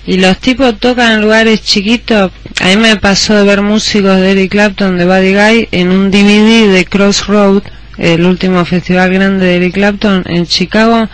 Y 0.07 0.17
los 0.17 0.39
tipos 0.39 0.77
tocan 0.81 1.13
en 1.13 1.21
lugares 1.21 1.63
chiquitos, 1.63 2.33
a 2.61 2.67
mí 2.67 2.77
me 2.77 2.97
pasó 2.97 3.37
de 3.37 3.45
ver 3.45 3.63
músicos 3.63 4.21
de 4.21 4.33
Eric 4.33 4.51
Clapton, 4.51 4.99
de 4.99 5.05
Buddy 5.05 5.35
Guy, 5.35 5.69
en 5.71 5.91
un 5.91 6.11
DVD 6.11 6.73
de 6.73 6.85
Crossroad, 6.85 7.63
el 7.97 8.25
último 8.25 8.65
festival 8.65 9.13
grande 9.13 9.47
de 9.47 9.57
Eric 9.57 9.75
Clapton 9.75 10.25
en 10.27 10.47
Chicago, 10.47 11.09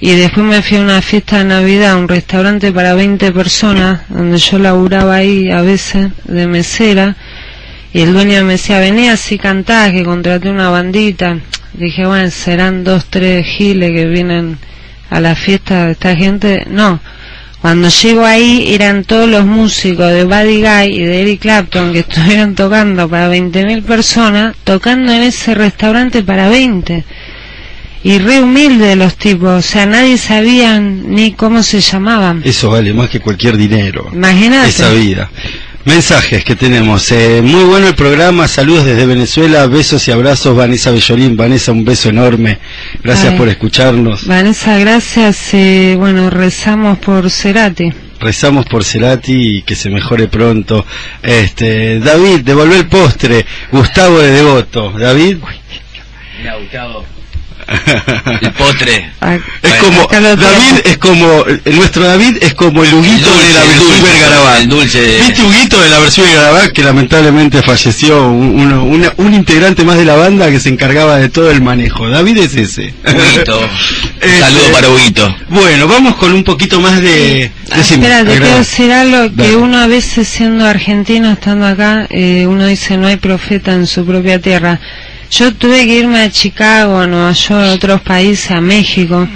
y 0.00 0.16
después 0.16 0.44
me 0.44 0.60
fui 0.60 0.78
a 0.78 0.80
una 0.80 1.02
fiesta 1.02 1.38
de 1.38 1.44
Navidad, 1.44 1.92
a 1.92 1.96
un 1.96 2.08
restaurante 2.08 2.72
para 2.72 2.94
20 2.94 3.30
personas, 3.30 4.00
donde 4.08 4.38
yo 4.38 4.58
laburaba 4.58 5.14
ahí 5.14 5.50
a 5.50 5.62
veces 5.62 6.10
de 6.24 6.46
mesera, 6.48 7.14
y 7.96 8.02
el 8.02 8.12
dueño 8.12 8.44
me 8.44 8.52
decía, 8.52 8.78
vení 8.78 9.08
así 9.08 9.38
cantás, 9.38 9.90
que 9.90 10.04
contraté 10.04 10.50
una 10.50 10.68
bandita. 10.68 11.38
Dije, 11.72 12.04
bueno, 12.04 12.30
serán 12.30 12.84
dos, 12.84 13.06
tres 13.06 13.46
giles 13.46 13.90
que 13.92 14.04
vienen 14.04 14.58
a 15.08 15.18
la 15.18 15.34
fiesta 15.34 15.86
de 15.86 15.92
esta 15.92 16.14
gente. 16.14 16.66
No, 16.68 17.00
cuando 17.62 17.88
llego 17.88 18.26
ahí 18.26 18.74
eran 18.74 19.02
todos 19.04 19.30
los 19.30 19.46
músicos 19.46 20.12
de 20.12 20.24
Buddy 20.24 20.60
Guy 20.60 20.94
y 20.94 21.04
de 21.04 21.22
Eric 21.22 21.40
Clapton 21.40 21.94
que 21.94 21.98
estuvieron 22.06 22.54
tocando 22.54 23.08
para 23.08 23.32
20.000 23.32 23.82
personas, 23.82 24.54
tocando 24.62 25.10
en 25.10 25.22
ese 25.22 25.54
restaurante 25.54 26.22
para 26.22 26.50
20 26.50 27.02
y 28.04 28.18
re 28.18 28.42
humilde 28.42 28.94
los 28.94 29.16
tipos, 29.16 29.50
o 29.50 29.62
sea, 29.62 29.86
nadie 29.86 30.16
sabía 30.16 30.78
ni 30.78 31.32
cómo 31.32 31.62
se 31.62 31.80
llamaban. 31.80 32.42
Eso 32.44 32.70
vale 32.70 32.92
más 32.92 33.08
que 33.08 33.20
cualquier 33.20 33.56
dinero. 33.56 34.10
Imagínate. 34.12 34.68
Esa 34.68 34.90
vida. 34.92 35.30
Mensajes 35.86 36.44
que 36.44 36.56
tenemos. 36.56 37.12
Eh, 37.12 37.40
muy 37.42 37.62
bueno 37.62 37.86
el 37.86 37.94
programa. 37.94 38.48
Saludos 38.48 38.84
desde 38.84 39.06
Venezuela. 39.06 39.66
Besos 39.68 40.06
y 40.08 40.10
abrazos. 40.10 40.56
Vanessa 40.56 40.90
Bellolín. 40.90 41.36
Vanessa, 41.36 41.70
un 41.70 41.84
beso 41.84 42.08
enorme. 42.08 42.58
Gracias 43.04 43.32
Ay. 43.32 43.38
por 43.38 43.48
escucharnos. 43.48 44.26
Vanessa, 44.26 44.76
gracias. 44.78 45.54
eh, 45.54 45.94
bueno, 45.96 46.28
rezamos 46.28 46.98
por 46.98 47.30
Cerati. 47.30 47.92
Rezamos 48.18 48.66
por 48.66 48.82
Cerati 48.82 49.58
y 49.58 49.62
que 49.62 49.76
se 49.76 49.88
mejore 49.88 50.26
pronto. 50.26 50.84
Este, 51.22 52.00
David, 52.00 52.40
devolvé 52.40 52.78
el 52.78 52.88
postre. 52.88 53.46
Gustavo 53.70 54.18
de 54.18 54.32
Devoto. 54.32 54.90
David. 54.90 55.36
El 58.40 58.52
postre. 58.52 59.10
Ah, 59.20 59.34
Es 59.34 59.42
Bueno, 59.80 60.06
como, 60.06 60.20
David 60.36 60.80
es 60.84 60.98
como, 60.98 61.44
nuestro 61.64 62.04
David 62.04 62.36
es 62.40 62.54
como 62.54 62.84
el 62.84 62.94
Huguito 62.94 63.28
dulce, 63.28 63.46
de 63.48 63.54
la 63.54 63.60
versión 63.64 63.88
dulce, 63.88 64.02
Vergarabat. 64.12 64.60
el 64.60 64.68
dulce 64.68 65.00
de- 65.02 65.18
¿Viste 65.18 65.42
Huguito 65.42 65.80
de 65.80 65.88
la 65.90 65.98
versión 65.98 66.26
Vergarabat 66.26 66.72
que 66.72 66.82
lamentablemente 66.84 67.62
falleció? 67.62 68.28
Un, 68.28 69.10
un 69.16 69.34
integrante 69.34 69.84
más 69.84 69.96
de 69.98 70.04
la 70.04 70.14
banda 70.14 70.50
que 70.50 70.60
se 70.60 70.68
encargaba 70.68 71.16
de 71.18 71.28
todo 71.28 71.50
el 71.50 71.60
manejo. 71.62 72.08
David 72.08 72.38
es 72.38 72.54
ese. 72.54 72.94
Huguito. 73.04 73.60
Este, 74.18 74.40
saludo 74.40 74.72
para 74.72 74.88
Huguito. 74.88 75.36
Bueno, 75.50 75.86
vamos 75.86 76.16
con 76.16 76.32
un 76.32 76.42
poquito 76.42 76.80
más 76.80 77.00
de... 77.02 77.52
Ah, 77.70 77.76
decime, 77.76 78.06
espera, 78.06 78.24
te 78.24 78.38
quiero 78.38 78.56
decir 78.56 78.90
algo 78.90 79.28
que 79.36 79.42
Dale. 79.42 79.56
uno 79.56 79.78
a 79.78 79.86
veces 79.86 80.26
siendo 80.26 80.66
argentino, 80.66 81.30
estando 81.32 81.66
acá, 81.66 82.06
eh, 82.10 82.46
uno 82.48 82.66
dice 82.66 82.96
no 82.96 83.06
hay 83.06 83.16
profeta 83.16 83.72
en 83.74 83.86
su 83.86 84.04
propia 84.06 84.40
tierra. 84.40 84.80
Yo 85.30 85.52
tuve 85.54 85.86
que 85.86 85.98
irme 85.98 86.20
a 86.20 86.30
Chicago, 86.30 86.98
a 86.98 87.06
Nueva 87.06 87.32
York, 87.32 87.64
a 87.64 87.72
otros 87.74 88.00
países, 88.02 88.50
a 88.50 88.60
México. 88.60 89.28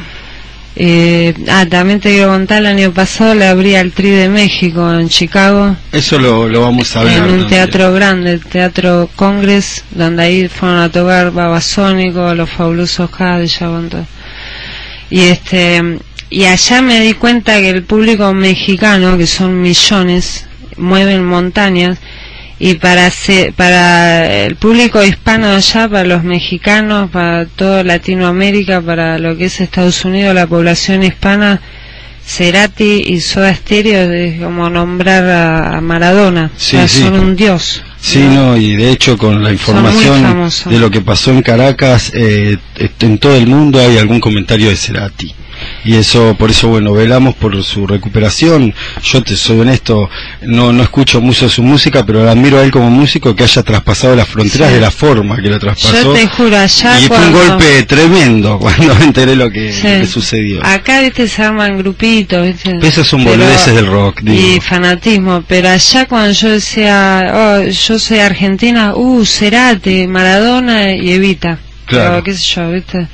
Eh, 0.76 1.34
ah, 1.48 1.66
también 1.68 2.00
te 2.00 2.10
quiero 2.10 2.28
contar, 2.30 2.58
el 2.60 2.66
año 2.66 2.92
pasado 2.92 3.34
le 3.34 3.46
abrí 3.46 3.74
al 3.74 3.90
Tri 3.92 4.08
de 4.10 4.28
México 4.28 4.90
en 4.92 5.08
Chicago, 5.08 5.76
Eso 5.92 6.18
lo, 6.18 6.48
lo 6.48 6.62
vamos 6.62 6.96
a 6.96 7.00
hablar. 7.00 7.28
en 7.28 7.40
un 7.40 7.48
teatro 7.48 7.92
grande, 7.92 8.32
el 8.32 8.44
Teatro 8.46 9.10
Congress, 9.16 9.84
donde 9.90 10.22
ahí 10.22 10.48
fueron 10.48 10.78
a 10.78 10.88
tocar 10.88 11.32
Babasónico, 11.32 12.34
los 12.34 12.48
fabulosos 12.48 13.10
todo. 13.10 14.06
Y 15.10 15.20
este, 15.22 15.98
y 16.30 16.44
allá 16.44 16.80
me 16.80 17.00
di 17.00 17.14
cuenta 17.14 17.60
que 17.60 17.70
el 17.70 17.82
público 17.82 18.32
mexicano, 18.32 19.18
que 19.18 19.26
son 19.26 19.60
millones, 19.60 20.46
mueven 20.76 21.24
montañas, 21.26 21.98
y 22.62 22.74
para 22.74 23.10
se- 23.10 23.52
para 23.56 24.44
el 24.44 24.54
público 24.56 25.02
hispano 25.02 25.48
allá, 25.48 25.88
para 25.88 26.04
los 26.04 26.22
mexicanos, 26.22 27.10
para 27.10 27.46
toda 27.46 27.82
Latinoamérica, 27.82 28.80
para 28.82 29.18
lo 29.18 29.36
que 29.36 29.46
es 29.46 29.60
Estados 29.60 30.04
Unidos, 30.04 30.34
la 30.34 30.46
población 30.46 31.02
hispana, 31.02 31.60
Cerati 32.24 33.02
y 33.06 33.20
Soda 33.20 33.54
Stereo 33.54 34.12
es 34.12 34.40
como 34.40 34.68
nombrar 34.70 35.24
a, 35.24 35.78
a 35.78 35.80
Maradona, 35.80 36.50
Sí, 36.56 36.76
o 36.76 36.80
sea, 36.80 36.88
sí. 36.88 37.00
son 37.00 37.14
un 37.18 37.34
dios. 37.34 37.82
Sí, 38.00 38.20
no, 38.20 38.56
y 38.56 38.76
de 38.76 38.90
hecho 38.92 39.18
con 39.18 39.42
la 39.42 39.50
información 39.52 40.48
de 40.66 40.78
lo 40.78 40.90
que 40.90 41.00
pasó 41.00 41.32
en 41.32 41.42
Caracas, 41.42 42.12
eh, 42.14 42.56
en 43.00 43.18
todo 43.18 43.36
el 43.36 43.46
mundo 43.46 43.80
hay 43.80 43.98
algún 43.98 44.20
comentario 44.20 44.68
de 44.70 44.76
Cerati. 44.76 45.34
Y 45.84 45.94
eso, 45.96 46.34
por 46.38 46.50
eso, 46.50 46.68
bueno, 46.68 46.92
velamos 46.92 47.34
por 47.34 47.62
su 47.62 47.86
recuperación. 47.86 48.74
Yo 49.02 49.22
te 49.22 49.36
soy 49.36 49.60
honesto, 49.60 50.08
no, 50.42 50.72
no 50.72 50.82
escucho 50.82 51.20
mucho 51.20 51.48
su 51.48 51.62
música, 51.62 52.04
pero 52.04 52.24
lo 52.24 52.30
admiro 52.30 52.58
a 52.58 52.62
él 52.64 52.70
como 52.70 52.90
músico 52.90 53.34
que 53.34 53.44
haya 53.44 53.62
traspasado 53.62 54.14
las 54.16 54.28
fronteras 54.28 54.68
Sí. 54.68 54.74
de 54.74 54.80
la 54.80 54.90
forma 54.90 55.36
que 55.36 55.48
lo 55.48 55.58
traspasó. 55.58 56.02
Yo 56.02 56.12
te 56.12 56.26
juro, 56.28 56.56
allá 56.56 57.00
y 57.00 57.06
fue 57.06 57.18
un 57.18 57.32
golpe 57.32 57.82
tremendo 57.84 58.58
cuando 58.58 58.94
me 58.96 59.04
enteré 59.04 59.36
lo 59.36 59.50
que, 59.50 59.72
Sí. 59.72 59.82
que 59.82 60.06
sucedió. 60.06 60.64
Acá, 60.64 61.00
viste, 61.00 61.26
se 61.28 61.42
arman 61.42 61.78
grupitos, 61.78 62.46
viste. 62.46 62.78
Esas 62.86 63.06
son 63.06 63.24
Pero- 63.24 63.36
boludeces 63.38 63.74
del 63.74 63.86
rock, 63.86 64.20
digo. 64.22 64.56
Y 64.56 64.60
fanatismo, 64.60 65.42
pero 65.46 65.68
allá 65.70 66.06
cuando 66.06 66.32
yo 66.32 66.50
decía, 66.50 67.32
oh, 67.34 67.62
yo 67.68 67.98
soy 67.98 68.18
argentina, 68.18 68.94
uh, 68.94 69.24
Cerati, 69.24 70.06
Maradona 70.06 70.92
y 70.94 71.12
Evita. 71.12 71.58
Claro. 71.86 72.10
Pero, 72.10 72.24
qué 72.24 72.34
sé 72.34 72.44
yo, 72.54 72.70
viste. 72.70 73.08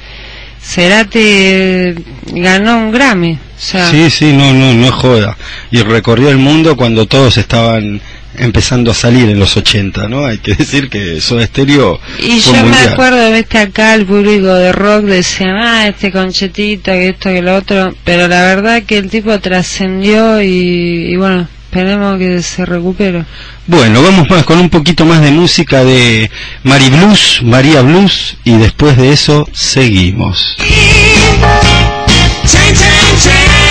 Cerati 0.66 1.94
ganó 2.32 2.78
un 2.78 2.92
Grammy, 2.92 3.34
o 3.34 3.38
sea, 3.56 3.90
Sí, 3.90 4.10
sí, 4.10 4.32
no, 4.32 4.52
no, 4.52 4.74
no 4.74 4.86
es 4.86 4.92
joda. 4.92 5.36
Y 5.70 5.82
recorrió 5.82 6.28
el 6.28 6.38
mundo 6.38 6.76
cuando 6.76 7.06
todos 7.06 7.36
estaban 7.38 8.00
empezando 8.38 8.90
a 8.90 8.94
salir 8.94 9.30
en 9.30 9.38
los 9.38 9.56
80, 9.56 10.08
¿no? 10.08 10.26
Hay 10.26 10.38
que 10.38 10.54
decir 10.54 10.90
que 10.90 11.20
Soda 11.20 11.46
Stereo 11.46 11.98
Y 12.18 12.40
fue 12.40 12.58
yo 12.58 12.66
me 12.66 12.76
acuerdo, 12.76 13.32
viste, 13.32 13.58
acá 13.58 13.94
el 13.94 14.04
público 14.04 14.52
de 14.52 14.72
rock 14.72 15.04
decían, 15.04 15.56
ah, 15.56 15.88
este 15.88 16.12
conchetito, 16.12 16.92
que 16.92 17.08
esto, 17.10 17.30
que 17.30 17.42
lo 17.42 17.56
otro, 17.56 17.94
pero 18.04 18.28
la 18.28 18.42
verdad 18.42 18.82
que 18.82 18.98
el 18.98 19.08
tipo 19.08 19.38
trascendió 19.40 20.42
y, 20.42 21.12
y 21.12 21.16
bueno, 21.16 21.48
esperemos 21.76 22.18
que 22.18 22.42
se 22.42 22.64
recupere. 22.64 23.24
Bueno, 23.66 24.02
vamos 24.02 24.30
más 24.30 24.44
con 24.44 24.58
un 24.58 24.70
poquito 24.70 25.04
más 25.04 25.20
de 25.20 25.30
música 25.30 25.84
de 25.84 26.30
Mari 26.64 26.88
Blues, 26.88 27.40
María 27.42 27.82
Blues, 27.82 28.38
y 28.44 28.56
después 28.56 28.96
de 28.96 29.12
eso 29.12 29.46
seguimos. 29.52 30.56
Chain, 32.46 32.74
chain, 32.74 33.20
chain. 33.22 33.65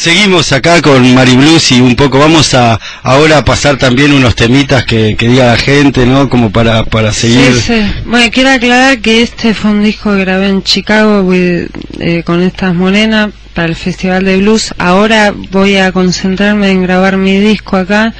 Seguimos 0.00 0.50
acá 0.52 0.80
con 0.80 1.14
Mari 1.14 1.36
Blues 1.36 1.72
y 1.72 1.80
un 1.82 1.94
poco 1.94 2.18
vamos 2.18 2.54
a 2.54 2.80
ahora 3.02 3.38
a 3.38 3.44
pasar 3.44 3.76
también 3.76 4.12
unos 4.14 4.34
temitas 4.34 4.84
que, 4.86 5.14
que 5.14 5.28
diga 5.28 5.46
la 5.46 5.56
gente, 5.58 6.06
¿no? 6.06 6.30
Como 6.30 6.50
para, 6.50 6.84
para 6.84 7.12
seguir. 7.12 7.52
Sí, 7.54 7.60
sí. 7.66 7.92
Bueno, 8.06 8.30
quiero 8.32 8.48
aclarar 8.50 9.00
que 9.00 9.22
este 9.22 9.52
fue 9.52 9.72
un 9.72 9.82
disco 9.84 10.10
que 10.12 10.20
grabé 10.20 10.48
en 10.48 10.62
Chicago 10.62 11.20
with- 11.22 11.68
eh, 11.98 12.22
con 12.24 12.40
estas 12.42 12.74
morenas 12.74 13.30
para 13.54 13.68
el 13.68 13.76
Festival 13.76 14.24
de 14.24 14.38
Blues. 14.38 14.72
Ahora 14.78 15.34
voy 15.50 15.76
a 15.76 15.92
concentrarme 15.92 16.70
en 16.70 16.82
grabar 16.82 17.18
mi 17.18 17.38
disco 17.38 17.76
acá 17.76 18.14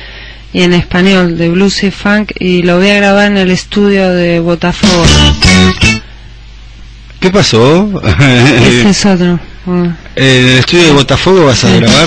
y 0.53 0.61
en 0.63 0.75
español 0.75 1.39
de 1.39 1.49
blues 1.49 1.83
y 1.85 1.91
funk 1.91 2.33
y 2.39 2.63
lo 2.63 2.77
voy 2.79 2.91
a 2.91 2.97
grabar 2.97 3.29
en 3.31 3.39
el 3.39 3.51
estudio 3.51 4.11
de 4.11 4.39
Botafogo. 4.41 5.05
¿Qué 7.21 7.31
pasó? 7.31 7.89
Ese 8.05 8.91
es 8.91 9.07
otro. 9.07 9.41
¿En 9.67 9.97
el 10.17 10.59
estudio 10.59 10.85
de 10.87 10.93
Botafogo 10.93 11.47
vas 11.47 11.65
a 11.65 11.69
Sí. 11.69 11.77
grabar? 11.81 12.07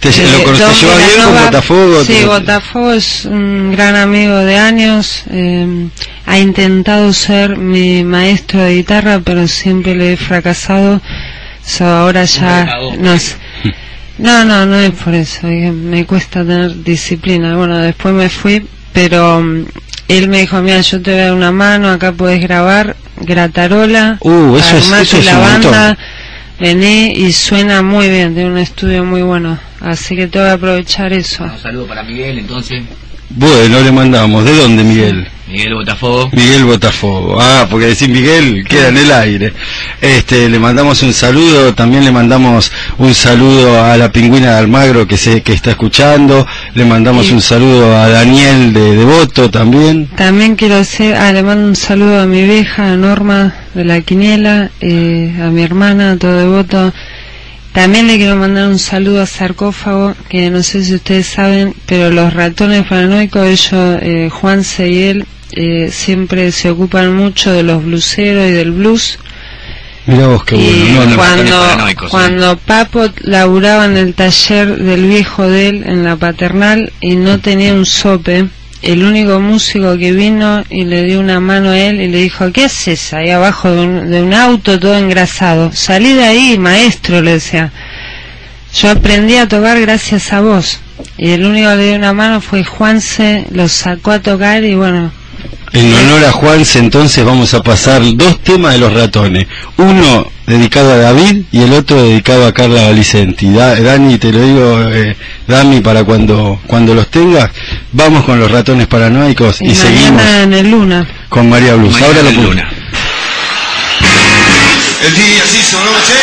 ¿Te, 0.00 0.08
Eh, 0.08 0.12
¿Lo 0.32 0.44
conoces 0.44 0.80
llevas 0.80 0.96
bien 0.96 1.24
con 1.26 1.44
Botafogo? 1.44 2.04
Sí, 2.04 2.12
¿Te- 2.14 2.24
Botafogo 2.26 2.92
es 2.92 3.24
un 3.26 3.72
gran 3.72 3.96
amigo 3.96 4.36
de 4.38 4.56
años. 4.56 5.24
eh, 5.30 5.88
ha 6.26 6.38
intentado 6.38 7.12
ser 7.12 7.56
mi 7.58 8.02
maestro 8.04 8.60
de 8.62 8.76
guitarra, 8.76 9.20
pero 9.22 9.46
siempre 9.46 9.94
le 9.94 10.14
he 10.14 10.16
fracasado. 10.16 11.00
So, 11.64 11.84
ahora 11.84 12.24
ya 12.24 12.66
no 12.98 13.18
sé. 13.18 13.34
No, 14.18 14.44
no, 14.44 14.64
no 14.66 14.76
es 14.76 14.92
por 14.92 15.14
eso. 15.14 15.46
Me 15.46 16.06
cuesta 16.06 16.40
tener 16.44 16.82
disciplina. 16.82 17.56
Bueno, 17.56 17.78
después 17.78 18.14
me 18.14 18.28
fui, 18.28 18.66
pero 18.92 19.40
mm, 19.42 19.64
él 20.08 20.28
me 20.28 20.40
dijo, 20.40 20.60
mira, 20.62 20.80
yo 20.80 21.00
te 21.02 21.10
voy 21.12 21.20
a 21.20 21.24
dar 21.26 21.34
una 21.34 21.52
mano, 21.52 21.90
acá 21.90 22.12
puedes 22.12 22.40
grabar, 22.40 22.96
gratarola, 23.18 24.16
Uh, 24.20 24.56
eso 24.56 24.76
es- 24.76 24.84
armate 24.84 25.02
eso 25.02 25.18
es 25.18 25.24
la 25.26 25.38
un 25.38 25.52
montón. 25.52 25.98
Vení 26.60 27.12
y 27.12 27.32
suena 27.32 27.82
muy 27.82 28.08
bien, 28.08 28.34
tiene 28.34 28.50
un 28.50 28.58
estudio 28.58 29.04
muy 29.04 29.22
bueno. 29.22 29.58
Así 29.80 30.14
que 30.14 30.26
te 30.26 30.38
voy 30.38 30.48
a 30.48 30.52
aprovechar 30.52 31.12
eso. 31.12 31.44
Un 31.44 31.58
saludo 31.58 31.86
para 31.86 32.02
Miguel, 32.02 32.38
entonces. 32.38 32.82
Bueno, 33.30 33.80
le 33.80 33.92
mandamos. 33.92 34.44
¿De 34.44 34.54
dónde, 34.54 34.84
Miguel? 34.84 35.26
Miguel 35.50 35.74
Botafogo. 35.74 36.30
Miguel 36.32 36.64
Botafogo. 36.64 37.38
Ah, 37.40 37.66
porque 37.70 37.86
decir 37.86 38.08
Miguel 38.08 38.64
queda 38.68 38.88
en 38.88 38.96
el 38.98 39.10
aire. 39.12 39.52
Este, 40.00 40.48
le 40.48 40.58
mandamos 40.58 41.02
un 41.02 41.12
saludo, 41.12 41.74
también 41.74 42.04
le 42.04 42.12
mandamos 42.12 42.70
un 42.98 43.14
saludo 43.14 43.84
a 43.84 43.96
la 43.96 44.12
pingüina 44.12 44.52
de 44.52 44.58
Almagro 44.58 45.06
que 45.08 45.16
sé 45.16 45.42
que 45.42 45.52
está 45.52 45.70
escuchando, 45.70 46.46
le 46.74 46.84
mandamos 46.84 47.26
Sí. 47.26 47.32
un 47.32 47.42
saludo 47.42 47.96
a 47.96 48.08
Daniel 48.08 48.72
de 48.72 48.96
Devoto 48.96 49.50
también. 49.50 50.06
También 50.16 50.56
quiero 50.56 50.76
decir, 50.76 51.14
ah, 51.14 51.32
le 51.32 51.42
mando 51.42 51.66
un 51.68 51.76
saludo 51.76 52.20
a 52.20 52.26
mi 52.26 52.44
vieja, 52.44 52.92
a 52.92 52.96
Norma 52.96 53.54
de 53.74 53.84
la 53.84 54.00
Quiniela, 54.00 54.70
eh, 54.80 55.34
a 55.42 55.46
mi 55.50 55.62
hermana, 55.62 56.12
a 56.12 56.16
todo 56.16 56.36
devoto. 56.38 56.92
También 57.72 58.08
le 58.08 58.16
quiero 58.16 58.34
mandar 58.36 58.68
un 58.68 58.78
saludo 58.80 59.22
a 59.22 59.26
Sarcófago, 59.26 60.14
que 60.28 60.50
no 60.50 60.62
sé 60.62 60.82
si 60.82 60.94
ustedes 60.94 61.26
saben, 61.28 61.72
pero 61.86 62.10
los 62.10 62.32
ratones 62.34 62.84
paranoicos, 62.86 63.46
ellos, 63.46 63.98
eh, 64.02 64.28
Juanse 64.30 64.88
y 64.88 65.02
él, 65.04 65.26
eh, 65.52 65.90
siempre 65.92 66.52
se 66.52 66.70
ocupan 66.70 67.14
mucho 67.14 67.52
de 67.52 67.62
los 67.62 67.84
bluseros 67.84 68.48
y 68.48 68.52
del 68.52 68.72
blues. 68.72 69.18
Mirá 70.06 70.28
vos 70.28 70.44
qué 70.44 70.56
y 70.56 70.94
bueno. 70.96 71.04
No, 71.04 71.10
no, 71.10 71.16
cuando, 71.16 72.08
cuando 72.10 72.56
Papo 72.56 73.08
laburaba 73.22 73.84
en 73.84 73.96
el 73.96 74.14
taller 74.14 74.76
del 74.76 75.06
viejo 75.06 75.46
de 75.48 75.68
él, 75.68 75.84
en 75.86 76.04
la 76.04 76.16
paternal, 76.16 76.92
y 77.00 77.16
no 77.16 77.38
tenía 77.38 77.74
un 77.74 77.86
sope, 77.86 78.48
el 78.82 79.02
único 79.04 79.40
músico 79.40 79.96
que 79.98 80.12
vino 80.12 80.64
y 80.70 80.84
le 80.84 81.04
dio 81.04 81.20
una 81.20 81.38
mano 81.38 81.70
a 81.70 81.78
él 81.78 82.00
y 82.00 82.08
le 82.08 82.18
dijo, 82.18 82.50
¿qué 82.50 82.64
haces 82.64 83.12
ahí 83.12 83.30
abajo 83.30 83.70
de 83.70 83.80
un, 83.80 84.10
de 84.10 84.22
un 84.22 84.32
auto 84.32 84.80
todo 84.80 84.96
engrasado? 84.96 85.70
Salí 85.72 86.14
de 86.14 86.24
ahí, 86.24 86.58
maestro, 86.58 87.20
le 87.20 87.32
decía. 87.32 87.72
Yo 88.74 88.90
aprendí 88.90 89.36
a 89.36 89.48
tocar 89.48 89.80
gracias 89.80 90.32
a 90.32 90.40
vos. 90.40 90.80
Y 91.18 91.30
el 91.30 91.44
único 91.44 91.70
que 91.70 91.76
le 91.76 91.86
dio 91.88 91.96
una 91.96 92.12
mano 92.12 92.40
fue 92.40 92.64
Juanse, 92.64 93.46
lo 93.50 93.68
sacó 93.68 94.12
a 94.12 94.20
tocar 94.20 94.64
y 94.64 94.74
bueno, 94.74 95.12
En 95.72 95.94
honor 95.94 96.24
a 96.24 96.32
Juanse 96.32 96.80
entonces 96.80 97.24
vamos 97.24 97.54
a 97.54 97.62
pasar 97.62 98.02
dos 98.14 98.40
temas 98.42 98.72
de 98.72 98.78
los 98.80 98.92
ratones. 98.92 99.46
Uno 99.76 100.26
dedicado 100.46 100.92
a 100.92 100.96
David 100.96 101.44
y 101.52 101.62
el 101.62 101.72
otro 101.74 102.02
dedicado 102.02 102.44
a 102.46 102.52
Carla 102.52 102.82
Valicenti. 102.88 103.50
Da- 103.52 103.76
Dani, 103.80 104.18
te 104.18 104.32
lo 104.32 104.40
digo, 104.42 104.80
eh, 104.88 105.16
Dami, 105.46 105.80
para 105.80 106.02
cuando, 106.02 106.58
cuando 106.66 106.92
los 106.92 107.08
tengas, 107.08 107.50
vamos 107.92 108.24
con 108.24 108.40
los 108.40 108.50
ratones 108.50 108.88
paranoicos 108.88 109.60
y, 109.62 109.66
y, 109.70 109.74
seguimos 109.76 110.22
en 110.22 110.52
el 110.54 110.70
Luna. 110.70 111.06
con 111.28 111.48
María 111.48 111.74
Blues. 111.74 111.92
Mañana 111.92 112.06
Ahora 112.18 112.22
lo 112.22 112.30
pu- 112.30 112.42
Luna. 112.42 112.68
El 115.06 115.14
día 115.14 115.44
se 115.46 115.58
hizo 115.58 115.78
noche 115.84 116.18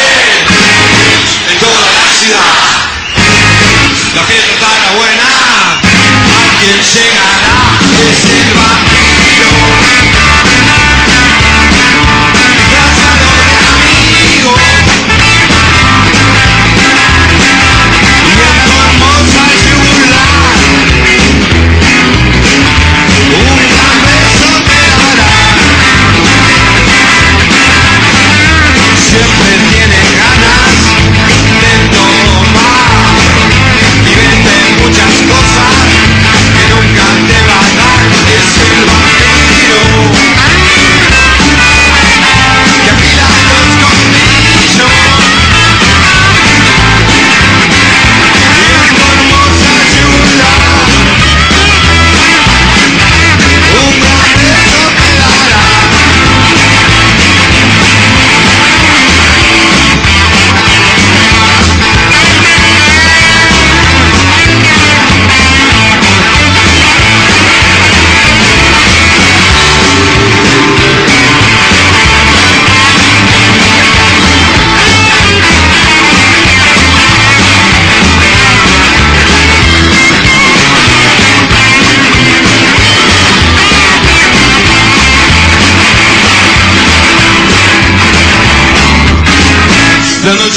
en 1.54 1.60
toda 1.60 1.80
la 1.80 2.14
ciudad. 2.20 2.54
La 4.14 4.24
fiesta 4.24 4.52
estará 4.54 4.92
buena. 4.98 5.28
Alguien 6.52 6.80
llegará. 6.94 7.80
Es 8.12 8.26
el. 8.26 8.97
you 9.38 9.67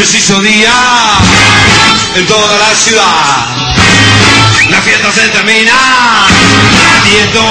noche 0.01 0.13
se 0.13 0.19
hizo 0.19 0.41
día 0.41 0.73
en 2.17 2.27
toda 2.27 2.59
la 2.59 2.75
ciudad. 2.75 3.47
La 4.71 4.81
fiesta 4.81 5.13
se 5.13 5.29
termina, 5.29 5.73
nadie 6.73 7.27
dormirá, 7.35 7.50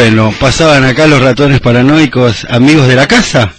Bueno, 0.00 0.32
pasaban 0.38 0.84
acá 0.84 1.08
los 1.08 1.20
ratones 1.20 1.58
paranoicos, 1.60 2.46
amigos 2.48 2.86
de 2.86 2.94
la 2.94 3.08
casa. 3.08 3.52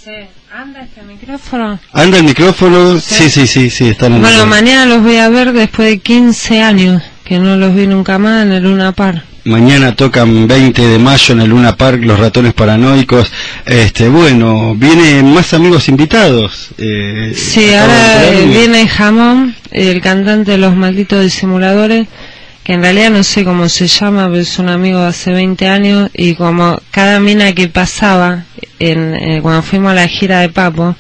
¿Anda 0.56 0.80
este 0.80 1.02
micrófono? 1.03 1.78
¿Anda 1.91 2.18
el 2.20 2.24
micrófono? 2.24 2.98
Sí, 2.98 3.30
sí, 3.30 3.45
sí, 3.45 3.70
sí, 3.70 3.90
están 3.90 4.14
en 4.14 4.22
Bueno, 4.22 4.45
mañana 4.45 4.86
los 4.86 5.03
voy 5.03 5.18
a 5.18 5.28
ver 5.28 5.52
después 5.52 5.90
de 5.90 5.99
15 5.99 6.61
años, 6.61 7.03
que 7.26 7.40
no 7.40 7.57
los 7.57 7.76
vi 7.76 7.88
nunca 7.88 8.18
más 8.20 8.44
en 8.44 8.53
el 8.53 8.64
Luna 8.64 8.94
Par. 8.94 9.24
Mañana 9.44 9.95
tocan 9.98 10.48
20 10.48 10.82
de 10.82 10.98
mayo 10.98 11.34
en 11.34 11.41
el 11.41 11.49
Luna 11.49 11.76
Park 11.76 11.99
los 12.03 12.18
ratones 12.18 12.53
paranoicos. 12.53 13.30
Este, 13.66 14.07
bueno, 14.07 14.76
vienen 14.76 15.34
más 15.34 15.53
amigos 15.53 15.90
invitados. 15.90 16.70
Eh, 16.78 17.34
Sí, 17.36 17.74
ahora 17.74 18.30
viene 18.48 18.88
Jamón, 18.88 19.56
el 19.72 19.99
cantante 19.99 20.52
de 20.52 20.57
Los 20.57 20.74
Malditos 20.74 21.22
Disimuladores, 21.22 22.07
que 22.70 22.76
en 22.76 22.84
realidad 22.84 23.10
no 23.10 23.24
sé 23.24 23.44
cómo 23.44 23.68
se 23.68 23.88
llama, 23.88 24.28
pero 24.28 24.41
es 24.41 24.60
un 24.60 24.70
amigo 24.70 25.00
de 25.00 25.08
hace 25.08 25.32
20 25.32 25.68
años 25.68 26.12
y 26.14 26.36
como 26.36 26.80
cada 26.91 27.20
mina 27.20 27.52
que 27.54 27.68
pasaba 27.68 28.44
en, 28.78 29.16
eh, 29.16 29.40
cuando 29.41 29.64
fuimos 29.64 29.91
a 29.91 29.96
la 29.96 30.08
gira 30.08 30.41
de 30.41 30.50
Papo, 30.50 30.96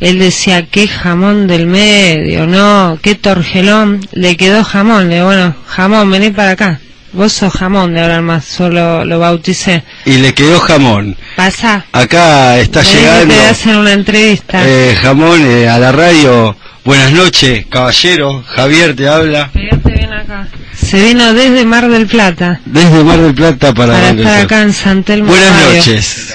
él 0.00 0.18
decía, 0.18 0.66
qué 0.66 0.88
jamón 0.88 1.46
del 1.46 1.68
medio, 1.68 2.48
no, 2.48 2.98
qué 3.00 3.14
torgelón, 3.14 4.00
le 4.10 4.36
quedó 4.36 4.64
jamón, 4.64 5.08
le 5.08 5.14
digo, 5.14 5.26
bueno, 5.26 5.54
jamón, 5.68 6.10
vení 6.10 6.30
para 6.30 6.50
acá. 6.50 6.80
Vos 7.12 7.32
sos 7.32 7.52
jamón 7.52 7.94
de 7.94 8.00
ahora 8.00 8.20
más, 8.20 8.44
solo 8.44 9.04
lo 9.04 9.20
bauticé. 9.20 9.84
Y 10.04 10.14
le 10.14 10.34
quedó 10.34 10.58
jamón. 10.58 11.16
Pasa. 11.36 11.84
Acá 11.92 12.58
está 12.58 12.80
Vení 12.80 12.92
llegando 12.92 13.34
te 13.36 13.46
hacen 13.46 13.76
una 13.76 13.92
entrevista. 13.92 14.62
eh, 14.66 14.96
jamón 15.00 15.46
eh, 15.46 15.68
a 15.68 15.78
la 15.78 15.92
radio. 15.92 16.56
Buenas 16.84 17.12
noches, 17.12 17.66
caballero. 17.70 18.42
Javier 18.48 18.96
te 18.96 19.06
habla. 19.06 19.48
Pegate 19.52 19.92
bien 19.92 20.12
acá. 20.12 20.48
Se 20.90 21.04
vino 21.04 21.34
desde 21.34 21.64
Mar 21.64 21.88
del 21.88 22.06
Plata 22.06 22.60
Desde 22.64 23.04
Mar 23.04 23.18
del 23.20 23.34
Plata 23.34 23.74
para, 23.74 23.92
para 23.94 24.08
estar 24.10 24.16
Plata. 24.16 24.40
acá 24.42 24.62
en 24.62 24.72
San 24.72 25.02
Telmo 25.04 25.28
Buenas 25.28 25.50
Radio. 25.62 25.76
noches. 25.76 26.34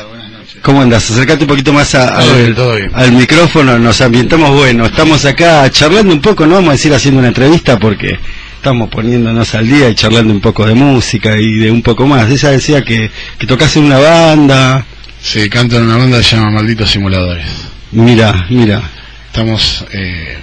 ¿Cómo 0.61 0.81
andas? 0.81 1.09
Acercate 1.11 1.43
un 1.43 1.47
poquito 1.49 1.73
más 1.73 1.93
a- 1.95 2.17
al, 2.19 2.53
bien, 2.53 3.17
micrófono, 3.17 3.77
nos 3.79 3.99
ambientamos 3.99 4.51
bueno. 4.51 4.85
Estamos 4.85 5.25
acá 5.25 5.69
charlando 5.69 6.13
un 6.13 6.21
poco, 6.21 6.45
no 6.45 6.55
vamos 6.55 6.69
a 6.69 6.71
decir 6.73 6.93
haciendo 6.93 7.19
una 7.19 7.27
entrevista 7.29 7.77
porque 7.77 8.17
estamos 8.55 8.89
poniéndonos 8.89 9.53
al 9.55 9.67
día 9.67 9.89
y 9.89 9.95
charlando 9.95 10.33
un 10.33 10.39
poco 10.39 10.65
de 10.65 10.73
música 10.73 11.37
y 11.37 11.55
de 11.55 11.69
un 11.69 11.81
poco 11.81 12.05
más. 12.07 12.29
Ella 12.31 12.51
decía 12.51 12.81
que, 12.81 13.11
que 13.37 13.45
tocas 13.47 13.75
en 13.75 13.83
una 13.85 13.97
banda. 13.99 14.85
Sí, 15.21 15.49
canto 15.49 15.75
en 15.77 15.83
una 15.83 15.97
banda 15.97 16.17
que 16.19 16.23
se 16.23 16.35
llama 16.37 16.51
Malditos 16.51 16.89
Simuladores. 16.91 17.45
Mira, 17.91 18.45
mira. 18.49 18.81
Estamos 19.27 19.83
eh, 19.91 20.37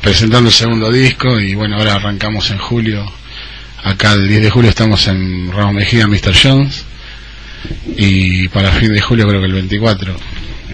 presentando 0.00 0.48
el 0.48 0.54
segundo 0.54 0.90
disco 0.90 1.38
y 1.38 1.54
bueno, 1.54 1.76
ahora 1.76 1.94
arrancamos 1.94 2.50
en 2.50 2.58
julio. 2.58 3.04
Acá 3.82 4.12
el 4.12 4.28
10 4.28 4.42
de 4.42 4.50
julio 4.50 4.70
estamos 4.70 5.06
en 5.08 5.52
Ramos 5.52 5.74
Mejía, 5.74 6.06
Mr. 6.06 6.34
Jones. 6.40 6.84
Y 7.96 8.48
para 8.48 8.72
fin 8.72 8.92
de 8.92 9.00
julio 9.00 9.26
creo 9.28 9.40
que 9.40 9.46
el 9.46 9.52
24. 9.52 10.16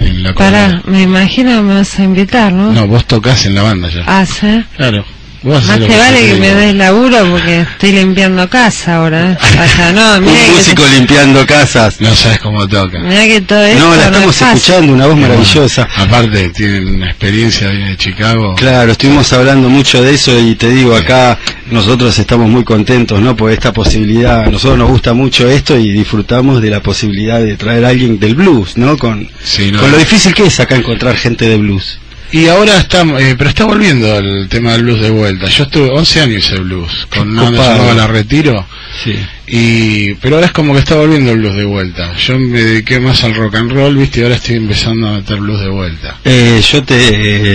En 0.00 0.22
la 0.22 0.34
Pará, 0.34 0.82
me 0.86 1.02
imagino 1.02 1.56
que 1.56 1.62
me 1.62 1.74
vas 1.74 1.98
a 1.98 2.04
invitar, 2.04 2.52
¿no? 2.52 2.72
No, 2.72 2.86
vos 2.86 3.06
tocas 3.06 3.46
en 3.46 3.54
la 3.54 3.62
banda 3.62 3.88
ya. 3.88 4.04
Ah, 4.06 4.26
sí. 4.26 4.62
Claro. 4.76 5.04
Más 5.42 5.64
yo 5.64 5.86
vale 5.86 6.20
te 6.20 6.26
que 6.26 6.34
me 6.40 6.54
des 6.54 6.74
laburo 6.74 7.18
porque 7.30 7.60
estoy 7.60 7.92
limpiando 7.92 8.48
casa 8.48 8.96
ahora, 8.96 9.32
¿eh? 9.32 9.36
O 9.40 9.76
sea, 9.76 9.92
no, 9.92 10.20
mira 10.26 10.32
Un 10.32 10.46
que, 10.46 10.52
músico 10.52 10.82
limpiando 10.94 11.46
casas. 11.46 12.00
No 12.00 12.14
sabes 12.14 12.40
cómo 12.40 12.66
toca. 12.66 12.98
mirá 13.00 13.24
que 13.26 13.40
todo 13.42 13.62
esto 13.62 13.78
No, 13.78 13.90
la 13.94 14.00
es 14.00 14.06
estamos 14.06 14.36
fácil. 14.36 14.56
escuchando, 14.58 14.92
una 14.94 15.06
voz 15.06 15.16
maravillosa. 15.16 15.88
Aparte, 15.96 16.48
tienen 16.50 16.96
una 16.96 17.10
experiencia 17.10 17.68
de 17.68 17.96
Chicago. 17.96 18.54
Claro, 18.56 18.92
estuvimos 18.92 19.32
hablando 19.32 19.68
mucho 19.68 20.02
de 20.02 20.14
eso 20.14 20.36
y 20.38 20.54
te 20.56 20.68
digo, 20.70 20.96
acá 20.96 21.38
nosotros 21.70 22.18
estamos 22.18 22.48
muy 22.48 22.64
contentos, 22.64 23.20
¿no? 23.20 23.36
Por 23.36 23.50
esta 23.52 23.72
posibilidad, 23.72 24.44
a 24.44 24.50
nosotros 24.50 24.78
nos 24.78 24.88
gusta 24.88 25.12
mucho 25.14 25.48
esto 25.48 25.78
y 25.78 25.92
disfrutamos 25.92 26.60
de 26.62 26.70
la 26.70 26.80
posibilidad 26.80 27.40
de 27.40 27.56
traer 27.56 27.84
a 27.84 27.88
alguien 27.90 28.18
del 28.18 28.34
blues, 28.34 28.76
¿no? 28.76 28.96
Con, 28.96 29.28
Sí, 29.44 29.70
no, 29.70 29.80
con 29.80 29.92
lo 29.92 29.98
difícil 29.98 30.34
que 30.34 30.46
es 30.46 30.58
acá 30.60 30.76
encontrar 30.76 31.16
gente 31.16 31.48
de 31.48 31.56
blues. 31.56 31.98
Y 32.32 32.48
ahora 32.48 32.78
está, 32.78 33.02
eh, 33.02 33.34
pero 33.38 33.50
está 33.50 33.64
volviendo 33.64 34.18
el 34.18 34.48
tema 34.48 34.72
del 34.72 34.82
blues 34.82 35.00
de 35.00 35.10
vuelta. 35.10 35.46
Yo 35.46 35.64
estuve 35.64 35.90
11 35.90 36.20
años 36.20 36.44
hice 36.44 36.58
blues, 36.58 37.06
con 37.14 37.34
llamaba 37.34 37.94
La 37.94 38.06
Retiro, 38.06 38.66
Sí. 39.04 39.14
Y, 39.48 40.14
pero 40.14 40.36
ahora 40.36 40.46
es 40.46 40.52
como 40.52 40.72
que 40.72 40.80
está 40.80 40.94
volviendo 40.96 41.32
el 41.32 41.38
blues 41.38 41.56
de 41.56 41.64
vuelta. 41.64 42.14
Yo 42.16 42.38
me 42.38 42.60
dediqué 42.62 42.98
más 43.00 43.22
al 43.24 43.34
rock 43.34 43.54
and 43.56 43.72
roll, 43.72 43.96
viste, 43.96 44.20
y 44.20 44.22
ahora 44.24 44.36
estoy 44.36 44.56
empezando 44.56 45.08
a 45.08 45.12
meter 45.12 45.36
blues 45.38 45.60
de 45.60 45.68
vuelta. 45.68 46.16
Eh, 46.24 46.60
yo 46.70 46.82
te, 46.82 46.96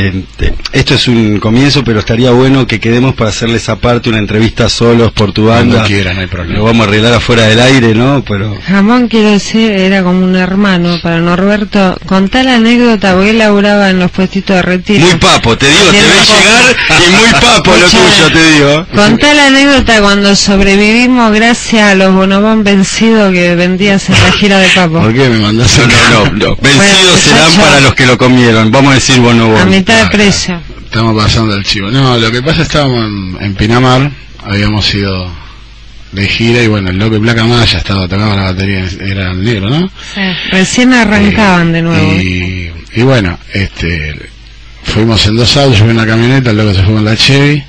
eh, 0.08 0.24
te- 0.38 0.54
Esto 0.72 0.94
es 0.96 1.08
un 1.08 1.40
comienzo, 1.40 1.84
pero 1.84 2.00
estaría 2.00 2.32
bueno 2.32 2.66
que 2.66 2.80
quedemos 2.80 3.14
para 3.16 3.30
hacerles 3.30 3.68
aparte 3.70 4.10
una 4.10 4.20
entrevista 4.20 4.70
solos 4.70 5.12
por 5.12 5.34
tu 5.34 5.46
banda. 5.48 5.76
Cuando 5.76 5.88
quieras, 5.88 6.16
no 6.16 6.22
hay 6.22 6.28
problema. 6.28 6.58
Lo 6.60 6.64
vamos 6.66 6.86
a 6.86 6.90
arreglar 6.90 7.14
afuera 7.14 7.44
del 7.48 7.60
aire, 7.60 7.94
¿no? 7.94 8.24
Pero... 8.28 8.58
Jamón, 8.66 9.08
quiero 9.08 9.32
decir, 9.32 9.72
era 9.72 10.04
como 10.04 10.24
un 10.24 10.36
hermano 10.36 10.98
para 11.04 11.20
Norberto. 11.20 11.98
Contá 12.06 12.44
la 12.44 12.56
anécdota, 12.56 13.14
porque 13.16 13.32
él 13.32 13.38
laburaba 13.40 13.90
en 13.90 14.00
los 14.00 14.12
puestitos 14.12 14.56
de 14.56 14.62
retiro. 14.62 15.06
Muy 15.06 15.16
papo, 15.16 15.58
te 15.58 15.68
digo, 15.68 15.86
te 15.92 15.98
ves 15.98 16.30
llegar 16.30 16.76
y 16.90 17.12
muy 17.12 17.32
papo 17.42 17.72
lo 17.76 17.86
tuyo, 17.88 18.32
te 18.34 18.52
digo. 18.54 18.88
Contá 18.96 19.34
la 19.34 19.48
anécdota 19.48 20.02
cuando 20.02 20.36
sobrevivimos 20.36 21.34
gracias 21.34 21.81
a 21.82 21.96
los 21.96 22.14
bonobón 22.14 22.64
vencidos 22.64 23.34
que 23.34 23.56
vendías 23.56 24.10
en 24.10 24.16
la 24.24 24.32
gira 24.32 24.58
de 24.60 24.68
Papo. 24.70 25.00
¿Por 25.02 25.14
qué 25.14 25.30
me 25.30 25.40
mandás 25.40 25.80
No, 26.12 26.26
no. 26.32 26.56
Vencidos 26.56 26.78
Bueno, 26.78 27.18
serán 27.18 27.52
para 27.54 27.80
los 27.82 27.94
que 27.96 28.06
lo 28.06 28.18
comieron. 28.18 28.72
Vamos 28.72 28.92
a 28.92 28.96
decir 28.96 29.20
bono 29.20 29.58
A 29.58 29.66
mitad 29.66 29.96
de 29.98 30.02
Ah, 30.04 30.10
precio. 30.10 30.62
Estamos 30.86 31.22
pasando 31.22 31.56
el 31.56 31.64
chivo. 31.64 31.90
No, 31.90 32.18
lo 32.18 32.32
que 32.32 32.42
pasa 32.42 32.64
estábamos 32.64 33.06
en, 33.06 33.38
en 33.42 33.56
Pinamar, 33.56 34.12
habíamos 34.44 34.94
ido 34.94 35.32
de 36.12 36.28
gira 36.28 36.62
y 36.62 36.68
bueno, 36.68 36.90
el 36.90 37.02
y 37.02 37.20
Placa 37.20 37.46
Maya 37.46 37.78
estaba 37.78 38.08
tocaba 38.08 38.36
la 38.36 38.44
batería, 38.52 38.86
era 39.00 39.32
el 39.32 39.44
negro, 39.44 39.70
¿no? 39.70 39.88
Sí. 40.14 40.22
Recién 40.52 40.94
arrancaban 40.94 41.72
de 41.72 41.82
nuevo. 41.82 42.12
Y, 42.22 42.70
y 42.94 43.02
bueno, 43.04 43.40
este, 43.54 44.14
fuimos 44.84 45.26
en 45.28 45.38
dos 45.38 45.56
autos, 45.56 45.80
yo 45.80 45.86
en 45.86 45.92
una 45.92 46.06
camioneta, 46.06 46.50
el 46.50 46.58
loco 46.58 46.74
se 46.74 46.84
fue 46.84 46.94
con 46.96 47.06
la 47.06 47.16
Chevy 47.16 47.64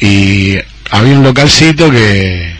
y 0.00 0.56
había 0.90 1.14
un 1.16 1.22
localcito 1.24 1.90
que 1.90 2.54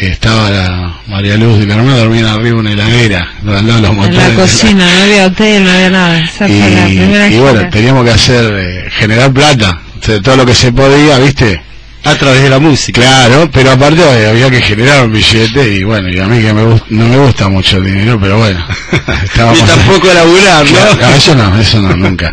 estaba 0.00 0.50
la 0.50 0.94
María 1.06 1.36
Luz 1.36 1.62
y 1.62 1.66
la 1.66 1.74
hermana 1.74 1.96
dormían 1.98 2.26
arriba 2.26 2.48
en 2.48 2.54
una 2.54 2.72
heladera, 2.72 3.28
de 3.42 3.52
los 3.52 3.90
En 3.90 3.96
motores. 3.96 4.16
la 4.16 4.34
cocina, 4.34 4.84
no 4.84 5.02
había 5.02 5.26
hotel, 5.26 5.64
no 5.64 5.70
había 5.70 5.90
nada. 5.90 6.18
Esa 6.20 6.46
fue 6.46 6.70
la 6.70 6.84
primera 6.86 7.28
Y, 7.28 7.38
bueno, 7.38 7.68
teníamos 7.70 8.04
que 8.04 8.10
hacer, 8.10 8.44
eh, 8.58 8.90
generar 8.90 9.32
plata, 9.32 9.80
todo 10.22 10.36
lo 10.36 10.46
que 10.46 10.54
se 10.54 10.72
podía, 10.72 11.18
¿viste? 11.18 11.60
A 12.04 12.14
través 12.14 12.42
de 12.42 12.48
la 12.48 12.58
música. 12.58 13.00
Claro, 13.00 13.50
pero 13.52 13.72
aparte 13.72 14.02
había 14.28 14.48
que 14.50 14.62
generar 14.62 15.04
un 15.04 15.12
billete 15.12 15.74
y 15.74 15.84
bueno, 15.84 16.08
y 16.08 16.18
a 16.18 16.26
mí 16.26 16.40
que 16.40 16.52
me 16.54 16.62
no 16.90 17.08
me 17.08 17.16
gusta 17.18 17.48
mucho 17.48 17.78
el 17.78 17.84
dinero, 17.84 18.18
pero 18.20 18.38
bueno. 18.38 18.64
Ni 18.92 19.14
estábamos- 19.26 19.66
tampoco 19.66 20.10
a 20.10 20.14
laburar, 20.14 20.64
Claro, 20.64 20.94
¿no? 21.00 21.08
eso 21.14 21.34
no, 21.34 21.60
eso 21.60 21.82
no, 21.82 21.96
nunca. 21.96 22.32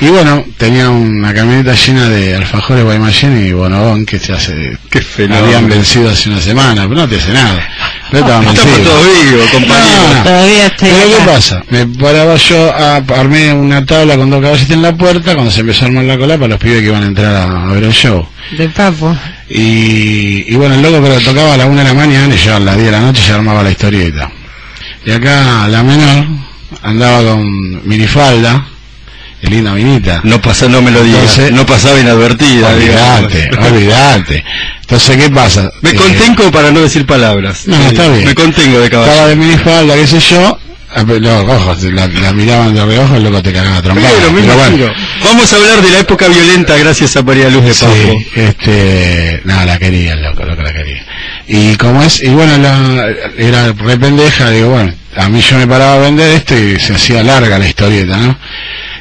Y 0.00 0.06
bueno, 0.08 0.44
tenía 0.56 0.88
una 0.90 1.32
camioneta 1.32 1.74
llena 1.74 2.08
de 2.08 2.34
alfajores 2.36 2.82
Guaymallén 2.84 3.46
y 3.46 3.52
Bonobón 3.52 4.04
que 4.04 4.18
se 4.18 4.32
hace, 4.32 4.76
Qué 4.90 5.00
fenómeno. 5.00 5.46
habían 5.46 5.68
vencido 5.68 6.10
hace 6.10 6.30
una 6.30 6.40
semana, 6.40 6.82
pero 6.88 7.02
no 7.02 7.08
te 7.08 7.16
hace 7.16 7.32
nada. 7.32 7.68
Pero 8.10 8.24
estaban 8.26 8.46
Estamos 8.54 8.82
todos 8.82 9.02
vivos. 9.30 9.52
No, 9.52 10.14
no. 10.14 10.22
Todavía 10.22 10.66
estoy 10.66 10.88
Pero 10.90 11.08
¿qué 11.08 11.14
acá. 11.22 11.32
pasa? 11.32 11.62
Me 11.70 11.86
paraba 11.86 12.36
yo, 12.36 12.72
a, 12.74 12.96
armé 12.96 13.52
una 13.52 13.84
tabla 13.84 14.16
con 14.16 14.30
dos 14.30 14.42
caballitos 14.42 14.70
en 14.70 14.82
la 14.82 14.94
puerta 14.96 15.34
cuando 15.34 15.50
se 15.50 15.60
empezó 15.60 15.84
a 15.84 15.88
armar 15.88 16.04
la 16.04 16.18
cola 16.18 16.34
para 16.36 16.48
los 16.48 16.58
pibes 16.58 16.80
que 16.80 16.86
iban 16.88 17.02
a 17.02 17.06
entrar 17.06 17.34
a, 17.34 17.62
a 17.64 17.72
ver 17.72 17.84
el 17.84 17.92
show. 17.92 18.26
De 18.58 18.68
Papo. 18.68 19.16
Y, 19.48 20.44
y 20.52 20.54
bueno, 20.56 20.74
el 20.74 20.82
loco 20.82 21.00
pero 21.02 21.20
tocaba 21.20 21.54
a 21.54 21.56
la 21.56 21.66
una 21.66 21.82
de 21.82 21.88
la 21.88 21.94
mañana 21.94 22.34
y 22.34 22.38
yo 22.38 22.54
a 22.56 22.60
las 22.60 22.74
10 22.76 22.86
de 22.86 22.92
la 22.92 23.00
noche 23.00 23.22
ya 23.26 23.34
armaba 23.36 23.62
la 23.62 23.70
historieta. 23.70 24.30
Y 25.04 25.10
acá 25.10 25.66
la 25.68 25.82
menor 25.82 26.26
andaba 26.82 27.22
con 27.22 27.88
minifalda, 27.88 28.66
y 29.44 29.50
linda 29.50 29.72
minita. 29.72 30.20
No 30.24 30.40
pasa, 30.40 30.68
no 30.68 30.80
me 30.82 30.90
lo 30.90 31.02
digas. 31.02 31.20
Entonces- 31.22 31.52
no 31.52 31.66
pasaba 31.66 32.00
inadvertida. 32.00 32.68
Olvídate, 32.68 33.42
digamos. 33.42 33.70
olvídate. 33.72 34.44
Entonces, 34.82 35.16
¿qué 35.16 35.30
pasa? 35.30 35.70
Me 35.82 35.90
Eh, 35.90 35.94
contengo 35.94 36.50
para 36.50 36.70
no 36.70 36.80
decir 36.80 37.06
palabras. 37.06 37.66
No, 37.66 37.76
está 37.86 38.08
bien. 38.08 38.24
Me 38.26 38.34
contengo 38.34 38.78
de 38.80 38.84
Estaba 38.86 39.06
caballo. 39.06 39.28
de 39.28 39.36
minifalda, 39.36 39.94
qué 39.96 40.06
sé 40.06 40.20
yo. 40.20 40.58
ah, 40.94 41.02
Los 41.06 41.44
ojos, 41.48 41.82
la, 41.84 42.06
la 42.06 42.32
miraban 42.32 42.74
de 42.74 42.84
reojo, 42.84 43.16
el 43.16 43.24
loco 43.24 43.42
te 43.42 43.52
cagaba 43.52 43.78
a 43.78 43.82
trompada. 43.82 44.08
Pero, 44.20 44.30
bueno. 44.56 44.92
Vamos 45.24 45.52
a 45.52 45.56
hablar 45.56 45.80
de 45.82 45.90
la 45.90 45.98
época 46.00 46.28
violenta 46.28 46.76
gracias 46.76 47.16
a 47.16 47.22
María 47.22 47.48
Luz 47.48 47.64
de 47.64 47.74
Papo. 47.74 47.94
Sí, 47.94 48.26
este, 48.36 49.40
nada, 49.44 49.64
la 49.66 49.78
quería, 49.78 50.12
el 50.12 50.22
loco, 50.22 50.44
loco 50.44 50.62
la 50.62 50.72
quería. 50.72 51.02
Y 51.48 51.74
como 51.76 52.02
es, 52.02 52.22
y 52.22 52.28
bueno, 52.28 52.56
la, 52.58 53.06
era 53.38 53.72
re 53.72 53.96
pendeja, 53.98 54.50
digo, 54.50 54.68
bueno, 54.70 54.92
a 55.16 55.28
mí 55.28 55.40
yo 55.40 55.56
me 55.58 55.66
paraba 55.66 55.94
a 55.96 55.98
vender 55.98 56.30
esto 56.36 56.56
y 56.56 56.78
se 56.78 56.94
hacía 56.94 57.22
larga 57.22 57.58
la 57.58 57.66
historieta, 57.68 58.16
¿no? 58.18 58.38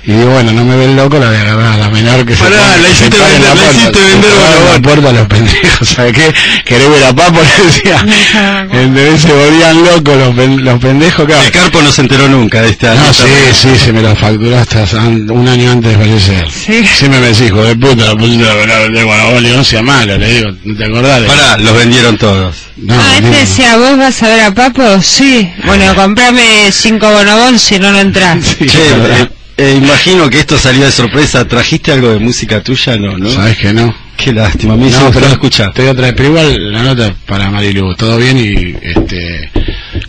Y 0.05 0.11
digo, 0.11 0.31
bueno, 0.31 0.51
no 0.51 0.65
me 0.65 0.75
ve 0.75 0.85
el 0.85 0.95
loco, 0.97 1.17
la 1.17 1.27
voy 1.27 1.35
a 1.37 1.41
agarrar 1.41 1.65
a 1.73 1.77
la 1.77 1.89
menor 1.89 2.25
que 2.25 2.35
se 2.35 2.43
Pará, 2.43 2.75
la 2.75 2.83
se 2.87 2.91
hiciste 2.91 3.17
vender, 3.17 3.39
la 3.41 3.53
puerta, 3.55 3.71
hiciste 3.77 3.99
se 3.99 4.05
vender, 4.05 4.31
bueno, 4.31 4.49
la 4.55 4.61
bueno. 4.65 4.81
puerta 4.81 5.09
a 5.09 5.13
los 5.13 5.27
pendejos, 5.27 5.87
¿sabes 5.89 6.13
qué? 6.13 6.33
¿Querés 6.65 6.89
ver 6.89 7.03
a 7.05 7.13
Papo? 7.13 7.39
Le 7.39 7.65
decía. 7.65 8.05
Entonces 8.73 9.21
se 9.21 9.31
volvían 9.33 9.83
locos 9.85 10.17
los, 10.17 10.35
pen- 10.35 10.65
los 10.65 10.79
pendejos, 10.81 11.25
claro. 11.25 11.41
El 11.43 11.51
Carpo 11.51 11.81
no 11.81 11.89
se 11.91 12.01
enteró 12.01 12.27
nunca 12.27 12.61
de 12.61 12.69
esta. 12.71 12.93
No, 12.95 13.07
de 13.07 13.13
sí, 13.13 13.23
esta- 13.49 13.53
sí, 13.53 13.79
se 13.85 13.93
me 13.93 14.01
lo 14.01 14.13
facturaste 14.13 14.79
hasta 14.79 14.97
un 14.97 15.47
año 15.47 15.71
antes 15.71 15.91
de 15.91 15.97
fallecer. 15.97 16.47
Sí. 16.51 16.85
Siempre 16.85 17.21
me 17.21 17.27
decís, 17.27 17.47
hijo 17.47 17.63
de 17.63 17.75
puta, 17.77 18.03
la 18.05 18.15
pusiste 18.17 18.49
a 18.49 18.53
velar 18.55 18.91
de 18.91 19.03
Guanaboli, 19.03 19.49
no 19.51 19.63
sea 19.63 19.81
malo, 19.83 20.17
le 20.17 20.27
digo, 20.33 20.49
¿no 20.65 20.75
te 20.75 20.83
acordás? 20.83 21.21
Le- 21.21 21.27
Pará, 21.27 21.57
los 21.59 21.77
vendieron 21.77 22.17
todos. 22.17 22.55
No, 22.75 22.93
ah, 22.93 23.11
este 23.15 23.29
no. 23.29 23.37
decía, 23.37 23.77
¿vos 23.77 23.97
vas 23.97 24.21
a 24.21 24.27
ver 24.27 24.41
a 24.41 24.51
Papo? 24.53 25.01
Sí. 25.01 25.49
Bueno, 25.63 25.95
comprame 25.95 26.69
cinco 26.73 27.09
bonobón 27.09 27.57
si 27.57 27.79
no, 27.79 27.89
no 27.93 27.99
entras. 28.01 28.39
Sí, 28.59 28.65
Che. 28.67 28.79
eh, 29.57 29.75
imagino 29.77 30.29
que 30.29 30.39
esto 30.39 30.57
salió 30.57 30.85
de 30.85 30.91
sorpresa. 30.91 31.47
¿Trajiste 31.47 31.91
algo 31.91 32.09
de 32.11 32.19
música 32.19 32.61
tuya? 32.61 32.97
No, 32.97 33.17
¿no? 33.17 33.29
¿Sabes 33.29 33.57
que 33.57 33.73
no? 33.73 33.93
Qué 34.15 34.31
lástima, 34.31 34.75
me 34.77 34.87
hizo 34.87 34.99
No, 35.01 35.11
pero 35.11 35.25
escuchar. 35.27 35.73
Te 35.73 35.81
voy 35.81 35.91
a 35.91 35.95
traer, 35.95 36.15
pero 36.15 36.29
igual 36.29 36.71
la 36.71 36.83
nota 36.83 37.13
para 37.25 37.49
Marilu, 37.49 37.95
todo 37.95 38.17
bien 38.17 38.37
y 38.37 38.75
este, 38.87 39.49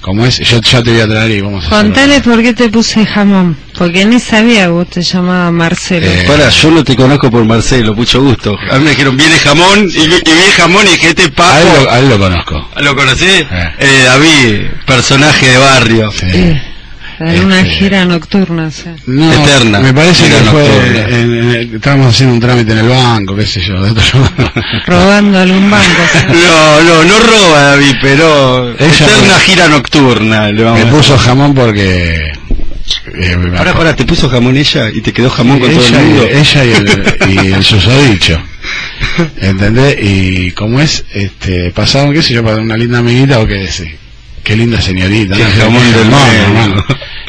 como 0.00 0.26
es, 0.26 0.38
yo 0.38 0.60
ya 0.60 0.82
te 0.82 0.90
voy 0.92 1.00
a 1.00 1.08
traer 1.08 1.30
y 1.30 1.40
vamos 1.40 1.64
a 1.66 1.70
Contale 1.70 2.20
por 2.20 2.42
qué 2.42 2.52
te 2.52 2.68
puse 2.68 3.04
jamón. 3.06 3.56
Porque 3.76 4.04
ni 4.04 4.20
sabía 4.20 4.64
que 4.64 4.68
vos 4.68 4.88
te 4.88 5.02
llamabas 5.02 5.52
Marcelo. 5.52 6.06
Eh, 6.06 6.24
Pará, 6.28 6.48
yo 6.50 6.70
no 6.70 6.84
te 6.84 6.94
conozco 6.94 7.30
por 7.30 7.44
Marcelo, 7.44 7.94
mucho 7.94 8.22
gusto. 8.22 8.54
A 8.70 8.78
mí 8.78 8.84
me 8.84 8.90
dijeron, 8.90 9.16
viene 9.16 9.36
jamón, 9.38 9.88
y, 9.90 9.98
y 10.02 10.06
vi 10.06 10.50
jamón 10.56 10.86
y 10.86 10.90
dije, 10.90 11.08
este 11.08 11.22
a, 11.22 11.26
él 11.26 11.32
papo. 11.32 11.82
lo, 11.84 11.90
a 11.90 11.98
él 11.98 12.08
lo 12.10 12.18
conozco. 12.18 12.70
¿Lo 12.82 12.94
conocí? 12.94 13.24
Eh. 13.24 13.48
Eh, 13.78 14.02
David, 14.04 14.60
personaje 14.86 15.48
de 15.48 15.58
barrio. 15.58 16.12
Sí. 16.12 16.26
En 17.20 17.44
una 17.44 17.60
Este, 17.60 17.70
gira 17.74 18.04
nocturna, 18.04 18.70
sí. 18.70 18.84
No, 19.06 19.32
Eterna. 19.32 19.80
me 19.80 19.92
parece 19.94 20.24
Gira 20.24 20.38
que 20.38 20.44
fue, 20.44 20.66
en- 21.20 21.34
en- 21.54 21.74
estábamos 21.76 22.08
haciendo 22.08 22.34
un 22.34 22.40
trámite 22.40 22.72
en 22.72 22.78
el 22.78 22.88
banco, 22.88 23.36
qué 23.36 23.46
sé 23.46 23.60
yo, 23.60 23.80
de 23.82 23.90
otro 23.90 24.02
Robando 24.86 25.38
algún 25.38 25.70
banco. 25.70 25.86
sí. 26.12 26.18
No, 26.28 26.80
no, 26.82 27.04
no 27.04 27.18
roba 27.20 27.62
David, 27.62 27.94
pero 28.02 28.70
Ella 28.70 28.86
eterna 28.88 29.34
fue- 29.34 29.44
gira 29.44 29.68
nocturna. 29.68 30.50
le 30.50 30.64
vamos 30.64 30.80
Me 30.80 30.86
puso 30.86 31.16
jamón 31.18 31.54
porque... 31.54 32.32
eh, 33.14 33.36
Ahora, 33.56 33.72
pará, 33.74 33.94
te 33.96 34.04
puso 34.04 34.28
jamón 34.28 34.56
ella 34.56 34.90
y 34.92 35.00
te 35.00 35.12
quedó 35.12 35.30
jamón 35.30 35.60
con 35.60 35.70
todo 35.70 35.80
el 35.80 35.86
ella, 35.94 35.98
mundo. 36.00 36.26
y, 36.32 36.36
ella 36.36 36.64
y 36.64 36.72
el, 36.72 37.16
y 37.48 37.52
el 37.52 37.64
susodicho. 37.64 38.40
¿Entendés? 39.40 39.96
Y 40.02 40.50
como 40.52 40.80
es, 40.80 41.04
este, 41.12 41.70
pasaron, 41.70 42.12
qué 42.12 42.22
sé 42.22 42.34
yo, 42.34 42.42
para 42.44 42.56
una 42.58 42.76
linda 42.76 42.98
amiguita 42.98 43.38
o 43.40 43.46
qué 43.46 43.54
decir. 43.54 43.98
Qué 44.44 44.56
linda 44.56 44.80
señorita. 44.80 45.36
Jamón 45.58 45.82
del 45.92 46.10
jamón. 46.10 46.84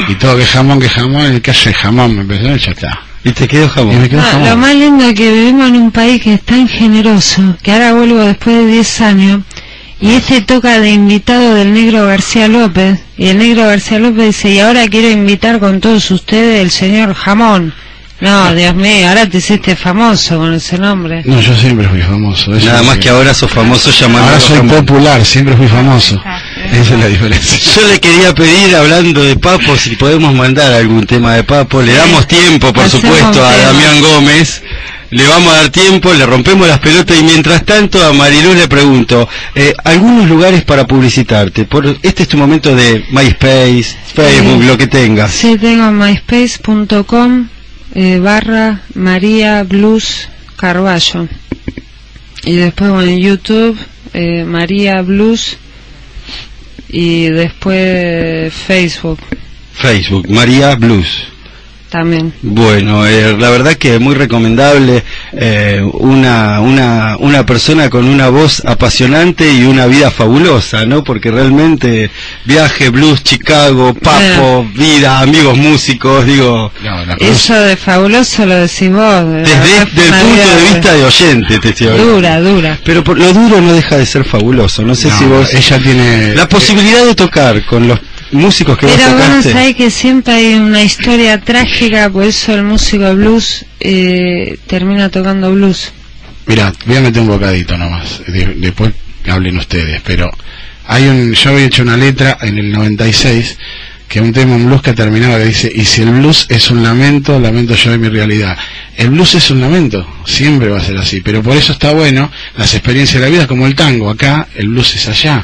Y 0.09 0.15
todo 0.15 0.37
que 0.37 0.45
jamón, 0.45 0.79
que 0.79 0.89
jamón, 0.89 1.25
el 1.25 1.41
que 1.41 1.51
hace 1.51 1.73
jamón, 1.73 2.15
me 2.15 2.21
empezó 2.21 2.55
y 2.55 2.59
ya 2.59 2.71
está. 2.71 2.99
Y 3.23 3.31
te 3.31 3.47
quedó 3.47 3.65
Y 3.65 3.69
jamón. 3.69 4.01
me 4.01 4.09
quedó 4.09 4.21
No, 4.21 4.27
jamón. 4.27 4.49
lo 4.49 4.57
más 4.57 4.75
lindo 4.75 5.03
es 5.05 5.13
que 5.15 5.31
vivimos 5.31 5.69
en 5.69 5.75
un 5.77 5.91
país 5.91 6.21
que 6.21 6.33
es 6.35 6.41
tan 6.43 6.67
generoso, 6.67 7.41
que 7.63 7.71
ahora 7.71 7.93
vuelvo 7.93 8.19
después 8.19 8.55
de 8.57 8.67
10 8.67 9.01
años, 9.01 9.41
y 10.01 10.11
este 10.11 10.41
toca 10.41 10.79
de 10.79 10.91
invitado 10.91 11.55
del 11.55 11.73
negro 11.73 12.05
García 12.05 12.47
López, 12.49 12.99
y 13.17 13.27
el 13.27 13.37
negro 13.37 13.65
García 13.65 13.97
López 13.97 14.25
dice, 14.27 14.49
y 14.51 14.59
ahora 14.59 14.85
quiero 14.89 15.09
invitar 15.09 15.59
con 15.59 15.79
todos 15.79 16.11
ustedes 16.11 16.61
el 16.61 16.69
señor 16.69 17.13
Jamón. 17.13 17.73
No, 18.21 18.53
Dios 18.55 18.73
mío, 18.75 19.09
ahora 19.09 19.27
te 19.29 19.39
hiciste 19.39 19.75
famoso 19.75 20.37
con 20.37 20.53
ese 20.53 20.77
nombre. 20.77 21.21
No, 21.25 21.39
yo 21.41 21.53
siempre 21.55 21.87
fui 21.87 22.01
famoso. 22.01 22.51
Nada 22.51 22.81
más 22.83 22.97
que 22.97 23.09
ahora 23.09 23.33
sos 23.33 23.51
famoso 23.51 23.91
llamando 23.91 24.27
Ahora 24.29 24.39
soy 24.39 24.57
jamón. 24.57 24.85
popular, 24.85 25.25
siempre 25.25 25.55
fui 25.57 25.67
famoso. 25.67 26.21
Esa 26.71 26.93
es 26.93 26.99
la 26.99 27.07
diferencia. 27.07 27.57
Yo 27.75 27.87
le 27.87 27.99
quería 27.99 28.33
pedir, 28.33 28.75
hablando 28.75 29.23
de 29.23 29.35
Papo, 29.35 29.75
si 29.77 29.95
podemos 29.95 30.33
mandar 30.33 30.73
algún 30.73 31.05
tema 31.05 31.35
de 31.35 31.43
Papo. 31.43 31.81
Le 31.81 31.93
damos 31.93 32.27
tiempo, 32.27 32.73
por 32.73 32.85
Hacemos 32.85 33.05
supuesto, 33.05 33.45
a. 33.45 33.55
Damián 33.55 34.01
Gómez. 34.01 34.61
Le 35.11 35.27
vamos 35.27 35.53
a 35.53 35.57
dar 35.57 35.69
tiempo, 35.69 36.13
le 36.13 36.25
rompemos 36.25 36.67
las 36.67 36.79
pelotas 36.79 37.17
y 37.17 37.23
mientras 37.23 37.63
tanto 37.63 38.03
a 38.03 38.11
Mariluz 38.11 38.55
le 38.55 38.67
pregunto, 38.67 39.29
eh, 39.53 39.73
algunos 39.83 40.27
lugares 40.27 40.63
para 40.63 40.87
publicitarte. 40.87 41.65
Por, 41.65 41.85
este 42.01 42.23
es 42.23 42.27
tu 42.27 42.37
momento 42.37 42.75
de 42.75 43.05
MySpace, 43.11 43.95
Facebook, 44.13 44.63
lo 44.63 44.77
que 44.77 44.87
tengas. 44.87 45.31
Sí, 45.31 45.57
tengo 45.57 45.91
myspace.com 45.91 47.47
eh, 47.93 48.19
barra 48.19 48.81
María 48.93 49.63
Blues 49.63 50.27
Carballo. 50.57 51.27
Y 52.43 52.55
después, 52.55 52.91
bueno, 52.91 53.09
en 53.09 53.19
YouTube, 53.19 53.77
eh, 54.13 54.43
María 54.43 55.01
Blues. 55.01 55.57
Y 56.89 57.29
después 57.29 58.53
Facebook 58.53 59.19
Facebook, 59.75 60.29
María 60.29 60.75
Blues. 60.75 61.34
También. 61.95 62.33
Bueno, 62.41 63.07
eh, 63.07 63.37
la 63.39 63.49
verdad 63.49 63.75
que 63.75 63.95
es 63.95 64.01
muy 64.01 64.15
recomendable 64.15 65.01
eh, 65.31 65.81
una, 65.93 66.59
una, 66.59 67.15
una 67.19 67.45
persona 67.45 67.89
con 67.89 68.05
una 68.05 68.27
voz 68.27 68.61
apasionante 68.65 69.53
y 69.53 69.63
una 69.63 69.85
vida 69.85 70.11
fabulosa, 70.11 70.85
¿no? 70.85 71.05
Porque 71.05 71.31
realmente 71.31 72.11
viaje, 72.43 72.89
blues, 72.89 73.23
Chicago, 73.23 73.93
papo, 73.93 74.67
vida, 74.75 75.21
amigos 75.21 75.57
músicos, 75.57 76.25
digo, 76.25 76.69
No, 76.83 77.15
Eso 77.17 77.53
de 77.61 77.77
fabuloso 77.77 78.45
lo 78.45 78.55
decís 78.55 78.91
vos. 78.91 79.25
de 79.25 79.43
desde 79.43 79.81
el 79.81 79.87
punto 79.87 80.49
de 80.49 80.73
vista 80.73 80.93
de 80.93 81.05
oyente 81.05 81.59
te 81.59 81.69
estoy 81.69 81.87
hablando. 81.87 82.11
Dura, 82.11 82.41
dura. 82.41 82.79
Pero 82.83 83.05
por, 83.05 83.17
lo 83.17 83.31
duro 83.31 83.61
no 83.61 83.71
deja 83.71 83.97
de 83.97 84.05
ser 84.05 84.25
fabuloso, 84.25 84.81
no 84.81 84.95
sé 84.95 85.07
no, 85.07 85.17
si 85.17 85.25
vos... 85.25 85.53
ella 85.53 85.79
tiene... 85.79 86.35
La 86.35 86.49
posibilidad 86.49 87.05
de 87.05 87.15
tocar 87.15 87.65
con 87.65 87.87
los 87.87 87.99
músicos 88.31 88.77
que 88.77 88.85
vos 88.85 88.95
Pero 88.95 89.11
bueno, 89.11 89.25
tocaste... 89.27 89.51
sabés 89.53 89.75
que 89.75 89.89
siempre 89.89 90.33
hay 90.33 90.53
una 90.55 90.83
historia 90.83 91.39
trágica, 91.41 92.09
por 92.09 92.23
eso 92.25 92.53
el 92.53 92.63
músico 92.63 93.03
de 93.05 93.15
blues 93.15 93.65
eh, 93.79 94.57
termina 94.67 95.09
tocando 95.09 95.51
blues. 95.51 95.91
Mira, 96.47 96.73
voy 96.85 96.97
a 96.97 97.01
meter 97.01 97.21
un 97.21 97.27
bocadito 97.29 97.77
nomás, 97.77 98.21
de- 98.27 98.53
después 98.57 98.93
hablen 99.27 99.57
ustedes, 99.57 100.01
pero 100.05 100.29
hay 100.87 101.05
un, 101.07 101.33
yo 101.33 101.49
había 101.51 101.65
hecho 101.65 101.81
una 101.83 101.97
letra 101.97 102.37
en 102.41 102.57
el 102.57 102.71
96 102.71 103.57
que 104.07 104.21
un 104.21 104.31
tema 104.31 104.55
en 104.55 104.67
blues 104.67 104.83
que 104.83 104.93
terminaba 104.93 105.39
que 105.39 105.45
dice, 105.45 105.71
y 105.73 105.83
si 105.83 106.03
el 106.03 106.11
blues 106.11 106.45
es 106.49 106.69
un 106.69 106.83
lamento, 106.83 107.39
lamento 107.39 107.73
yo 107.73 107.89
de 107.89 107.97
mi 107.97 108.07
realidad. 108.07 108.55
El 108.95 109.09
blues 109.09 109.33
es 109.33 109.49
un 109.49 109.59
lamento, 109.61 110.07
siempre 110.25 110.69
va 110.69 110.77
a 110.77 110.83
ser 110.83 110.95
así, 110.97 111.21
pero 111.21 111.41
por 111.41 111.57
eso 111.57 111.71
está 111.73 111.91
bueno 111.91 112.31
las 112.55 112.75
experiencias 112.75 113.19
de 113.19 113.27
la 113.27 113.33
vida 113.35 113.47
como 113.47 113.65
el 113.65 113.73
tango, 113.73 114.11
acá 114.11 114.47
el 114.55 114.67
blues 114.67 114.93
es 114.95 115.07
allá. 115.07 115.43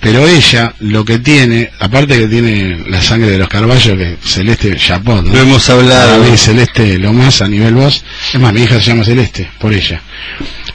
Pero 0.00 0.26
ella 0.26 0.74
lo 0.80 1.04
que 1.04 1.18
tiene, 1.18 1.70
aparte 1.80 2.18
que 2.18 2.28
tiene 2.28 2.84
la 2.88 3.02
sangre 3.02 3.30
de 3.30 3.38
los 3.38 3.48
Carballos, 3.48 3.96
que 3.96 4.16
Celeste 4.22 4.76
Chapot, 4.76 5.24
¿no? 5.24 5.32
Lo 5.32 5.40
hemos 5.40 5.68
hablado. 5.70 6.22
Mí 6.22 6.36
Celeste 6.36 6.98
lo 6.98 7.12
más 7.12 7.40
a 7.42 7.48
nivel 7.48 7.74
voz. 7.74 8.04
Es 8.32 8.38
más, 8.38 8.52
mi 8.52 8.62
hija 8.62 8.80
se 8.80 8.90
llama 8.90 9.04
Celeste, 9.04 9.50
por 9.58 9.72
ella. 9.72 10.00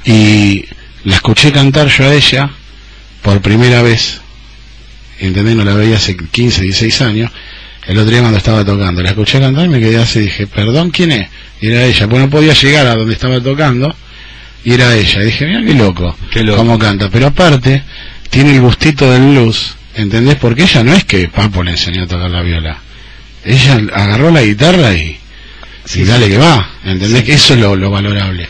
Y 0.03 0.65
la 1.05 1.15
escuché 1.15 1.51
cantar 1.51 1.87
yo 1.87 2.05
a 2.05 2.13
ella 2.13 2.49
por 3.21 3.41
primera 3.41 3.81
vez. 3.81 4.21
¿Entendés? 5.19 5.55
No 5.55 5.63
la 5.63 5.75
veía 5.75 5.97
hace 5.97 6.17
15, 6.17 6.63
16 6.63 7.01
años. 7.01 7.31
El 7.87 7.97
otro 7.97 8.11
día 8.11 8.21
cuando 8.21 8.37
estaba 8.37 8.65
tocando. 8.65 9.01
La 9.01 9.09
escuché 9.09 9.39
cantar 9.39 9.65
y 9.65 9.69
me 9.69 9.79
quedé 9.79 9.97
así. 9.97 10.21
Dije, 10.21 10.47
perdón, 10.47 10.89
¿quién 10.89 11.11
es? 11.11 11.29
Y 11.61 11.67
era 11.67 11.85
ella. 11.85 12.07
Pues 12.07 12.21
no 12.21 12.29
podía 12.29 12.53
llegar 12.53 12.87
a 12.87 12.95
donde 12.95 13.13
estaba 13.13 13.39
tocando. 13.39 13.95
Y 14.63 14.73
era 14.73 14.95
ella. 14.95 15.21
Y 15.21 15.25
dije, 15.25 15.45
mira 15.45 15.63
qué 15.63 15.73
loco. 15.73 16.17
Qué 16.31 16.43
loco. 16.43 16.57
Cómo 16.57 16.79
canta. 16.79 17.09
Pero 17.09 17.27
aparte, 17.27 17.83
tiene 18.31 18.55
el 18.55 18.61
gustito 18.61 19.11
del 19.11 19.21
blues. 19.29 19.75
¿Entendés? 19.93 20.37
Porque 20.37 20.63
ella 20.63 20.83
no 20.83 20.93
es 20.93 21.03
que 21.03 21.27
Papo 21.27 21.61
le 21.61 21.71
enseñó 21.71 22.03
a 22.03 22.07
tocar 22.07 22.31
la 22.31 22.41
viola. 22.41 22.79
Ella 23.43 23.79
agarró 23.93 24.31
la 24.31 24.41
guitarra 24.41 24.93
y 24.93 25.21
y 25.95 26.03
dale 26.03 26.29
que 26.29 26.37
va, 26.37 26.69
¿entendés? 26.85 27.27
Eso 27.27 27.53
es 27.53 27.59
lo, 27.59 27.75
lo 27.75 27.89
valorable. 27.91 28.47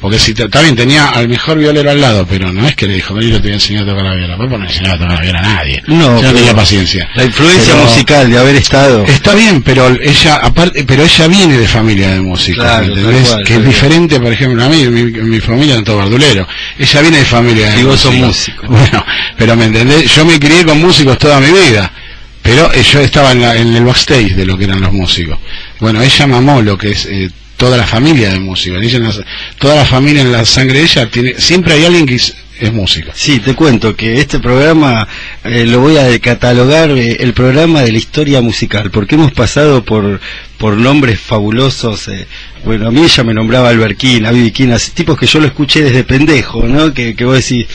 Porque 0.00 0.18
si 0.18 0.32
te- 0.32 0.46
bien, 0.46 0.74
tenía 0.74 1.08
al 1.10 1.28
mejor 1.28 1.58
violero 1.58 1.90
al 1.90 2.00
lado, 2.00 2.26
pero 2.26 2.50
no 2.52 2.66
es 2.66 2.74
que 2.74 2.86
le 2.86 2.94
dijo, 2.94 3.20
yo 3.20 3.36
te 3.36 3.42
voy 3.42 3.50
a 3.50 3.54
enseñar 3.54 3.82
a 3.82 3.86
tocar 3.88 4.04
la 4.04 4.14
viola. 4.14 4.38
Papo 4.38 4.56
no 4.56 4.64
enseñaba 4.64 4.94
a 4.94 4.98
tocar 4.98 5.12
la 5.16 5.20
viola 5.20 5.38
a 5.40 5.42
nadie. 5.42 5.82
No, 5.88 6.20
Yo 6.20 6.28
no 6.28 6.32
tenía 6.32 6.54
paciencia. 6.54 7.08
La 7.14 7.24
influencia 7.24 7.74
Pero- 7.74 7.84
musical 7.84 8.30
de 8.30 8.38
haber 8.38 8.56
estado... 8.56 9.04
Está 9.04 9.34
bien, 9.34 9.60
pero 9.62 9.88
ella 10.00 10.36
aparte, 10.36 10.84
pero 10.84 11.04
ella 11.04 11.26
viene 11.28 11.58
de 11.58 11.66
familia 11.68 12.08
de 12.12 12.20
músicos, 12.20 12.64
Claro, 12.64 12.86
¿entendés? 12.86 13.28
cual, 13.28 13.44
que 13.44 13.54
es 13.56 13.64
diferente, 13.66 14.18
por 14.20 14.32
ejemplo, 14.32 14.64
a 14.64 14.68
mí, 14.70 14.86
mi, 14.86 15.02
mi 15.04 15.40
familia 15.40 15.76
es 15.76 15.84
todo 15.84 15.98
verdulero. 15.98 16.48
Ella 16.78 17.00
viene 17.02 17.18
de 17.18 17.24
familia 17.26 17.70
de 17.70 17.80
Y 17.80 17.84
vos 17.84 18.00
sos 18.00 18.14
músicos. 18.14 18.68
músico. 18.70 18.80
Bueno, 18.90 19.04
pero 19.36 19.54
me 19.56 19.66
entendés, 19.66 20.10
yo 20.14 20.24
me 20.24 20.40
crié 20.40 20.64
con 20.64 20.80
músicos 20.80 21.18
toda 21.18 21.38
mi 21.40 21.50
vida. 21.50 21.92
Pero 22.42 22.72
eh, 22.72 22.82
yo 22.82 23.00
estaba 23.00 23.32
en, 23.32 23.42
la- 23.42 23.54
en 23.56 23.74
el 23.76 23.84
backstage 23.84 24.34
de 24.34 24.46
lo 24.46 24.56
que 24.56 24.64
eran 24.64 24.80
los 24.80 24.92
músicos. 24.94 25.38
Bueno, 25.78 26.00
ella 26.02 26.26
mamó 26.26 26.62
lo 26.62 26.78
que 26.78 26.92
es 26.92 27.04
eh, 27.04 27.30
toda 27.60 27.76
la 27.76 27.86
familia 27.86 28.30
de 28.30 28.40
la- 28.40 29.24
toda 29.58 29.74
la 29.76 29.84
familia 29.84 30.22
en 30.22 30.32
la 30.32 30.44
sangre 30.46 30.78
de 30.78 30.84
ella 30.86 31.10
tiene, 31.10 31.34
siempre 31.38 31.74
hay 31.74 31.84
alguien 31.84 32.06
que 32.06 32.14
es, 32.14 32.34
músico. 32.72 33.10
Sí, 33.14 33.38
te 33.40 33.54
cuento 33.54 33.96
que 33.96 34.20
este 34.20 34.38
programa 34.38 35.08
eh, 35.44 35.64
lo 35.66 35.80
voy 35.80 35.96
a 35.96 36.18
catalogar 36.18 36.90
eh, 36.90 37.16
el 37.20 37.32
programa 37.32 37.80
de 37.82 37.92
la 37.92 37.96
historia 37.98 38.40
musical, 38.42 38.90
porque 38.90 39.14
hemos 39.14 39.32
pasado 39.32 39.82
por 39.84 40.20
por 40.58 40.76
nombres 40.76 41.18
fabulosos. 41.18 42.08
eh, 42.08 42.26
bueno, 42.64 42.88
a 42.88 42.90
mí 42.90 43.00
ella 43.02 43.24
me 43.24 43.32
nombraba 43.32 43.70
Alberquina, 43.70 44.30
Viviquina, 44.30 44.76
tipos 44.94 45.18
que 45.18 45.26
yo 45.26 45.40
lo 45.40 45.46
escuché 45.46 45.82
desde 45.82 46.04
pendejo, 46.04 46.62
¿no? 46.64 46.92
Que, 46.92 47.14
que 47.14 47.24
vos 47.24 47.36
decís, 47.36 47.66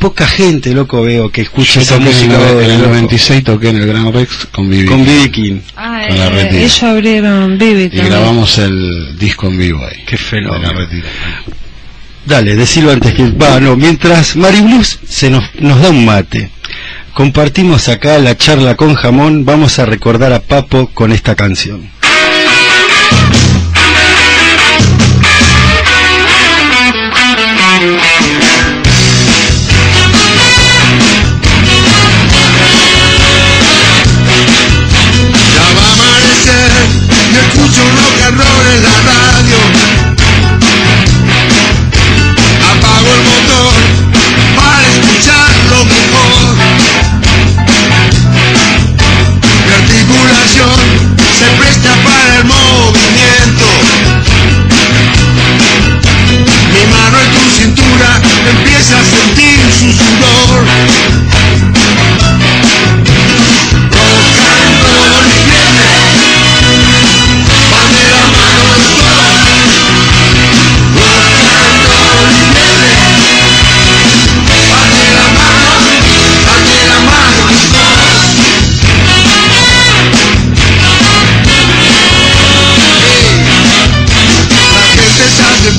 poca 0.00 0.26
gente, 0.26 0.74
loco, 0.74 1.02
veo 1.02 1.30
que 1.30 1.42
escucha 1.42 1.80
esa 1.80 1.94
en 1.96 2.02
el, 2.02 2.08
música. 2.08 2.50
en 2.50 2.70
el 2.70 2.78
loco. 2.78 2.88
96 2.88 3.44
toqué 3.44 3.68
en 3.68 3.76
el 3.76 3.86
Gran 3.86 4.12
Rex 4.12 4.46
con 4.50 4.68
Vivi. 4.68 4.86
Con 4.86 5.04
B.B. 5.04 5.30
King. 5.30 5.60
Ah, 5.76 6.02
Con 6.08 6.18
la 6.18 6.26
eh, 6.26 6.30
retira. 6.30 6.58
ellos 6.60 6.82
abrieron 6.82 7.58
Vivi 7.58 7.82
Y 7.84 7.88
también. 7.90 8.08
grabamos 8.08 8.58
el 8.58 9.16
disco 9.18 9.46
en 9.46 9.58
vivo 9.58 9.84
ahí. 9.86 10.02
Qué 10.06 10.16
fenómeno. 10.16 10.72
Dale, 12.26 12.56
decilo 12.56 12.90
antes 12.90 13.14
que... 13.14 13.30
Va, 13.30 13.60
no, 13.60 13.76
mientras 13.76 14.36
Mari 14.36 14.60
Blues 14.60 14.98
se 15.08 15.30
nos, 15.30 15.44
nos 15.60 15.80
da 15.80 15.90
un 15.90 16.04
mate. 16.04 16.50
Compartimos 17.14 17.88
acá 17.88 18.18
la 18.18 18.36
charla 18.36 18.76
con 18.76 18.94
jamón, 18.94 19.44
vamos 19.44 19.78
a 19.78 19.86
recordar 19.86 20.32
a 20.32 20.40
Papo 20.40 20.88
con 20.94 21.12
esta 21.12 21.34
canción. 21.34 21.90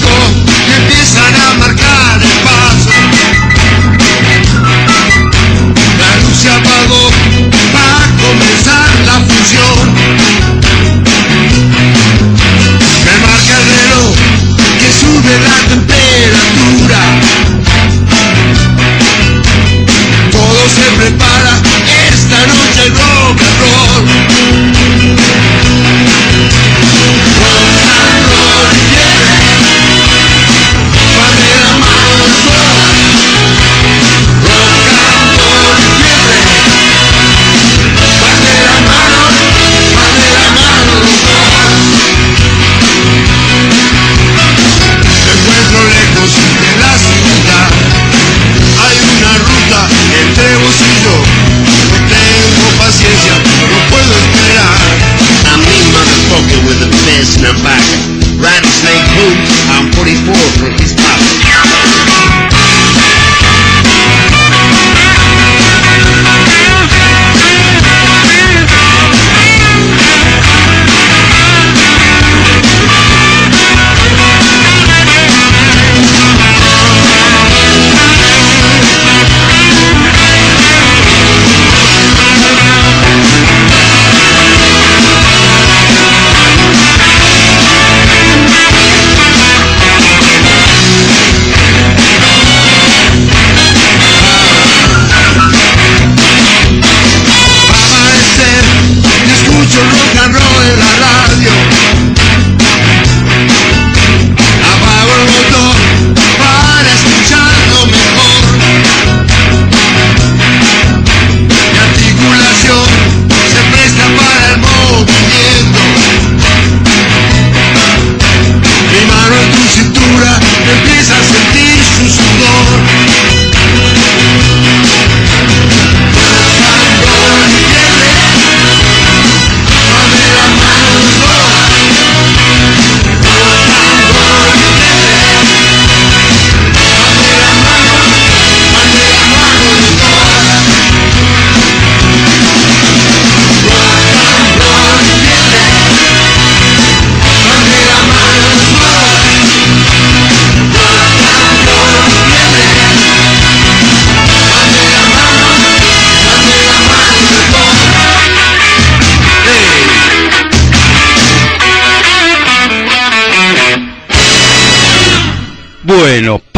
go. 0.02 0.51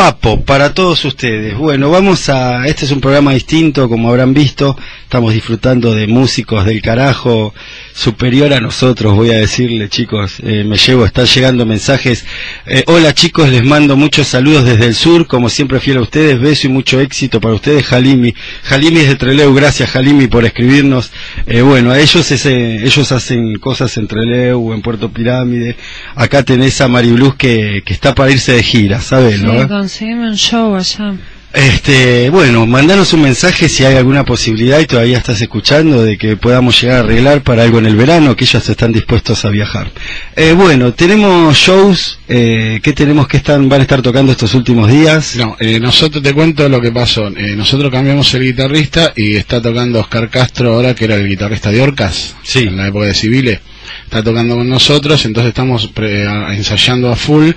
Papo, 0.03 0.43
para 0.43 0.73
todos 0.73 1.05
ustedes. 1.05 1.57
Bueno, 1.57 1.89
vamos 1.89 2.27
a... 2.27 2.67
Este 2.67 2.83
es 2.83 2.91
un 2.91 2.99
programa 2.99 3.31
distinto, 3.31 3.87
como 3.87 4.09
habrán 4.09 4.33
visto. 4.33 4.77
Estamos 5.03 5.33
disfrutando 5.33 5.95
de 5.95 6.07
músicos 6.07 6.65
del 6.65 6.81
carajo 6.81 7.53
superior 7.93 8.51
a 8.53 8.59
nosotros, 8.59 9.15
voy 9.15 9.29
a 9.29 9.37
decirle, 9.37 9.87
chicos. 9.87 10.41
Eh, 10.43 10.65
me 10.65 10.75
llevo, 10.75 11.05
están 11.05 11.25
llegando 11.25 11.65
mensajes. 11.65 12.25
Eh, 12.65 12.83
hola, 12.87 13.13
chicos, 13.13 13.47
les 13.47 13.63
mando 13.63 13.95
muchos 13.95 14.27
saludos 14.27 14.65
desde 14.65 14.87
el 14.87 14.95
sur. 14.95 15.25
Como 15.25 15.47
siempre, 15.47 15.79
fiel 15.79 15.97
a 15.97 16.01
ustedes. 16.01 16.37
Beso 16.37 16.67
y 16.67 16.71
mucho 16.71 16.99
éxito 16.99 17.39
para 17.39 17.53
ustedes, 17.53 17.85
Jalimi. 17.85 18.33
Jalimi 18.63 18.99
es 18.99 19.07
de 19.07 19.15
Treleu. 19.15 19.53
Gracias, 19.53 19.89
Jalimi, 19.91 20.27
por 20.27 20.43
escribirnos. 20.43 21.11
Eh, 21.45 21.61
bueno, 21.61 21.91
a 21.91 21.99
ellos, 21.99 22.31
ese, 22.31 22.83
ellos 22.83 23.11
hacen 23.11 23.57
cosas 23.59 23.97
en 23.97 24.07
Treleu, 24.07 24.73
en 24.73 24.81
Puerto 24.81 25.09
Pirámide. 25.09 25.75
Acá 26.15 26.43
tenés 26.43 26.79
a 26.81 26.87
Maribluz 26.87 27.35
que, 27.35 27.83
que 27.85 27.93
está 27.93 28.15
para 28.15 28.31
irse 28.31 28.53
de 28.53 28.63
gira, 28.63 29.01
¿sabes? 29.01 29.41
Sí, 29.87 30.05
un 30.05 30.35
show 30.35 30.75
allá. 30.75 31.15
Este, 31.53 32.31
bueno, 32.31 32.65
mandanos 32.65 33.13
un 33.13 33.21
mensaje 33.21 33.69
si 33.69 33.85
hay 33.85 33.95
alguna 33.95 34.25
posibilidad 34.25 34.79
y 34.79 34.87
todavía 34.87 35.19
estás 35.19 35.39
escuchando 35.39 36.03
de 36.03 36.17
que 36.17 36.35
podamos 36.35 36.81
llegar 36.81 36.97
a 36.97 36.99
arreglar 37.01 37.43
para 37.43 37.61
algo 37.61 37.77
en 37.77 37.85
el 37.85 37.95
verano, 37.95 38.35
que 38.35 38.45
ellos 38.45 38.67
están 38.67 38.91
dispuestos 38.91 39.45
a 39.45 39.49
viajar. 39.49 39.91
Eh, 40.35 40.53
bueno, 40.57 40.93
tenemos 40.95 41.55
shows, 41.55 42.19
eh, 42.27 42.79
¿qué 42.81 42.93
tenemos 42.93 43.27
que 43.27 43.37
están, 43.37 43.69
van 43.69 43.81
a 43.81 43.83
estar 43.83 44.01
tocando 44.01 44.31
estos 44.31 44.55
últimos 44.55 44.89
días? 44.89 45.35
No, 45.35 45.55
eh, 45.59 45.79
nosotros 45.79 46.23
te 46.23 46.33
cuento 46.33 46.67
lo 46.67 46.81
que 46.81 46.91
pasó. 46.91 47.27
Eh, 47.27 47.55
nosotros 47.55 47.91
cambiamos 47.91 48.33
el 48.33 48.43
guitarrista 48.45 49.13
y 49.15 49.35
está 49.35 49.61
tocando 49.61 49.99
Oscar 49.99 50.29
Castro 50.31 50.73
ahora, 50.73 50.95
que 50.95 51.05
era 51.05 51.15
el 51.17 51.27
guitarrista 51.27 51.69
de 51.69 51.81
Orcas, 51.81 52.35
Sí. 52.41 52.61
en 52.63 52.77
la 52.77 52.87
época 52.87 53.05
de 53.05 53.13
Civiles. 53.13 53.59
Está 54.05 54.23
tocando 54.23 54.55
con 54.55 54.67
nosotros, 54.69 55.23
entonces 55.25 55.49
estamos 55.49 55.87
pre- 55.87 56.23
ensayando 56.55 57.11
a 57.11 57.15
full 57.15 57.51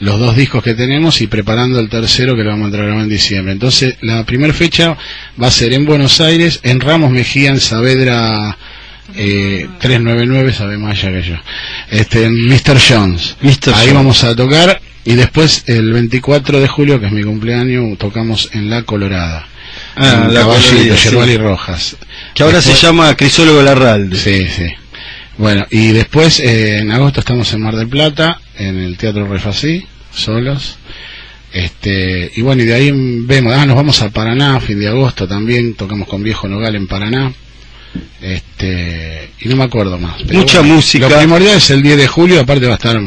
los 0.00 0.18
dos 0.18 0.34
discos 0.36 0.62
que 0.62 0.74
tenemos 0.74 1.20
y 1.20 1.26
preparando 1.26 1.78
el 1.78 1.88
tercero 1.88 2.34
que 2.36 2.42
lo 2.42 2.50
vamos 2.50 2.64
a 2.64 2.68
entregar 2.76 2.98
en 2.98 3.08
diciembre. 3.08 3.52
Entonces, 3.52 3.96
la 4.00 4.24
primera 4.24 4.52
fecha 4.54 4.96
va 5.40 5.48
a 5.48 5.50
ser 5.50 5.72
en 5.72 5.84
Buenos 5.84 6.20
Aires, 6.20 6.60
en 6.62 6.80
Ramos 6.80 7.10
Mejía, 7.10 7.50
en 7.50 7.60
Saavedra 7.60 8.56
eh, 9.16 9.66
399, 9.80 10.52
sabe 10.52 10.78
más 10.78 10.98
allá 10.98 11.12
que 11.20 11.28
yo. 11.28 11.34
Este, 11.90 12.24
en 12.24 12.46
Mr. 12.48 12.78
Jones. 12.88 13.36
Mr. 13.42 13.70
Ahí 13.74 13.80
Jones. 13.80 13.94
vamos 13.94 14.24
a 14.24 14.34
tocar 14.36 14.80
y 15.04 15.14
después 15.14 15.64
el 15.66 15.92
24 15.92 16.60
de 16.60 16.68
julio, 16.68 17.00
que 17.00 17.06
es 17.06 17.12
mi 17.12 17.22
cumpleaños, 17.24 17.98
tocamos 17.98 18.50
en 18.52 18.70
La 18.70 18.82
Colorada. 18.84 19.46
Ah, 19.96 20.24
en 20.28 20.34
La 20.34 20.40
Caballito, 20.40 20.68
Colorada, 20.70 20.96
sí. 20.96 21.08
Yerbal 21.08 21.30
y 21.30 21.36
Rojas. 21.36 21.96
Que 22.34 22.42
ahora 22.42 22.56
Después- 22.58 22.78
se 22.78 22.86
llama 22.86 23.16
Crisólogo 23.16 23.62
Larralde. 23.62 24.16
Sí, 24.16 24.46
sí. 24.54 24.66
Bueno, 25.40 25.66
y 25.70 25.92
después 25.92 26.38
eh, 26.38 26.80
en 26.80 26.92
agosto 26.92 27.20
estamos 27.20 27.50
en 27.54 27.62
Mar 27.62 27.74
del 27.74 27.88
Plata, 27.88 28.38
en 28.58 28.76
el 28.76 28.98
Teatro 28.98 29.26
Refasí, 29.26 29.82
solos. 30.12 30.76
Este, 31.50 32.30
y 32.36 32.42
bueno, 32.42 32.62
y 32.62 32.66
de 32.66 32.74
ahí 32.74 32.92
vemos, 32.92 33.54
ah, 33.54 33.64
nos 33.64 33.74
vamos 33.74 34.02
a 34.02 34.10
Paraná, 34.10 34.60
fin 34.60 34.78
de 34.78 34.88
agosto 34.88 35.26
también, 35.26 35.72
tocamos 35.76 36.06
con 36.08 36.22
Viejo 36.22 36.46
Nogal 36.46 36.76
en 36.76 36.86
Paraná. 36.86 37.32
Este, 38.20 39.30
y 39.40 39.48
no 39.48 39.56
me 39.56 39.64
acuerdo 39.64 39.98
más. 39.98 40.22
Mucha 40.30 40.60
música. 40.60 41.08
Lo 41.08 41.16
primordial 41.16 41.56
es 41.56 41.70
el 41.70 41.82
10 41.82 41.96
de 41.96 42.06
julio, 42.06 42.40
aparte 42.40 42.66
va 42.66 42.72
a 42.72 42.76
estar 42.76 43.00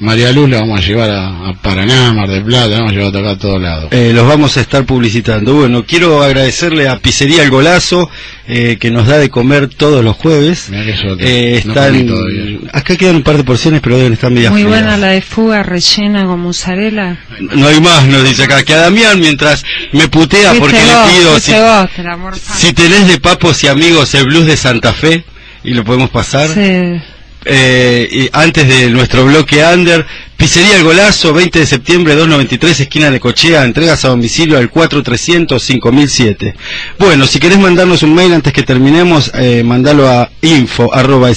María 0.00 0.32
Luz, 0.32 0.50
la 0.50 0.60
vamos 0.60 0.80
a 0.80 0.82
llevar 0.82 1.08
a, 1.10 1.48
a 1.50 1.54
Paraná, 1.62 2.12
Mar 2.12 2.28
del 2.28 2.42
Plata, 2.42 2.66
la 2.68 2.76
vamos 2.78 2.90
a 2.90 2.94
llevar 2.94 3.08
a 3.08 3.12
tocar 3.12 3.30
a 3.30 3.38
todos 3.38 3.62
lados. 3.62 3.88
Eh, 3.92 4.10
los 4.12 4.26
vamos 4.26 4.56
a 4.56 4.60
estar 4.60 4.84
publicitando. 4.84 5.54
Bueno, 5.54 5.84
quiero 5.86 6.20
agradecerle 6.22 6.88
a 6.88 6.98
Pizzería 6.98 7.42
El 7.44 7.50
Golazo, 7.50 8.10
eh, 8.48 8.76
que 8.80 8.90
nos 8.90 9.06
da 9.06 9.18
de 9.18 9.30
comer 9.30 9.68
todos 9.68 10.02
los 10.04 10.16
jueves. 10.16 10.68
Eh, 10.72 11.62
no 11.64 11.72
están, 11.72 12.06
todavía. 12.08 12.58
acá 12.72 12.96
quedan 12.96 13.16
un 13.16 13.22
par 13.22 13.36
de 13.36 13.44
porciones, 13.44 13.80
pero 13.80 13.96
deben 13.96 14.14
estar 14.14 14.32
medias 14.32 14.50
Muy 14.52 14.62
frías. 14.64 14.80
buena 14.80 14.96
la 14.96 15.08
de 15.08 15.22
fuga 15.22 15.62
rellena 15.62 16.24
con 16.24 16.40
mozzarella. 16.40 17.16
No 17.38 17.68
hay 17.68 17.80
más, 17.80 18.04
nos 18.06 18.24
dice 18.24 18.44
acá. 18.44 18.64
Que 18.64 18.74
a 18.74 18.78
Damián, 18.78 19.20
mientras 19.20 19.62
me 19.92 20.08
putea 20.08 20.50
Fuiste 20.54 20.60
porque 20.60 20.76
vos, 20.76 21.06
le 21.12 21.18
pido, 21.20 21.38
si, 21.40 21.52
vos, 21.52 21.90
te 21.94 22.02
la 22.02 22.18
si 22.56 22.72
tenés 22.72 23.06
de 23.06 23.20
papos 23.20 23.62
y 23.62 23.68
amigos 23.68 24.12
el 24.14 24.24
blues 24.24 24.46
de 24.46 24.56
Santa 24.56 24.92
Fe, 24.92 25.24
y 25.62 25.72
lo 25.72 25.84
podemos 25.84 26.10
pasar, 26.10 26.48
Sí. 26.48 27.00
Eh, 27.44 28.28
antes 28.32 28.66
de 28.66 28.90
nuestro 28.90 29.24
bloque 29.24 29.62
under, 29.64 30.06
Pizzería 30.36 30.76
El 30.76 30.84
Golazo, 30.84 31.32
20 31.32 31.60
de 31.60 31.66
septiembre, 31.66 32.14
293, 32.14 32.80
esquina 32.80 33.10
de 33.10 33.20
Cochea, 33.20 33.64
entregas 33.64 34.04
a 34.04 34.08
domicilio 34.08 34.58
al 34.58 34.70
4300-5007. 34.70 36.54
Bueno, 36.98 37.26
si 37.26 37.38
querés 37.38 37.58
mandarnos 37.58 38.02
un 38.02 38.14
mail 38.14 38.34
antes 38.34 38.52
que 38.52 38.62
terminemos, 38.62 39.30
eh, 39.34 39.62
mandalo 39.64 40.08
a 40.08 40.30
info 40.42 40.92
arroba. 40.92 41.30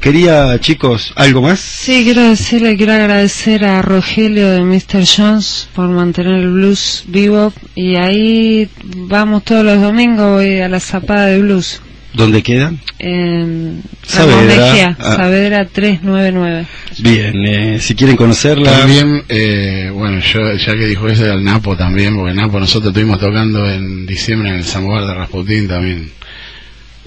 Quería, 0.00 0.58
chicos, 0.58 1.12
¿algo 1.14 1.42
más? 1.42 1.60
Sí, 1.60 2.04
quiero 2.04 2.22
decirle, 2.22 2.76
quiero 2.76 2.94
agradecer 2.94 3.64
a 3.64 3.82
Rogelio 3.82 4.50
de 4.50 4.62
Mr. 4.62 5.04
Jones 5.06 5.68
por 5.74 5.88
mantener 5.88 6.40
el 6.40 6.52
blues 6.52 7.04
vivo 7.06 7.52
y 7.74 7.96
ahí 7.96 8.68
vamos 8.82 9.44
todos 9.44 9.64
los 9.64 9.80
domingos 9.80 10.36
voy 10.36 10.60
a 10.60 10.68
la 10.68 10.80
zapada 10.80 11.26
de 11.26 11.40
blues 11.40 11.82
¿Dónde 12.16 12.42
quedan? 12.42 12.80
en 12.98 13.82
Saavedra. 14.02 14.36
Ramón 14.40 14.46
Mejía, 14.46 14.96
Ah. 14.98 15.16
Saavedra 15.16 15.64
399. 15.66 16.66
Bien, 16.98 17.34
eh, 17.46 17.78
si 17.80 17.94
quieren 17.94 18.16
conocerla. 18.16 18.72
También, 18.72 19.22
eh, 19.28 19.90
bueno, 19.92 20.20
yo 20.20 20.54
ya 20.54 20.72
que 20.74 20.86
dijo 20.86 21.08
eso 21.08 21.30
al 21.30 21.44
Napo 21.44 21.76
también, 21.76 22.16
porque 22.16 22.32
Napo 22.34 22.58
nosotros 22.58 22.90
estuvimos 22.90 23.20
tocando 23.20 23.68
en 23.70 24.06
diciembre 24.06 24.48
en 24.48 24.56
el 24.56 24.64
Samovar 24.64 25.06
de 25.06 25.14
Rasputín 25.14 25.68
también, 25.68 26.10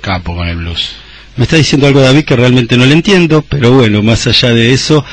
capo 0.02 0.36
con 0.36 0.48
el 0.48 0.58
blues. 0.58 0.96
Me 1.38 1.44
está 1.46 1.56
diciendo 1.56 1.88
algo 1.88 2.02
David 2.02 2.26
que 2.26 2.36
realmente 2.36 2.78
no 2.78 2.86
le 2.86 2.94
entiendo, 2.94 3.44
pero 3.48 3.72
bueno, 3.72 4.04
más 4.04 4.28
allá 4.28 4.50
de 4.54 4.74
eso, 4.74 5.04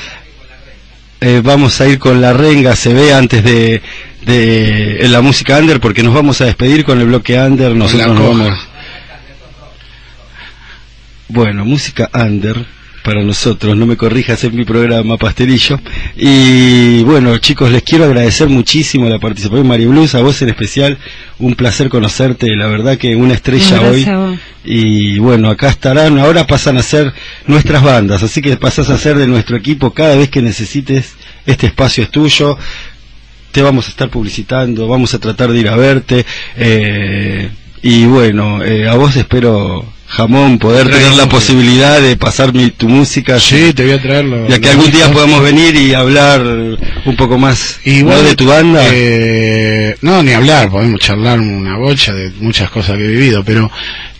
eh, 1.21 1.41
vamos 1.43 1.81
a 1.81 1.87
ir 1.87 1.97
con 1.97 2.21
la 2.21 2.33
renga, 2.33 2.75
se 2.75 2.93
ve 2.93 3.13
antes 3.13 3.43
de, 3.43 3.81
de 4.25 5.07
la 5.09 5.21
música 5.21 5.57
under, 5.57 5.79
porque 5.79 6.03
nos 6.03 6.13
vamos 6.13 6.39
a 6.41 6.45
despedir 6.45 6.83
con 6.83 6.99
el 6.99 7.07
bloque 7.07 7.39
under, 7.39 7.75
nosotros 7.75 8.13
nos 8.13 8.27
vamos. 8.37 8.66
Bueno, 11.29 11.65
música 11.65 12.09
under 12.13 12.65
para 13.03 13.23
nosotros, 13.23 13.77
no 13.77 13.85
me 13.85 13.95
corrijas 13.95 14.43
en 14.43 14.55
mi 14.55 14.65
programa 14.65 15.15
Pastelillo. 15.17 15.79
Y 16.17 17.03
bueno, 17.03 17.37
chicos, 17.37 17.71
les 17.71 17.83
quiero 17.83 18.03
agradecer 18.03 18.49
muchísimo 18.49 19.07
la 19.07 19.17
participación 19.17 19.63
de 19.63 19.69
María 19.69 19.87
Blues, 19.87 20.13
a 20.15 20.21
vos 20.21 20.41
en 20.41 20.49
especial, 20.49 20.97
un 21.39 21.55
placer 21.55 21.87
conocerte, 21.87 22.53
la 22.55 22.67
verdad 22.67 22.97
que 22.97 23.15
una 23.15 23.33
estrella 23.33 23.81
hoy. 23.81 24.05
Y 24.65 25.19
bueno, 25.19 25.49
acá 25.49 25.69
estarán, 25.69 26.19
ahora 26.19 26.47
pasan 26.47 26.77
a 26.77 26.83
ser 26.83 27.13
nuestras 27.45 27.81
bandas, 27.81 28.23
así 28.23 28.41
que 28.41 28.57
pasas 28.57 28.89
a 28.89 28.97
ser 28.97 29.17
de 29.17 29.27
nuestro 29.27 29.55
equipo 29.55 29.93
cada 29.93 30.15
vez 30.17 30.29
que 30.29 30.41
necesites, 30.41 31.15
este 31.45 31.67
espacio 31.67 32.03
es 32.03 32.09
tuyo, 32.09 32.57
te 33.53 33.61
vamos 33.61 33.87
a 33.87 33.89
estar 33.91 34.09
publicitando, 34.09 34.87
vamos 34.87 35.13
a 35.13 35.19
tratar 35.19 35.51
de 35.51 35.59
ir 35.59 35.69
a 35.69 35.77
verte, 35.77 36.25
eh, 36.57 37.49
y 37.81 38.05
bueno, 38.05 38.61
eh, 38.63 38.89
a 38.89 38.95
vos 38.95 39.15
espero, 39.15 39.85
Jamón, 40.09 40.57
poder 40.57 40.89
tener 40.89 41.11
la 41.13 41.27
posibilidad 41.27 41.99
de 42.01 42.15
pasar 42.15 42.53
mi, 42.53 42.71
tu 42.71 42.87
música. 42.87 43.39
Sí, 43.39 43.73
te 43.73 43.83
voy 43.83 43.91
a 43.93 44.01
traerlo. 44.01 44.47
Ya 44.47 44.59
que 44.59 44.69
algún 44.69 44.89
día 44.89 45.11
podamos 45.11 45.43
venir 45.43 45.75
y 45.75 45.93
hablar 45.93 46.41
un 46.43 47.15
poco 47.17 47.37
más 47.37 47.79
Y 47.83 48.03
¿no? 48.03 48.21
de 48.23 48.33
tu 48.35 48.45
banda. 48.47 48.83
eh, 48.93 49.95
no, 50.01 50.23
ni 50.23 50.31
hablar, 50.31 50.69
podemos 50.69 51.01
charlar 51.01 51.39
una 51.41 51.75
bocha 51.77 52.13
de 52.13 52.31
muchas 52.39 52.69
cosas 52.69 52.95
que 52.97 53.03
he 53.03 53.07
vivido, 53.09 53.43
pero 53.43 53.69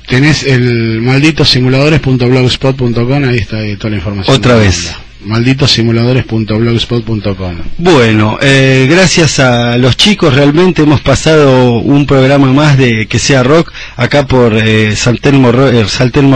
tenés 0.08 0.44
el 0.44 1.00
malditosimuladores.blogspot.com, 1.02 3.24
ahí 3.30 3.38
está 3.38 3.58
ahí 3.58 3.78
toda 3.78 3.92
la 3.92 3.96
información. 3.98 4.36
Otra 4.36 4.54
la 4.56 4.60
vez. 4.60 4.92
banda. 4.92 5.07
malditosimuladores.blogspot.com. 5.26 7.56
Bueno, 7.78 8.38
eh, 8.42 8.88
gracias 8.90 9.40
a 9.40 9.78
los 9.78 9.98
chicos 9.98 10.34
realmente 10.34 10.84
hemos 10.84 11.02
pasado 11.02 11.80
un 11.80 12.06
programa 12.06 12.52
más 12.54 12.78
de 12.78 13.08
que 13.08 13.20
sea 13.20 13.44
rock 13.44 13.72
acá 13.96 14.26
por 14.28 14.56
eh, 14.56 14.96
San 14.96 15.18
Telmo 15.18 15.52
Ro- 15.52 15.70
eh, 15.70 15.86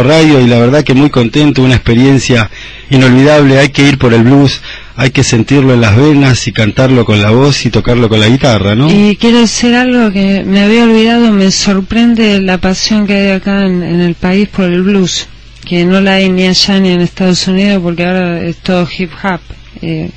Radio 0.04 0.42
y 0.42 0.48
la 0.48 0.60
verdad 0.60 0.84
que 0.84 0.94
muy 0.94 1.10
contento, 1.10 1.62
una 1.64 1.76
experiencia 1.76 2.50
inolvidable, 2.90 3.60
hay 3.60 3.70
que 3.70 3.88
ir 3.88 3.98
por 3.98 4.14
el 4.14 4.24
blues, 4.24 4.62
hay 4.96 5.12
que 5.12 5.24
sentirlo 5.24 5.74
en 5.74 5.82
las 5.82 5.96
venas 5.96 6.48
y 6.48 6.52
cantarlo 6.52 7.06
con 7.06 7.22
la 7.22 7.32
voz 7.32 7.66
y 7.66 7.70
tocarlo 7.70 8.10
con 8.10 8.20
la 8.20 8.28
guitarra, 8.28 8.76
¿no? 8.76 8.92
Y 8.92 9.16
quiero 9.16 9.40
decir 9.40 9.74
algo 9.76 10.12
que 10.12 10.44
me 10.46 10.62
había 10.62 10.84
olvidado, 10.84 11.32
me 11.32 11.52
sorprende 11.52 12.42
la 12.42 12.58
pasión 12.58 13.08
que 13.08 13.14
hay 13.16 13.30
acá 13.32 13.66
en, 13.66 13.82
en 13.84 14.02
el 14.02 14.16
país 14.16 14.50
por 14.50 14.66
el 14.66 14.82
blues, 14.84 15.28
que 15.72 15.86
no 15.86 16.02
la 16.02 16.16
hay 16.16 16.28
ni 16.28 16.48
allá 16.48 16.82
ni 16.82 16.90
en 16.90 17.00
Estados 17.00 17.48
Unidos 17.48 17.80
porque 17.82 18.04
ahora 18.04 18.44
es 18.44 18.58
todo 18.58 18.86
hip 18.98 19.10
hop. 19.24 19.40
eh, 19.82 20.10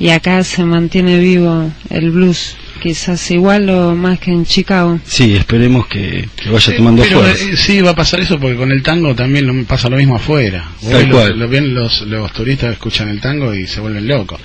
y 0.00 0.08
acá 0.08 0.42
se 0.42 0.64
mantiene 0.64 1.20
vivo 1.20 1.70
el 1.88 2.10
blues, 2.10 2.56
quizás 2.82 3.30
igual 3.30 3.70
o 3.70 3.94
más 3.94 4.18
que 4.18 4.32
en 4.32 4.44
Chicago. 4.44 4.98
Sí, 5.04 5.36
esperemos 5.36 5.86
que, 5.86 6.28
que 6.34 6.50
vaya 6.50 6.72
Eh, 6.72 6.76
tomando 6.76 7.02
pero, 7.04 7.20
fuerza. 7.20 7.44
eh, 7.44 7.56
sí, 7.56 7.80
va 7.80 7.90
a 7.90 7.94
pasar 7.94 8.18
eso 8.18 8.40
porque 8.40 8.56
con 8.56 8.72
el 8.72 8.82
tango 8.82 9.14
también 9.14 9.46
lo, 9.46 9.64
pasa 9.64 9.88
lo 9.88 9.96
mismo 9.96 10.16
afuera. 10.16 10.68
Tal 10.90 11.08
los- 11.08 11.16
cual. 11.16 11.38
Lo, 11.38 11.48
ven 11.48 11.72
los, 11.72 12.00
los 12.08 12.32
turistas 12.32 12.72
escuchan 12.72 13.08
el 13.10 13.20
tango 13.20 13.54
y 13.54 13.68
se 13.68 13.78
vuelven 13.80 14.08
locos. 14.08 14.40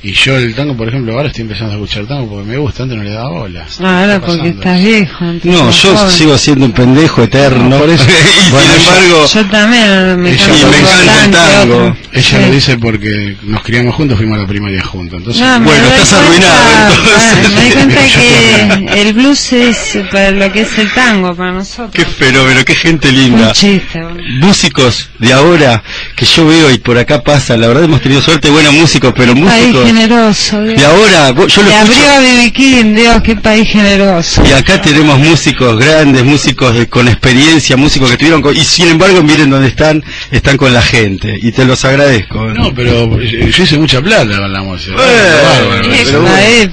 Y 0.00 0.12
yo 0.12 0.36
el 0.36 0.54
tango, 0.54 0.76
por 0.76 0.88
ejemplo, 0.88 1.12
ahora 1.14 1.26
estoy 1.26 1.42
empezando 1.42 1.72
a 1.72 1.74
escuchar 1.74 2.06
tango 2.06 2.28
porque 2.28 2.46
me 2.48 2.56
gusta, 2.56 2.84
antes 2.84 2.96
no 2.96 3.02
le 3.02 3.10
daba 3.10 3.30
bola. 3.30 3.66
Ah, 3.80 4.00
ahora 4.02 4.14
Está 4.14 4.26
porque 4.28 4.48
estás 4.50 4.80
viejo. 4.80 5.24
No, 5.42 5.70
yo 5.72 5.96
joven. 5.96 6.10
sigo 6.12 6.38
siendo 6.38 6.66
un 6.66 6.72
pendejo 6.72 7.22
eterno. 7.24 7.68
No, 7.68 7.78
por 7.78 7.90
eso. 7.90 8.04
y 8.08 8.50
Bueno, 8.52 8.70
sin 8.74 8.80
embargo, 8.94 9.26
Yo 9.34 9.46
también 9.46 10.22
me 10.22 10.30
Ella- 10.30 10.44
y 10.46 10.64
me 10.70 10.78
encanta 10.78 11.24
el 11.24 11.30
tango. 11.32 11.96
Ella 12.12 12.22
Sí. 12.22 12.36
lo 12.46 12.50
dice 12.52 12.78
porque 12.78 13.36
nos 13.42 13.62
criamos 13.62 13.94
juntos, 13.96 14.16
fuimos 14.18 14.38
a 14.38 14.42
la 14.42 14.46
primaria 14.46 14.82
juntos. 14.84 15.18
Entonces, 15.18 15.42
No, 15.42 15.60
Bueno, 15.62 15.84
estás 15.88 16.08
cuenta- 16.10 16.26
arruinado, 16.26 16.94
entonces. 16.94 17.48
me 17.54 17.60
doy 17.62 17.70
cuenta 17.72 18.00
que 18.94 19.02
el 19.02 19.12
blues 19.14 19.52
es 19.52 19.98
para 20.12 20.30
lo 20.30 20.52
que 20.52 20.60
es 20.60 20.78
el 20.78 20.92
tango 20.94 21.34
para 21.34 21.52
nosotros. 21.52 21.90
qué 21.92 22.04
fenómeno, 22.04 22.64
qué 22.64 22.74
gente 22.76 23.10
linda. 23.10 23.48
Un 23.48 23.52
chiste. 23.52 24.00
boludo. 24.00 24.22
músicos 24.46 25.10
de 25.18 25.32
ahora 25.32 25.82
que 26.14 26.24
yo 26.24 26.46
veo 26.46 26.70
y 26.70 26.78
por 26.78 26.96
acá 26.98 27.20
pasa, 27.24 27.56
la 27.56 27.66
verdad 27.66 27.82
hemos 27.84 28.00
tenido 28.00 28.22
suerte, 28.22 28.48
buenos 28.50 28.72
músicos, 28.74 29.12
pero 29.16 29.34
músicos 29.34 29.87
generoso. 29.88 30.62
Dios. 30.62 30.76
de 30.80 30.86
ahora, 30.86 31.32
vos- 31.32 31.52
yo 31.54 31.62
lo 31.62 31.68
Le 31.68 31.74
escucho 31.76 32.00
abrió 32.10 32.46
a. 32.46 32.50
King, 32.50 32.94
Dios, 32.94 33.22
qué 33.22 33.36
país 33.36 33.68
generoso. 33.68 34.42
y 34.48 34.52
acá 34.52 34.80
tenemos 34.80 35.18
músicos 35.18 35.78
grandes, 35.78 36.24
músicos 36.24 36.74
de- 36.74 36.86
con 36.88 37.08
experiencia, 37.08 37.76
músicos 37.76 38.10
que 38.10 38.16
tuvieron, 38.16 38.42
co- 38.42 38.52
y 38.52 38.64
sin 38.64 38.88
embargo 38.88 39.22
miren 39.22 39.50
dónde 39.50 39.68
están, 39.68 40.02
están 40.30 40.56
con 40.56 40.72
la 40.72 40.82
gente 40.82 41.38
y 41.40 41.52
te 41.52 41.64
los 41.64 41.84
agradezco. 41.84 42.44
no, 42.46 42.74
pero 42.74 43.08
yo 43.22 43.48
yo 43.48 43.62
hice 43.64 43.78
mucha 43.78 44.00
plata 44.00 44.36
con 44.38 44.52
la 44.52 44.62
música. 44.62 44.94
Eh. 44.98 46.68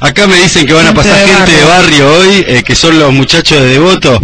Acá 0.00 0.26
me 0.26 0.36
dicen 0.36 0.66
que 0.66 0.72
van 0.72 0.86
a 0.86 0.88
Gente 0.88 1.02
pasar 1.02 1.20
de 1.26 1.34
gente 1.34 1.52
de 1.52 1.64
barrio 1.64 2.12
hoy, 2.12 2.44
eh, 2.46 2.62
que 2.64 2.74
son 2.74 2.98
los 2.98 3.12
muchachos 3.12 3.60
de 3.60 3.66
Devoto, 3.68 4.20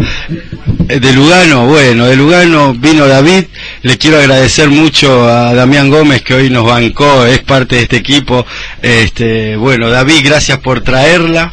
eh, 0.89 1.01
de 1.01 1.13
Lugano. 1.13 1.67
Bueno, 1.67 2.07
de 2.07 2.17
Lugano 2.17 2.75
vino 2.75 3.07
David. 3.07 3.45
Le 3.87 3.99
quiero 3.99 4.19
agradecer 4.19 4.69
mucho 4.69 5.29
a 5.29 5.55
Damián 5.55 5.91
Gómez 5.91 6.23
que 6.23 6.35
hoy 6.35 6.51
nos 6.51 6.67
bancó, 6.67 7.25
es 7.25 7.39
parte 7.39 7.77
de 7.77 7.83
este 7.83 7.97
equipo. 7.99 8.45
Este, 8.83 9.55
bueno, 9.55 9.89
David, 9.89 10.25
gracias 10.25 10.59
por 10.59 10.81
traerla. 10.81 11.53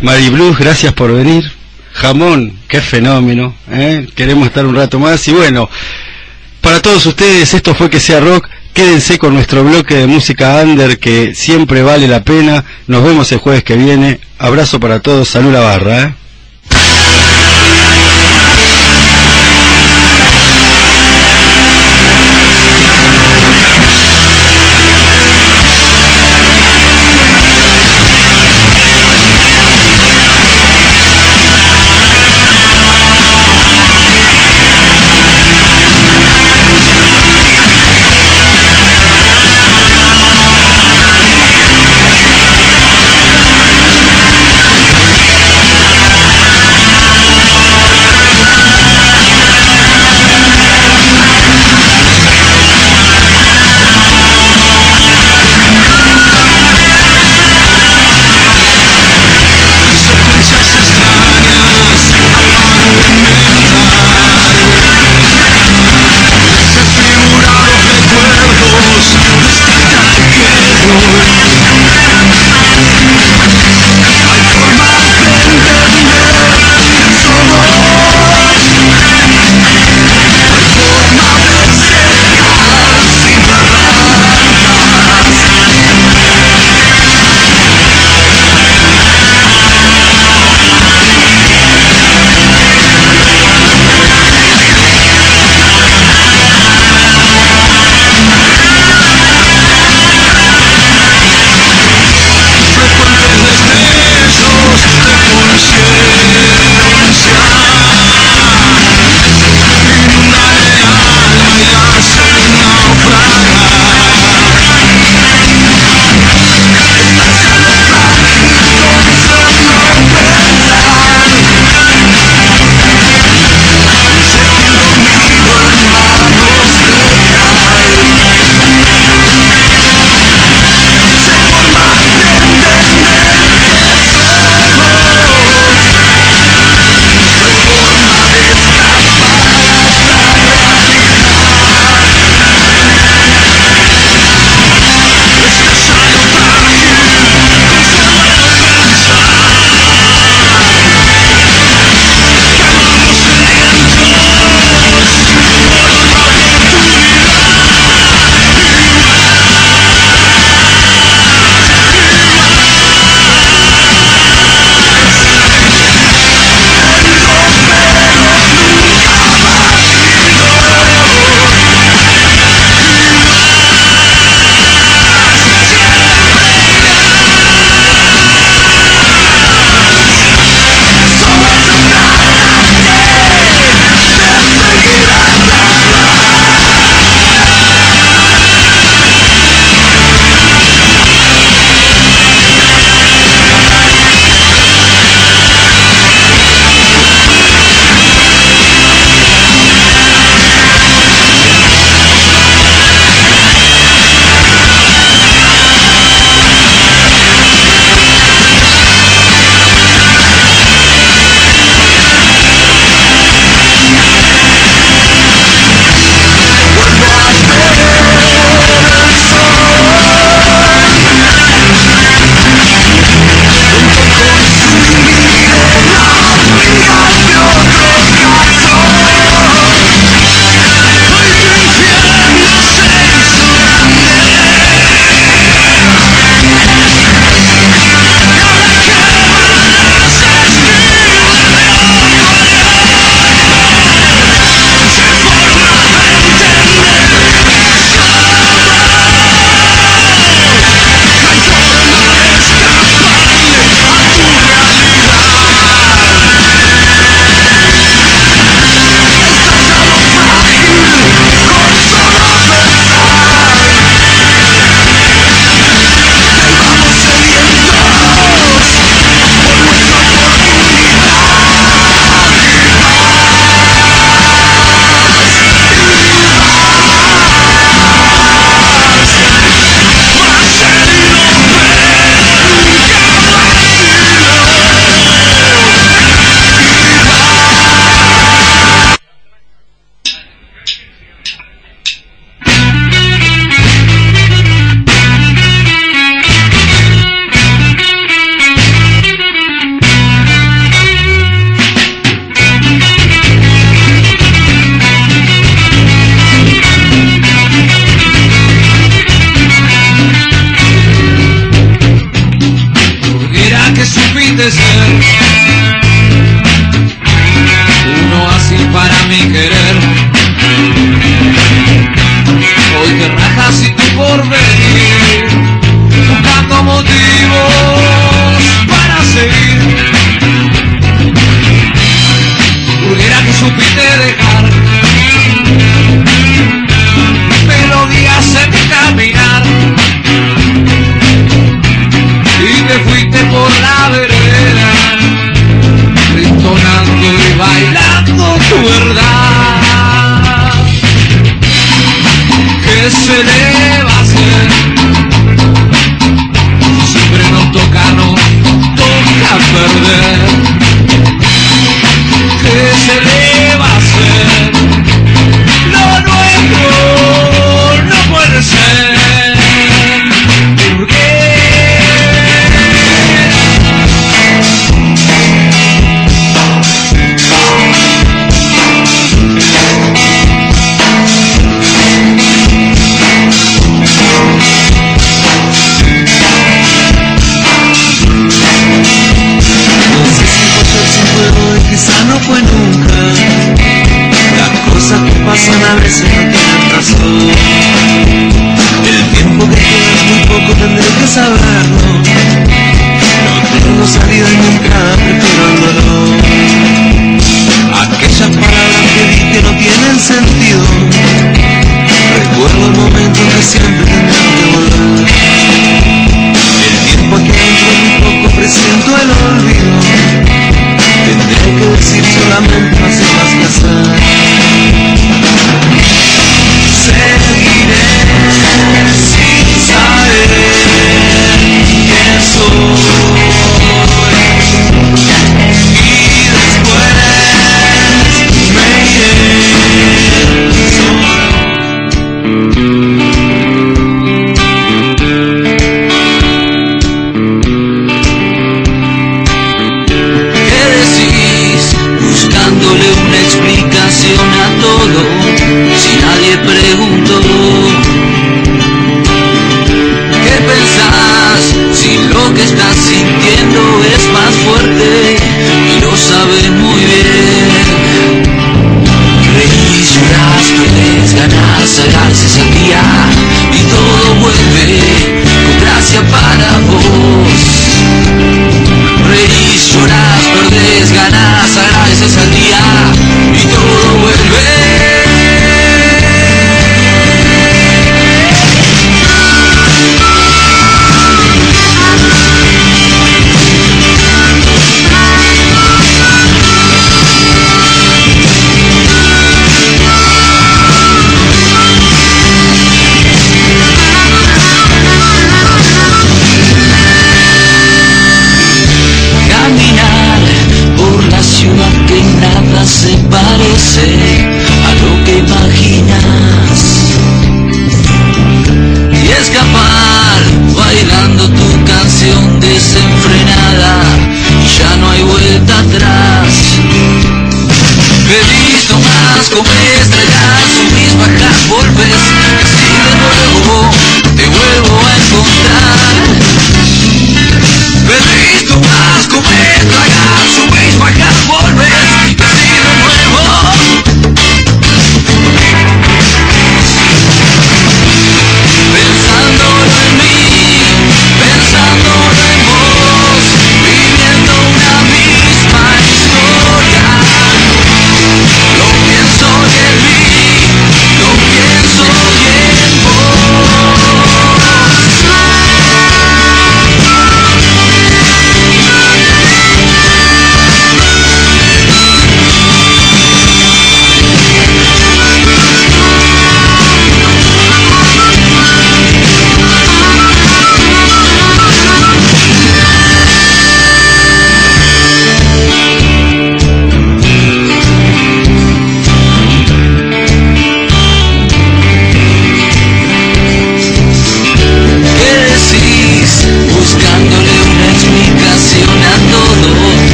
Mari 0.00 0.30
Blues, 0.30 0.56
gracias 0.58 0.94
por 0.94 1.12
venir. 1.12 1.52
Jamón, 1.92 2.54
qué 2.66 2.80
fenómeno. 2.80 3.54
¿eh? 3.70 4.08
Queremos 4.14 4.46
estar 4.48 4.64
un 4.64 4.74
rato 4.74 4.98
más. 4.98 5.28
Y 5.28 5.32
bueno, 5.32 5.68
para 6.62 6.80
todos 6.80 7.04
ustedes, 7.04 7.52
esto 7.52 7.74
fue 7.74 7.90
que 7.90 8.00
sea 8.00 8.20
rock. 8.20 8.48
Quédense 8.72 9.18
con 9.18 9.34
nuestro 9.34 9.62
bloque 9.62 9.96
de 9.96 10.06
música 10.06 10.62
under 10.64 10.98
que 10.98 11.34
siempre 11.34 11.82
vale 11.82 12.08
la 12.08 12.24
pena. 12.24 12.64
Nos 12.86 13.04
vemos 13.04 13.30
el 13.32 13.38
jueves 13.38 13.64
que 13.64 13.76
viene. 13.76 14.18
Abrazo 14.38 14.80
para 14.80 15.00
todos. 15.00 15.28
Salud 15.28 15.52
la 15.52 15.60
barra. 15.60 16.04
¿eh? 16.04 16.14